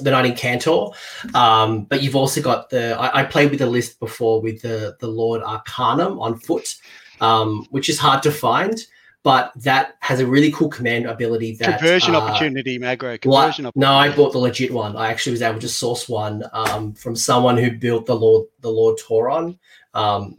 [0.00, 0.94] the Knight Incantor.
[1.34, 4.96] Um, but you've also got the I, I, played with the list before with the
[5.00, 6.76] the Lord Arcanum on foot,
[7.20, 8.78] um, which is hard to find.
[9.24, 11.56] But that has a really cool command ability.
[11.56, 13.18] That conversion uh, opportunity, Magro.
[13.18, 14.96] Conversion like, No, I bought the legit one.
[14.96, 18.70] I actually was able to source one um, from someone who built the Lord the
[18.70, 19.58] Lord Tauron.
[19.92, 20.38] Um,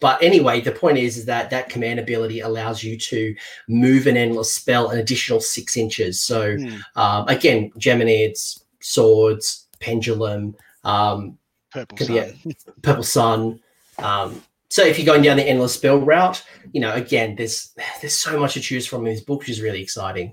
[0.00, 3.34] but anyway, the point is, is that that command ability allows you to
[3.68, 6.18] move an endless spell an additional six inches.
[6.20, 6.80] So mm.
[6.96, 11.38] um, again, Geminids, swords, pendulum, um,
[11.72, 12.34] purple sun.
[12.82, 13.60] purple sun.
[13.98, 16.42] Um, so if you're going down the endless spell route,
[16.72, 19.60] you know, again, there's there's so much to choose from in this book, which is
[19.60, 20.32] really exciting.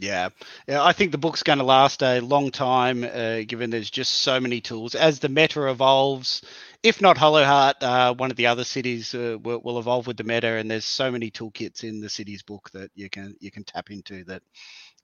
[0.00, 0.30] Yeah,
[0.66, 4.22] yeah, I think the book's going to last a long time, uh, given there's just
[4.22, 4.94] so many tools.
[4.94, 6.42] As the meta evolves,
[6.82, 10.24] if not Hallowheart, uh, one of the other cities uh, will, will, evolve with the
[10.24, 13.62] meta, and there's so many toolkits in the cities book that you can you can
[13.62, 14.42] tap into that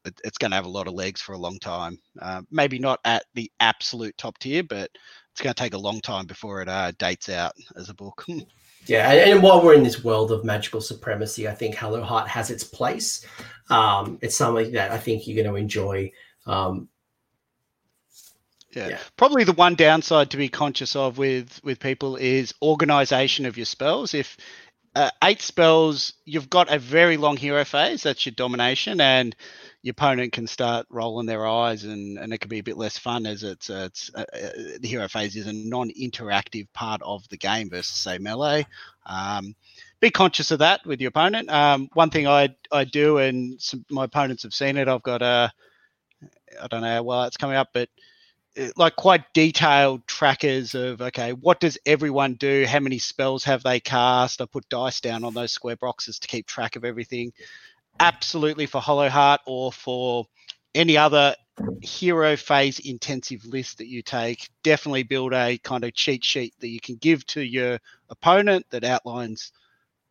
[0.07, 1.99] it, it's going to have a lot of legs for a long time.
[2.21, 4.91] Uh, maybe not at the absolute top tier, but
[5.33, 8.25] it's going to take a long time before it uh, dates out as a book.
[8.87, 12.51] yeah, and, and, while we're in this world of magical supremacy, I think Hallowheart has
[12.51, 13.27] its place.
[13.69, 16.13] Um, it's something that I think you're going to enjoy.
[16.47, 16.89] Um,
[18.73, 18.89] yeah.
[18.89, 18.99] yeah.
[19.17, 23.67] Probably the one downside to be conscious of with with people is organization of your
[23.67, 24.15] spells.
[24.15, 24.37] If
[24.95, 28.03] uh, eight spells, you've got a very long hero phase.
[28.03, 29.37] That's your domination, and
[29.87, 32.99] your opponent can start rolling their eyes and, and it can be a bit less
[32.99, 37.27] fun as it's, uh, it's uh, uh, the hero phase is a non-interactive part of
[37.29, 38.67] the game versus say melee.
[39.07, 39.55] Um,
[40.01, 41.49] be conscious of that with your opponent.
[41.49, 44.89] Um, one thing I I do, and some, my opponents have seen it.
[44.89, 45.53] I've got a
[46.61, 47.89] I don't know well it's coming up, but
[48.61, 52.67] uh, like quite detailed trackers of okay, what does everyone do?
[52.67, 54.41] How many spells have they cast?
[54.41, 57.33] I put dice down on those square boxes to keep track of everything
[58.01, 60.27] absolutely for Hallowheart or for
[60.75, 61.35] any other
[61.81, 66.69] hero phase intensive list that you take, definitely build a kind of cheat sheet that
[66.69, 67.79] you can give to your
[68.11, 69.53] opponent that outlines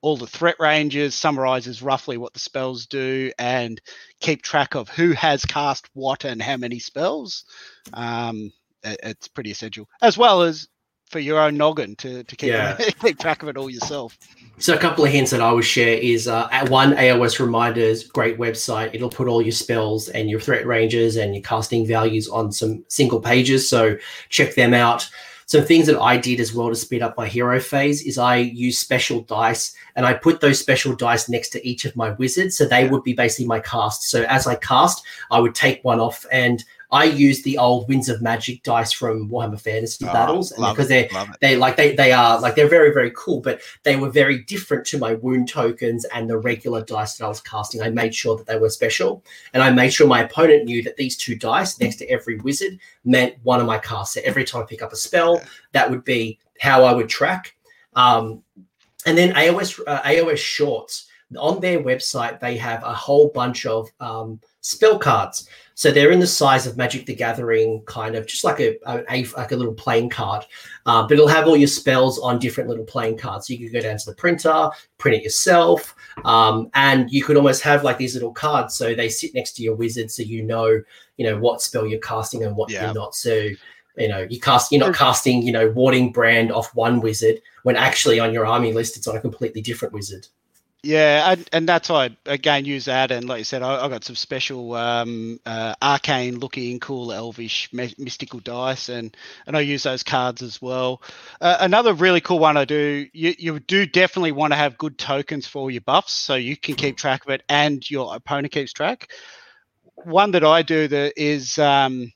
[0.02, 3.82] all the threat ranges, summarizes roughly what the spells do, and
[4.20, 7.46] keep track of who has cast what and how many spells.
[7.94, 8.52] Um,
[8.84, 10.68] it's pretty essential, as well as
[11.16, 12.76] for your own noggin to, to keep, yeah.
[13.00, 14.18] keep track of it all yourself.
[14.58, 18.04] So a couple of hints that I would share is uh, at one AOS Reminders,
[18.04, 18.94] great website.
[18.94, 22.84] It'll put all your spells and your threat ranges and your casting values on some
[22.90, 23.70] single pages.
[23.70, 23.98] So
[24.28, 25.10] check them out.
[25.46, 28.36] Some things that I did as well to speed up my hero phase is I
[28.36, 32.58] use special dice and I put those special dice next to each of my wizards.
[32.58, 34.10] So they would be basically my cast.
[34.10, 35.02] So as I cast,
[35.32, 36.62] I would take one off and
[36.96, 41.10] I use the old Winds of Magic dice from Warhammer Fantasy Oh, Battles, because they're
[41.42, 44.86] they like they they are like they're very very cool, but they were very different
[44.88, 47.82] to my wound tokens and the regular dice that I was casting.
[47.82, 50.96] I made sure that they were special, and I made sure my opponent knew that
[50.96, 54.14] these two dice next to every wizard meant one of my casts.
[54.14, 55.42] So every time I pick up a spell,
[55.74, 57.58] that would be how I would track.
[57.98, 58.42] Um,
[59.06, 61.08] and then AOS uh, AOS Shorts
[61.38, 65.50] on their website, they have a whole bunch of um, spell cards.
[65.78, 69.04] So they're in the size of Magic the Gathering, kind of just like a, a,
[69.10, 70.46] a like a little playing card.
[70.86, 73.48] Uh, but it'll have all your spells on different little playing cards.
[73.48, 75.94] So you could go down to the printer, print it yourself,
[76.24, 78.76] um, and you could almost have like these little cards.
[78.76, 80.82] So they sit next to your wizard, so you know,
[81.18, 82.86] you know what spell you're casting and what Yeah.
[82.86, 83.14] you're not.
[83.14, 83.50] So
[83.98, 87.76] you know, you cast, you're not casting, you know, warding brand off one wizard when
[87.76, 90.28] actually on your army list it's on a completely different wizard.
[90.88, 93.10] Yeah, and, and that's why I again use that.
[93.10, 97.70] And like you said, I, I got some special um, uh, arcane looking, cool, elvish,
[97.74, 99.16] my- mystical dice, and
[99.48, 101.02] and I use those cards as well.
[101.42, 103.08] Uh, another really cool one I do.
[103.14, 106.76] You you do definitely want to have good tokens for your buffs, so you can
[106.76, 109.10] keep track of it, and your opponent keeps track.
[109.96, 112.12] One that I do that is um,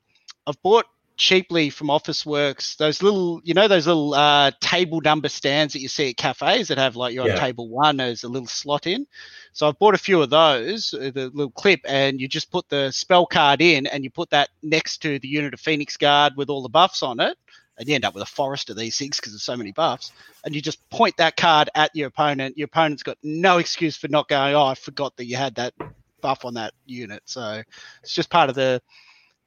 [0.47, 0.85] I've bought
[1.19, 5.89] cheaply from Officeworks those little, you know, those little uh, table number stands that you
[5.89, 7.33] see at cafes that have like you're Yeah.
[7.33, 9.05] on table one, there's a little slot in.
[9.51, 12.69] So I've bought a few of those, uh, the little clip, and you just put
[12.69, 16.33] the spell card in and you put that next to the unit of Phoenix Guard
[16.37, 17.37] with all the buffs on it.
[17.77, 20.13] And you end up with a forest of these things because there's so many buffs.
[20.45, 22.57] And you just point that card at your opponent.
[22.57, 25.73] Your opponent's got no excuse for not going, oh, I forgot that you had that
[26.21, 27.23] buff on that unit.
[27.25, 27.61] So
[28.03, 28.81] it's just part of the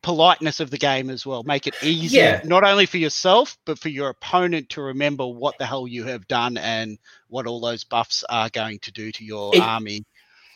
[0.03, 1.43] politeness of the game as well.
[1.45, 2.41] Make it easier, Yeah.
[2.45, 6.27] not only for yourself, but for your opponent to remember what the hell you have
[6.29, 6.99] done and
[7.29, 10.05] what all those buffs are going to do to your It- army.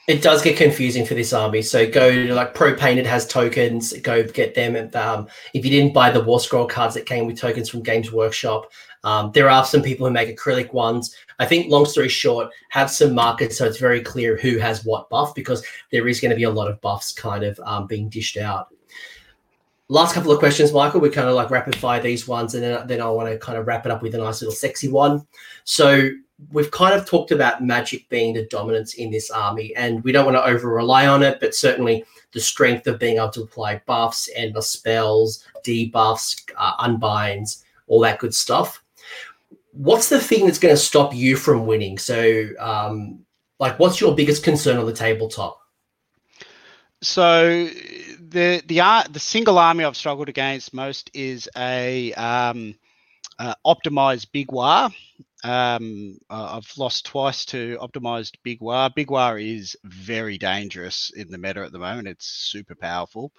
[0.09, 1.63] It does get confusing for this army.
[1.63, 3.93] So go to like Pro Painted has tokens.
[3.95, 4.77] Go get them.
[4.77, 7.83] And um, if you didn't buy the War Scroll cards that came with tokens from
[7.83, 8.71] Games Workshop,
[9.03, 11.13] um, there are some people who make acrylic ones.
[11.41, 15.11] I think, long story short, have some markers so it's very clear who has what
[15.11, 18.09] buff because there is going to be a lot of buffs kind of um, being
[18.09, 18.69] dished out.
[19.89, 21.01] Last couple of questions, Michael.
[21.01, 23.57] We kind of like rapid fire these ones, and then, then I want to kind
[23.57, 25.25] of wrap it up with a nice little sexy one.
[25.63, 26.09] So
[26.51, 30.25] we've kind of talked about magic being the dominance in this army, and we don't
[30.25, 33.81] want to over rely on it, but certainly the strength of being able to apply
[33.87, 38.83] buffs, and the spells, debuffs, uh, unbinds, all that good stuff.
[39.71, 41.99] What's the thing that's going to stop you from winning?
[41.99, 43.21] So, um,
[43.61, 45.61] like, what's your biggest concern on the tabletop?
[47.07, 52.75] So the the ar- the single army I've struggled against most is a um,
[53.39, 54.93] uh, optimized Big Waaagh.
[55.45, 58.97] Um, uh, I've lost twice to optimized Big Waaagh.
[58.97, 62.09] Big Waaagh is very dangerous in the meta at the moment.
[62.09, 63.31] It's super powerful.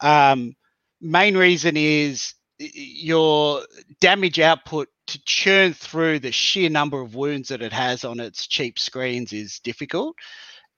[0.00, 0.56] Um,
[1.00, 3.62] main reason is your
[4.00, 8.48] damage output to churn through the sheer number of wounds that it has on its
[8.48, 10.16] cheap screens is difficult,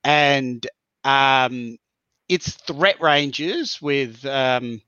[0.05, 0.67] and
[1.05, 1.79] um,
[2.29, 4.81] its threat ranges with um,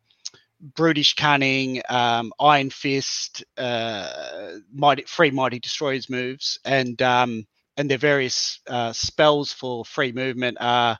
[0.60, 7.46] brutish cunning, um, iron fist, uh, mighty, free mighty destroyers moves, and um,
[7.76, 10.98] and their various uh, spells for free movement are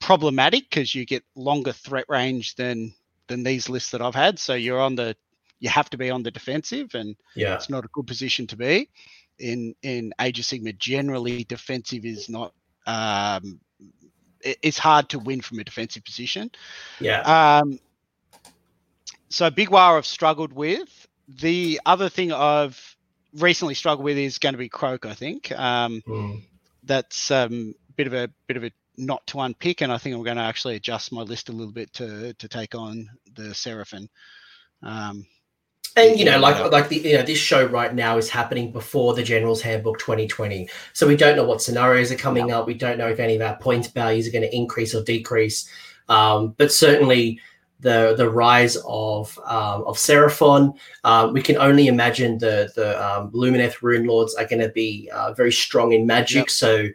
[0.00, 2.92] problematic because you get longer threat range than
[3.28, 4.38] than these lists that I've had.
[4.38, 5.16] So you're on the
[5.60, 8.56] you have to be on the defensive, and Yeah, it's not a good position to
[8.56, 8.90] be.
[9.38, 12.52] In in Age of Sigmar, generally defensive is not.
[12.86, 13.60] Um,
[14.42, 16.50] it's hard to win from a defensive position.
[17.00, 17.20] yeah,
[17.60, 17.78] Um,
[19.28, 21.06] so Big Waaagh I've struggled with.
[21.28, 22.96] The other thing I've
[23.34, 25.04] recently struggled with is going to be Kroak.
[25.06, 26.42] I think um, Mm.
[26.84, 30.24] that's um, bit of a bit of a not to unpick, and I think I'm
[30.24, 34.08] going to actually adjust my list a little bit to to take on the Seraphim.
[34.82, 35.26] Um,
[35.96, 36.66] And you know, like Yeah.
[36.66, 40.68] like the you know, this show right now is happening before the General's Handbook 2020.
[40.92, 42.66] So we don't know what scenarios are coming up.
[42.66, 45.68] We don't know if any of our point values are going to increase or decrease.
[46.08, 47.40] Um, but certainly
[47.80, 53.30] the the rise of um, of Seraphon, uh, we can only imagine the the um,
[53.32, 56.42] Lumineth Rune Lords are going to be uh, very strong in magic.
[56.42, 56.50] Yep.
[56.50, 56.88] So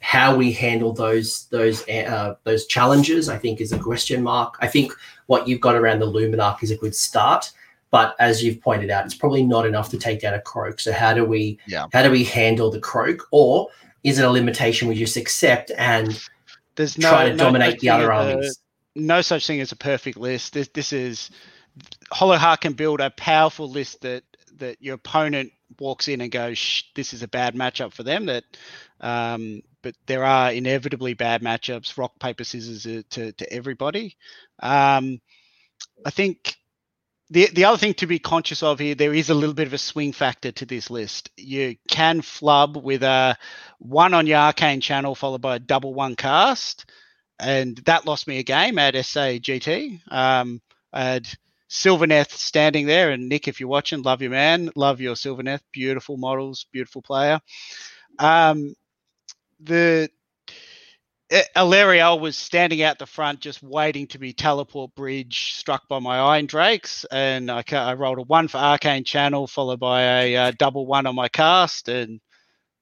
[0.00, 4.56] how we handle those those uh, those challenges, I think, is a question mark.
[4.60, 4.92] I think
[5.26, 7.52] what you've got around the Luminarch is a good start
[7.90, 10.80] but as you've pointed out, it's probably not enough to take down a Kroak.
[10.80, 11.86] So how do we Yeah.
[11.92, 13.68] how do we handle the Kroak, or
[14.04, 16.18] is it a limitation we just accept and
[16.76, 18.58] there's no try to no dominate such the other thing as a- armies?
[18.96, 20.52] no such thing as a perfect list.
[20.52, 21.30] This this is
[22.12, 24.24] Hollowheart can build a powerful list that
[24.56, 28.26] that your opponent walks in and goes, Shh, "This is a bad matchup for them."
[28.26, 28.44] That,
[29.00, 31.96] um, but there are inevitably bad matchups.
[31.96, 34.16] Rock paper scissors uh, to to everybody.
[34.60, 35.20] Um,
[36.04, 36.56] I think
[37.30, 39.72] the the other thing to be conscious of here, there is a little bit of
[39.72, 41.30] a swing factor to this list.
[41.36, 43.36] You can flub with a
[43.78, 46.90] one on your arcane channel followed by a double one cast,
[47.38, 50.00] and that lost me a game at SA GT.
[50.12, 50.60] Um,
[50.92, 51.28] I had
[51.70, 56.16] Sylvaneth standing there, and Nick, if you're watching, love your man, love your Sylvaneth, beautiful
[56.16, 57.40] models, beautiful player.
[58.18, 58.74] Um,
[59.60, 60.10] the
[61.30, 66.18] Alarielle was standing out the front, just waiting to be teleport bridge struck by my
[66.18, 70.52] Iron Drakes, and I, I rolled a one for Arcane Channel, followed by a uh,
[70.58, 72.20] double one on my cast, and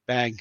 [0.06, 0.38] bang.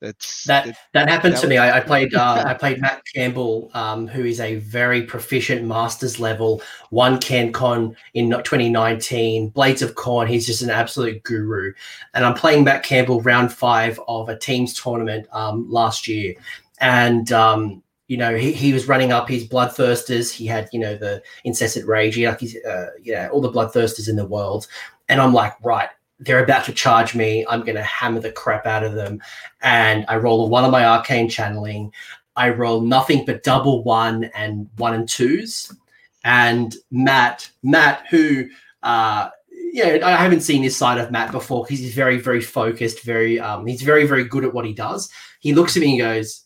[0.00, 0.68] That's that.
[0.68, 1.58] It, that happened that to was, me.
[1.58, 2.14] I, I played.
[2.14, 7.94] Uh, I played Matt Campbell, um, who is a very proficient Masters level one CanCon
[8.14, 9.50] in 2019.
[9.50, 10.26] Blades of Khorne.
[10.26, 11.74] He's just an absolute guru.
[12.14, 16.34] And I'm playing Matt Campbell round five of a teams tournament um, last year,
[16.80, 20.32] and um, you know he, he was running up his bloodthirsters.
[20.32, 24.66] He had you know the incessant rage, like uh, all the bloodthirsters in the world,
[25.08, 25.88] and I'm like right.
[26.22, 27.46] They're about to charge me.
[27.48, 29.22] I'm going to hammer the crap out of them.
[29.62, 31.94] And I roll one of my arcane channeling.
[32.36, 35.74] I roll nothing but double one and one and twos.
[36.22, 38.50] And Matt, Matt, who
[38.82, 39.30] uh,
[39.78, 43.66] I haven't seen this side of Matt before because he's very, very focused, very um,
[43.66, 45.10] he's very, very good at what he does.
[45.40, 46.44] He looks at me and goes,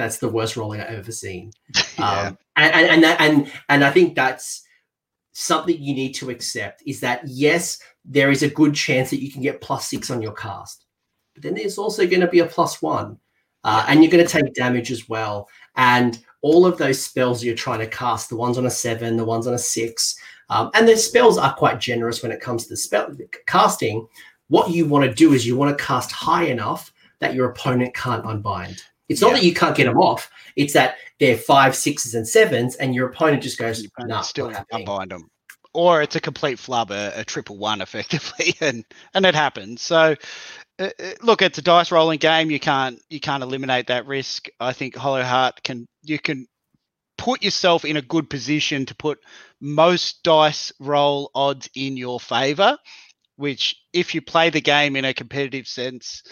[0.00, 1.52] that's the worst rolling I've ever seen.
[1.98, 2.10] yeah.
[2.10, 4.62] Um, and and and, that, and and I think that's
[5.32, 9.30] something you need to accept is that yes, there is a good chance that you
[9.30, 10.86] can get plus six on your cast,
[11.34, 13.18] but then there's also going to be a plus one,
[13.64, 15.48] uh, and you're going to take damage as well.
[15.76, 19.24] And all of those spells you're trying to cast, the ones on a seven, the
[19.24, 20.16] ones on a six,
[20.48, 23.14] um, and the spells are quite generous when it comes to the spell
[23.46, 24.06] casting.
[24.48, 27.94] What you want to do is you want to cast high enough that your opponent
[27.94, 28.82] can't unbind.
[29.10, 30.30] It's not that you can't get them off.
[30.54, 35.10] It's that they're five, sixes, and sevens, and your opponent just goes, "Nah, still unbind
[35.10, 35.28] them."
[35.74, 39.82] Or it's a complete flub, a, a, triple one, effectively, and and it happens.
[39.82, 40.14] So,
[40.78, 42.52] uh, uh, look, it's a dice rolling game.
[42.52, 44.48] You can't you can't eliminate that risk.
[44.60, 46.46] I think Hallowheart can you can
[47.18, 49.18] put yourself in a good position to put
[49.60, 52.78] most dice roll odds in your favor.
[53.34, 56.22] Which, if you play the game in a competitive sense,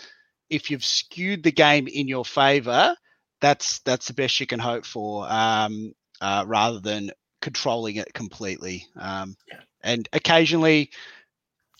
[0.50, 2.94] if you've skewed the game in your favor,
[3.40, 7.10] that's that's the best you can hope for, um, uh, rather than
[7.40, 8.86] controlling it completely.
[8.96, 9.60] Um, yeah.
[9.82, 10.90] And occasionally,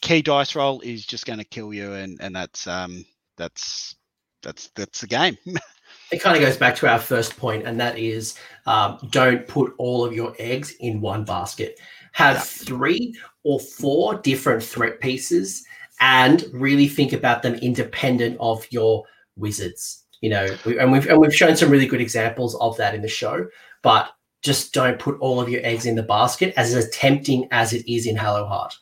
[0.01, 3.05] key dice roll is just going to kill you, and and that's um,
[3.36, 3.97] that's
[4.43, 5.36] that's that's the game.
[6.12, 9.74] it kind of goes back to our first point, and that is um, don't put
[9.78, 11.78] all of your eggs in one basket.
[12.12, 12.43] Have yeah.
[12.43, 13.15] three
[13.45, 15.65] or four different threat pieces
[16.01, 19.05] and really think about them independent of your
[19.37, 20.05] wizards.
[20.20, 23.03] You know, we, and we've and we've shown some really good examples of that in
[23.03, 23.47] the show,
[23.83, 24.11] but
[24.43, 28.07] just don't put all of your eggs in the basket as tempting as it is
[28.07, 28.75] in Hallowheart.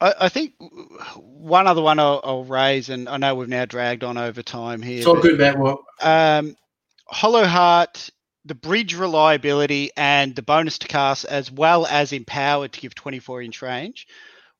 [0.00, 0.54] I, I think
[1.16, 4.82] one other one I'll, I'll, raise, and I know we've now dragged on over time
[4.82, 4.98] here.
[4.98, 5.60] It's all but, good, man.
[5.60, 6.56] Well, um,
[7.12, 8.10] Hallowheart,
[8.44, 13.42] the bridge reliability and the bonus to cast, as well as empowered to give 24
[13.42, 14.06] inch range.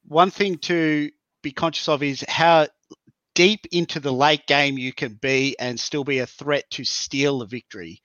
[0.07, 1.11] One thing to
[1.43, 2.67] be conscious of is how
[3.35, 7.39] deep into the late game you can be and still be a threat to steal
[7.39, 8.01] the victory.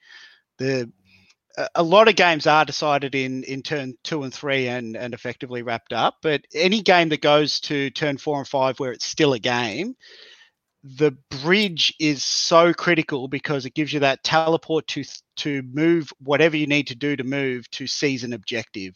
[0.58, 0.90] The
[1.74, 5.62] a lot of games are decided in in turn two and three and and effectively
[5.62, 6.16] wrapped up.
[6.22, 9.96] But any game that goes to turn four and five where it's still a game,
[10.84, 11.12] the
[11.42, 15.04] bridge is so critical because it gives you that teleport to
[15.36, 18.94] to move whatever you need to do to move to seize an objective.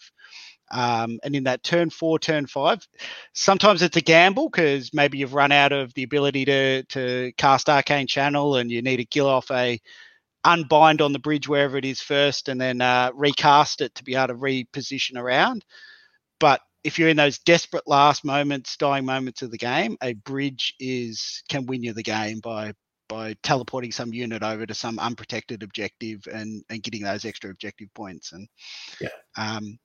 [0.72, 2.86] Um, and in that turn four, turn five,
[3.34, 7.68] sometimes it's a gamble because maybe you've run out of the ability to to cast
[7.68, 9.80] Arcane Channel and you need to kill off a
[10.44, 14.14] unbind on the bridge wherever it is first and then uh, recast it to be
[14.16, 15.64] able to reposition around.
[16.40, 20.74] But if you're in those desperate last moments, dying moments of the game, a bridge
[20.80, 22.72] is can win you the game by
[23.08, 27.88] by teleporting some unit over to some unprotected objective and and getting those extra objective
[27.94, 28.32] points.
[28.32, 28.48] And
[29.00, 29.78] yeah, um,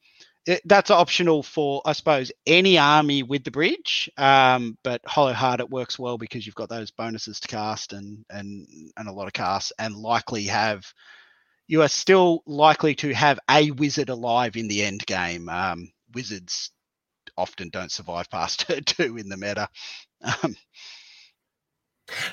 [0.65, 4.09] that's optional for, I suppose, any army with the bridge.
[4.17, 8.67] Um, but Hallowheart it works well because you've got those bonuses to cast and and
[8.95, 10.85] and a lot of casts, and likely have
[11.67, 15.49] you are still likely to have a wizard alive in the end game.
[15.49, 16.71] Um, wizards
[17.37, 19.67] often don't survive past two in the meta.
[20.43, 20.55] Um,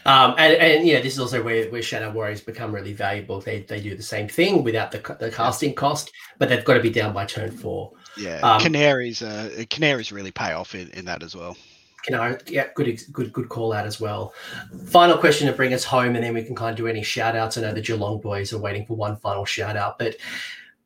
[0.05, 3.40] um, and, and yeah, this is also where, where Shadow Warriors become really valuable.
[3.40, 6.80] They, they do the same thing without the, the casting cost, but they've got to
[6.80, 7.92] be down by turn four.
[8.16, 11.56] Yeah, um, canaries, uh, canaries really pay off in, in that as well.
[12.05, 14.34] Canary, yeah, good, good, good call out as well.
[14.86, 17.34] Final question to bring us home, and then we can kind of do any shout
[17.34, 17.56] outs.
[17.56, 20.16] I know the Geelong boys are waiting for one final shout out, but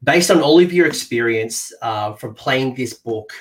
[0.05, 3.33] based on all of your experience uh, from playing this book,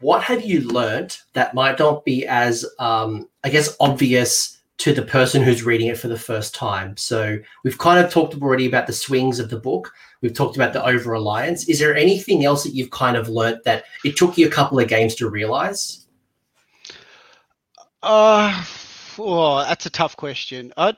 [0.00, 5.02] what have you learned that might not be as, um, I guess, obvious to the
[5.02, 6.96] person who's reading it for the first time?
[6.96, 9.92] So we've kind of talked already about the swings of the book.
[10.20, 11.68] We've talked about the over reliance.
[11.68, 14.78] Is there anything else that you've kind of learnt that it took you a couple
[14.78, 16.06] of games to realize?
[18.02, 18.64] Uh,
[19.18, 20.72] oh, that's a tough question.
[20.76, 20.96] I'd,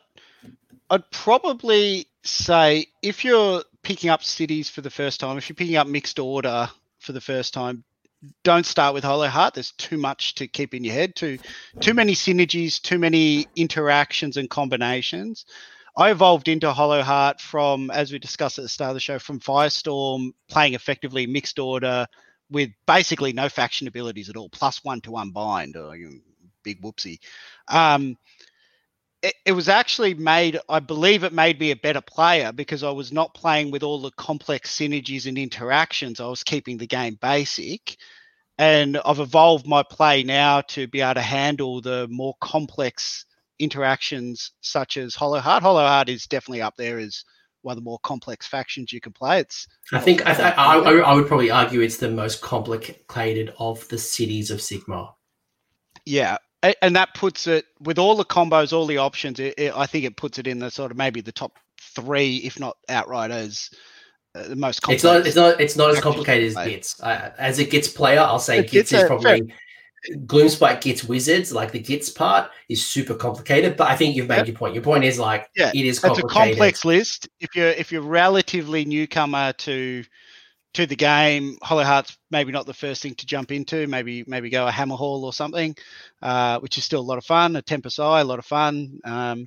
[0.91, 5.77] I'd probably say if you're picking up cities for the first time, if you're picking
[5.77, 6.69] up mixed order
[7.01, 7.83] for the first time,
[8.45, 9.55] don't start with Hallowheart.
[9.55, 11.17] There's too much to keep in your head.
[11.17, 11.39] Too
[11.81, 15.45] too many synergies, too many interactions and combinations.
[15.97, 19.41] I evolved into Hallowheart from, as we discussed at the start of the show, from
[19.41, 22.07] Firestorm, playing effectively mixed order
[22.51, 25.77] with basically no faction abilities at all, plus one to unbind.
[25.77, 25.93] Oh,
[26.63, 27.19] big whoopsie.
[27.69, 28.17] Um,
[29.23, 32.91] it, it was actually made, I believe it made me a better player because I
[32.91, 36.21] was not playing with all the complex synergies and interactions.
[36.21, 37.97] I was keeping the game basic.
[38.59, 43.25] And I've evolved my play now to be able to handle the more complex
[43.59, 45.63] interactions, such as Hallowheart.
[45.63, 47.25] Hollow Heart is definitely up there as
[47.63, 49.41] one of the more complex factions you can play.
[49.41, 53.99] It's I think I, I, I, would probably argue it's the most complicated of the
[53.99, 55.15] cities of Sigmar.
[56.05, 59.41] Yeah, and that puts it with all the combos, all the options.
[59.41, 62.37] It, it, I think it puts it in the sort of maybe the top three,
[62.39, 63.71] if not outright, as
[64.35, 64.81] uh, the most.
[64.89, 65.27] It's not.
[65.27, 65.61] It's not.
[65.61, 67.03] It's not as complicated as Gitz.
[67.03, 69.41] Uh, as a Gitz player, I'll say Gitz is probably.
[69.41, 69.57] Fair.
[70.27, 74.39] Gloomspite gets wizards, like the Gitz part is super complicated, but I think you've made
[74.39, 74.47] yep.
[74.49, 74.75] your point.
[74.75, 77.29] Your point is like yeah, it is It's a complex list.
[77.39, 80.03] If you're if you're relatively newcomer to
[80.75, 81.59] to the game.
[81.63, 83.87] Hallowheart's maybe not the first thing to jump into.
[83.87, 85.77] Maybe maybe go a Hammerhal or something,
[86.21, 87.57] uh, which is still a lot of fun.
[87.57, 89.47] A Tempest Eye, a lot of fun, um,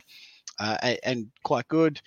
[0.59, 2.01] uh, and quite good.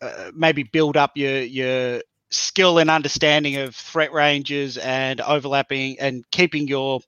[0.00, 6.28] Uh, maybe build up your your skill and understanding of threat ranges and overlapping and
[6.30, 7.00] keeping your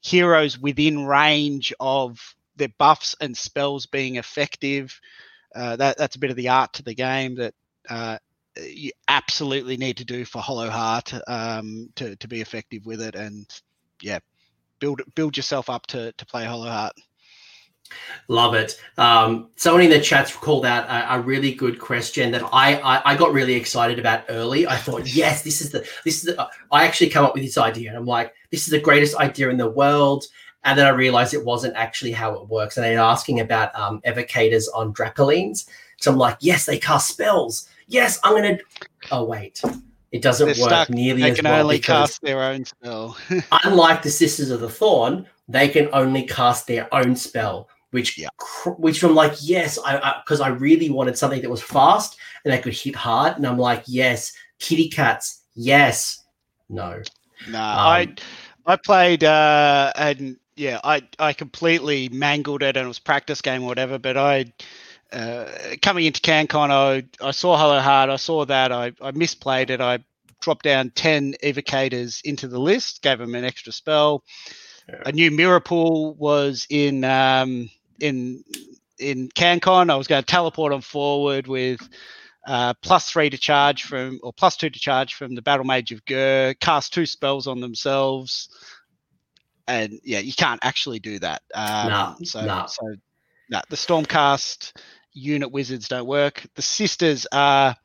[0.00, 5.00] heroes within range of their buffs and spells being effective.
[5.54, 7.54] Uh, that that's a bit of the art to the game that
[7.88, 8.18] uh,
[8.68, 13.46] you absolutely need to do for Hallowheart um, to to be effective with it, and
[14.02, 14.18] yeah,
[14.78, 16.92] build build yourself up to to play Hallowheart.
[18.28, 18.80] Love it.
[18.98, 23.12] Um, someone in the chat's called out a, a really good question that I, I,
[23.12, 24.66] I got really excited about early.
[24.66, 26.48] I thought, yes, this is the this is the.
[26.70, 29.50] I actually come up with this idea, and I'm like, this is the greatest idea
[29.50, 30.26] in the world.
[30.62, 32.76] And then I realized it wasn't actually how it works.
[32.76, 35.66] And they're asking about um, evocators on Dracolines.
[35.96, 38.58] So I'm like, yes, they cast spells yes, I'm gonna.
[39.10, 39.60] Oh wait,
[40.12, 40.90] it doesn't They're work stuck.
[40.90, 43.16] nearly they as can only cast their own spell.
[43.64, 47.68] unlike the Sisters of the Thorn, they can only cast their own spell.
[47.90, 48.28] Which, yeah.
[48.78, 52.54] which I'm like, yes, I because I, I really wanted something that was fast and
[52.54, 56.24] I could hit hard, and I'm like, yes, kitty cats, yes,
[56.68, 57.02] no.
[57.48, 58.14] No, um, I
[58.66, 63.64] I played uh, and yeah, I I completely mangled it and it was practice game
[63.64, 64.52] or whatever, but I
[65.12, 65.46] uh,
[65.82, 68.10] coming into CanCon, I, I saw Hallowheart.
[68.10, 68.72] I saw that.
[68.72, 69.80] I, I misplayed it.
[69.80, 69.98] I
[70.40, 74.24] dropped down 10 evocators into the list, gave them an extra spell.
[74.88, 75.02] Yeah.
[75.06, 77.70] A new mirror pool was in um,
[78.00, 78.44] in
[78.98, 79.90] in CanCon.
[79.90, 81.80] I was going to teleport them forward with
[82.46, 85.92] uh, plus three to charge from, or plus two to charge from the Battle Mage
[85.92, 88.48] of Ghur, cast two spells on themselves.
[89.68, 91.42] And yeah, you can't actually do that.
[91.54, 92.66] Um, no, so, no.
[92.66, 92.96] so
[93.50, 94.72] no, the Stormcast
[95.12, 96.46] unit wizards don't work.
[96.54, 97.76] The sisters are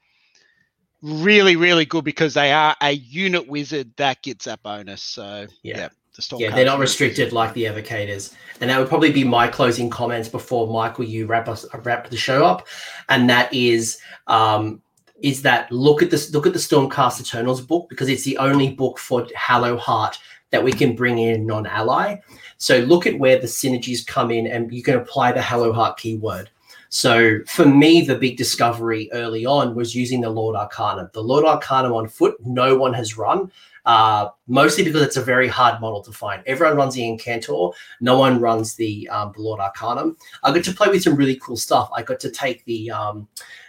[1.01, 5.01] really, really good because they are a unit wizard that gets that bonus.
[5.01, 5.77] So yeah.
[5.77, 9.47] yeah the yeah, they're not restricted like the evocators, and that would probably be my
[9.47, 12.67] closing comments before Michael you wrap us wrap the show up,
[13.09, 14.81] and that is um,
[15.21, 18.71] is that look at this look at the Stormcast Eternals book because it's the only
[18.71, 20.17] book for Hallowheart
[20.51, 22.17] that we can bring in non-ally.
[22.57, 26.49] So look at where the synergies come in, and you can apply the Hallowheart keyword.
[26.89, 31.09] So for me, the big discovery early on was using the Lord Arcanum.
[31.13, 33.51] The Lord Arcanum on foot, no one has run,
[33.85, 36.43] uh, mostly because it's a very hard model to find.
[36.45, 40.17] Everyone runs the Incantor, no one runs the, um, the Lord Arcanum.
[40.43, 41.89] I got to play with some really cool stuff.
[41.93, 43.27] I got to take the um,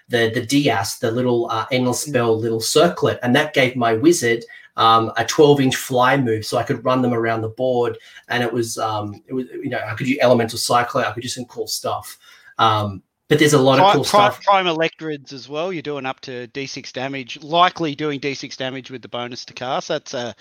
[0.09, 4.45] the the Dais, the little uh, endless spell, little circlet, and that gave my wizard
[4.77, 7.99] um, a 12 inch fly move so I could run them around the board.
[8.29, 11.23] And it was, um, it was, you know, I could do elemental cyclone, I could
[11.23, 12.19] do some cool stuff.
[12.59, 14.45] Um, but there's a lot of cool prime, stuff.
[14.45, 15.73] Prime Electrids as well.
[15.73, 19.89] You're doing up to D6 damage, likely doing D6 damage with the bonus to cast.
[19.89, 20.35] That's a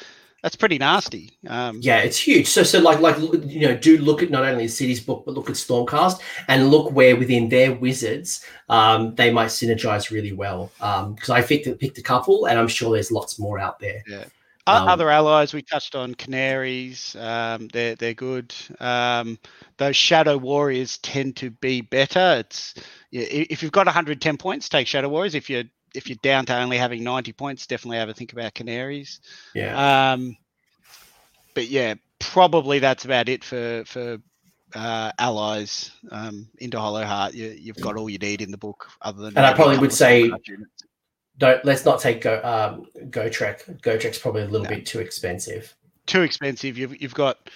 [0.46, 1.32] that's pretty nasty.
[1.48, 2.46] Um, yeah, it's huge.
[2.46, 5.34] So, so like, like you know, do look at not only the city's book, but
[5.34, 10.72] look at Stormcast and look where within their wizards um, they might synergize really well.
[10.78, 14.04] Because um, I picked picked a couple, and I'm sure there's lots more out there.
[14.08, 14.26] Yeah.
[14.68, 17.16] Um, Other allies we touched on Canaries.
[17.16, 18.54] Um, they're they're good.
[18.80, 19.38] Um,
[19.78, 22.38] those Shadow Warriors tend to be better.
[22.40, 22.74] It's
[23.12, 25.36] if you've got 110 points, take Shadow Warriors.
[25.36, 28.54] If you're if you're down to only having 90 points, definitely have a think about
[28.54, 29.22] Canaries.
[29.54, 30.14] Yeah.
[30.14, 30.36] Um,
[31.54, 34.18] but yeah, probably that's about it for for
[34.74, 37.34] uh, allies um, into Hallowheart.
[37.34, 39.38] You, have got all you need in the book, other than.
[39.38, 40.32] And I probably would say,
[41.38, 43.82] don't let's not take go um, Gotrek.
[43.82, 44.70] Gotrek's probably a little no.
[44.70, 45.76] bit too expensive.
[46.06, 46.78] Too expensive.
[46.78, 47.50] You've you've got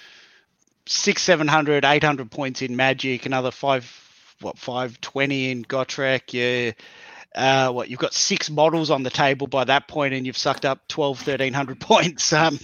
[0.86, 3.92] six, seven hundred, eight hundred points in Magic, another five,
[4.42, 6.34] what five twenty in Gotrek.
[6.34, 6.72] Yeah
[7.36, 10.66] uh, what you've got six models on the table by that point and you've sucked
[10.66, 12.60] up 12 1300 points um,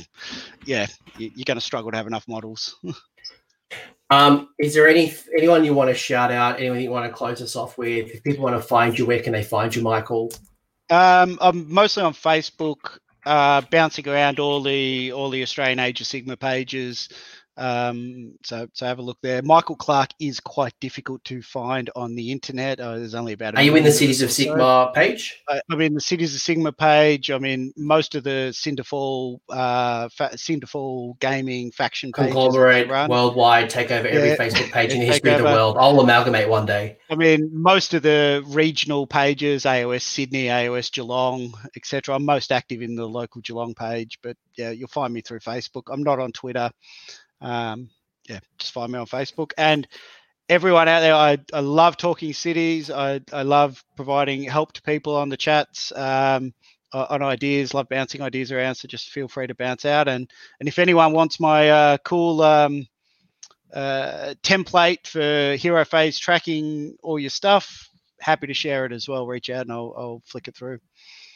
[0.66, 0.88] yeah
[1.18, 2.76] you're going to struggle to have enough models
[4.10, 7.42] um, is there any anyone you want to shout out anyone you want to close
[7.42, 10.32] us off with if people want to find you where can they find you michael
[10.90, 16.08] um, i'm mostly on facebook uh, bouncing around all the all the australian age of
[16.08, 17.10] sigmar pages
[17.58, 19.42] um, so, so have a look there.
[19.42, 22.80] Michael Clarke is quite difficult to find on the internet.
[22.80, 23.56] Uh, there's only about.
[23.56, 24.92] Are you in the Cities of Sigmar so.
[24.94, 25.42] page?
[25.48, 27.30] I, am in the Cities of Sigmar page.
[27.30, 32.34] I'm in most of the Cinderfall, uh, fa- Cinderfall gaming faction pages.
[32.34, 34.36] Conglomerate worldwide, take over every yeah.
[34.36, 35.78] Facebook page in the history of the world.
[35.80, 36.98] I'll amalgamate one day.
[37.10, 42.16] I mean, most of the regional pages, AOS Sydney, AOS Geelong, etc.
[42.16, 45.84] I'm most active in the local Geelong page, but yeah, you'll find me through Facebook.
[45.90, 46.70] I'm not on Twitter
[47.42, 47.90] um,
[48.28, 49.52] yeah, just find me on Facebook.
[49.58, 49.88] And
[50.50, 52.90] everyone out there, I, I love talking cities.
[52.92, 56.54] I, I love providing help to people on the chats um,
[56.94, 57.74] on ideas.
[57.74, 58.76] Love bouncing ideas around.
[58.76, 60.08] So just feel free to bounce out.
[60.08, 60.30] And
[60.60, 62.88] and if anyone wants my uh, cool um,
[63.74, 67.90] uh, template for hero phase tracking all your stuff,
[68.20, 69.28] happy to share it as well.
[69.28, 70.80] Reach out and I'll, I'll flick it through.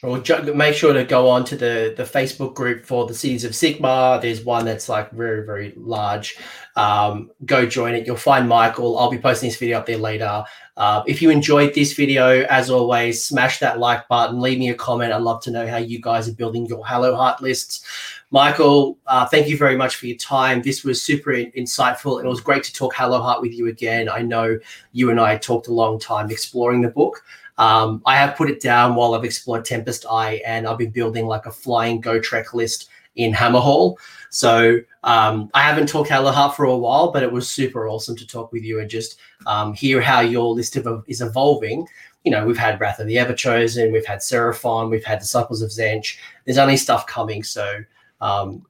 [0.01, 0.23] Well,
[0.55, 4.21] make sure to go on to the, the Facebook group for the Cities of Sigmar.
[4.21, 6.37] There's one that's like very, very large.
[6.77, 8.07] Um, go join it.
[8.07, 8.97] You'll find Michael.
[8.97, 10.45] I'll be posting this video up there later.
[10.77, 14.39] Uh, if you enjoyed this video, as always, smash that like button.
[14.39, 15.11] Leave me a comment.
[15.11, 17.85] I'd love to know how you guys are building your Hallowheart lists.
[18.31, 20.61] Michael, uh, thank you very much for your time.
[20.61, 24.07] This was super insightful, and it was great to talk Hallowheart with you again.
[24.07, 24.57] I know
[24.93, 27.21] you and I talked a long time exploring the book.
[27.59, 31.27] Um, I have put it down while I've explored Tempest Eye, and I've been building
[31.27, 33.97] like a flying Gotrek list in Hammerhal.
[34.29, 38.25] So um, I haven't talked Heart for a while, but it was super awesome to
[38.25, 41.85] talk with you and just um, hear how your list of, is evolving.
[42.23, 45.69] You know, we've had Wrath of the Everchosen, we've had Seraphon, we've had Disciples of
[45.69, 46.17] Tzeentch.
[46.45, 47.83] There's only stuff coming, so
[48.21, 48.65] um,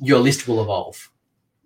[0.00, 1.09] your list will evolve.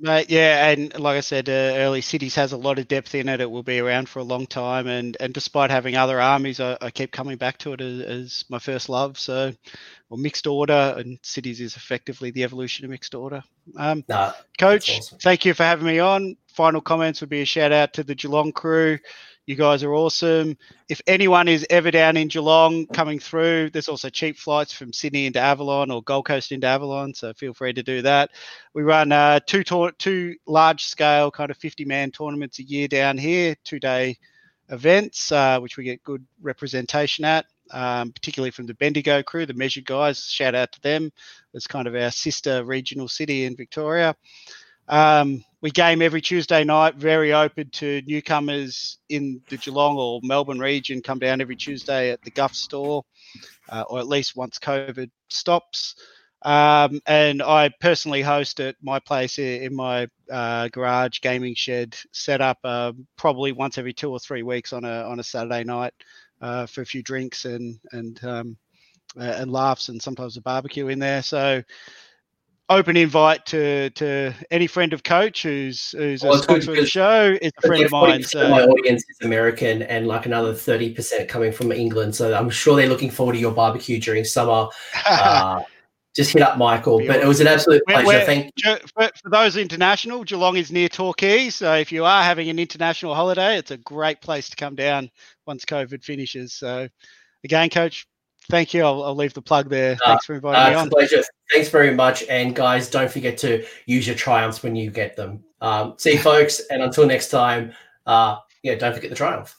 [0.04, 3.26] Mate, yeah, and like I said uh, early, Cities has a lot of depth in
[3.26, 3.40] it.
[3.40, 6.76] It will be around for a long time, and and despite having other armies, I,
[6.82, 9.18] I keep coming back to it as, as, my first love.
[9.18, 9.50] So,
[10.10, 13.42] well, mixed order, and Cities is effectively the evolution of mixed order.
[13.78, 15.20] Um, nah, Coach, awesome.
[15.20, 16.36] thank you for having me on.
[16.48, 18.98] Final comments would be a shout out to the Geelong crew.
[19.46, 20.56] You guys are awesome.
[20.88, 25.26] If anyone is ever down in Geelong coming through, there's also cheap flights from Sydney
[25.26, 28.30] into Avalon or Gold Coast into Avalon, so feel free to do that.
[28.72, 32.88] We run uh, two tour- two large scale kind of 50 man tournaments a year
[32.88, 34.16] down here, two day
[34.70, 37.44] events, uh, which we get good representation at.
[37.70, 40.24] Um, particularly from the Bendigo crew, the Measured guys.
[40.24, 41.10] Shout out to them.
[41.54, 44.14] It's kind of our sister regional city in Victoria.
[44.88, 50.58] Um, we game every Tuesday night, very open to newcomers in the Geelong or Melbourne
[50.58, 51.00] region.
[51.00, 53.04] Come down every Tuesday at the Guff store,
[53.70, 55.94] uh, or at least once COVID stops.
[56.42, 62.58] Um, and I personally host at my place in my uh, garage gaming shed setup
[62.62, 65.94] uh, probably once every two or three weeks on a on a Saturday night
[66.42, 68.58] uh, for a few drinks and and um,
[69.16, 71.22] and laughs and sometimes a barbecue in there.
[71.22, 71.62] So
[72.70, 76.86] open invite to to any friend of coach who's who's well, a sponsor of the
[76.86, 78.22] show is a friend of mine.
[78.22, 82.14] So my audience is American and like another thirty percent coming from England.
[82.14, 84.68] So I'm sure they're looking forward to your barbecue during summer.
[85.06, 85.62] Uh,
[86.14, 88.06] just hit up Michael, but it was an absolute pleasure.
[88.06, 88.76] We're, Thank you.
[88.94, 93.14] For, for those international, Geelong is near Torquay, so if you are having an international
[93.16, 95.10] holiday, it's a great place to come down
[95.44, 96.52] once COVID finishes.
[96.52, 96.88] So,
[97.42, 98.06] again, Coach,
[98.50, 98.82] thank you.
[98.84, 99.92] I'll, I'll leave the plug there.
[100.04, 100.90] Uh, Thanks for inviting uh, me on.
[100.90, 101.22] pleasure.
[101.52, 102.24] Thanks very much.
[102.24, 105.42] And guys, don't forget to use your triumphs when you get them.
[105.60, 106.60] Um, see you folks.
[106.70, 107.72] And until next time,
[108.06, 109.56] uh, yeah, don't forget the triumph.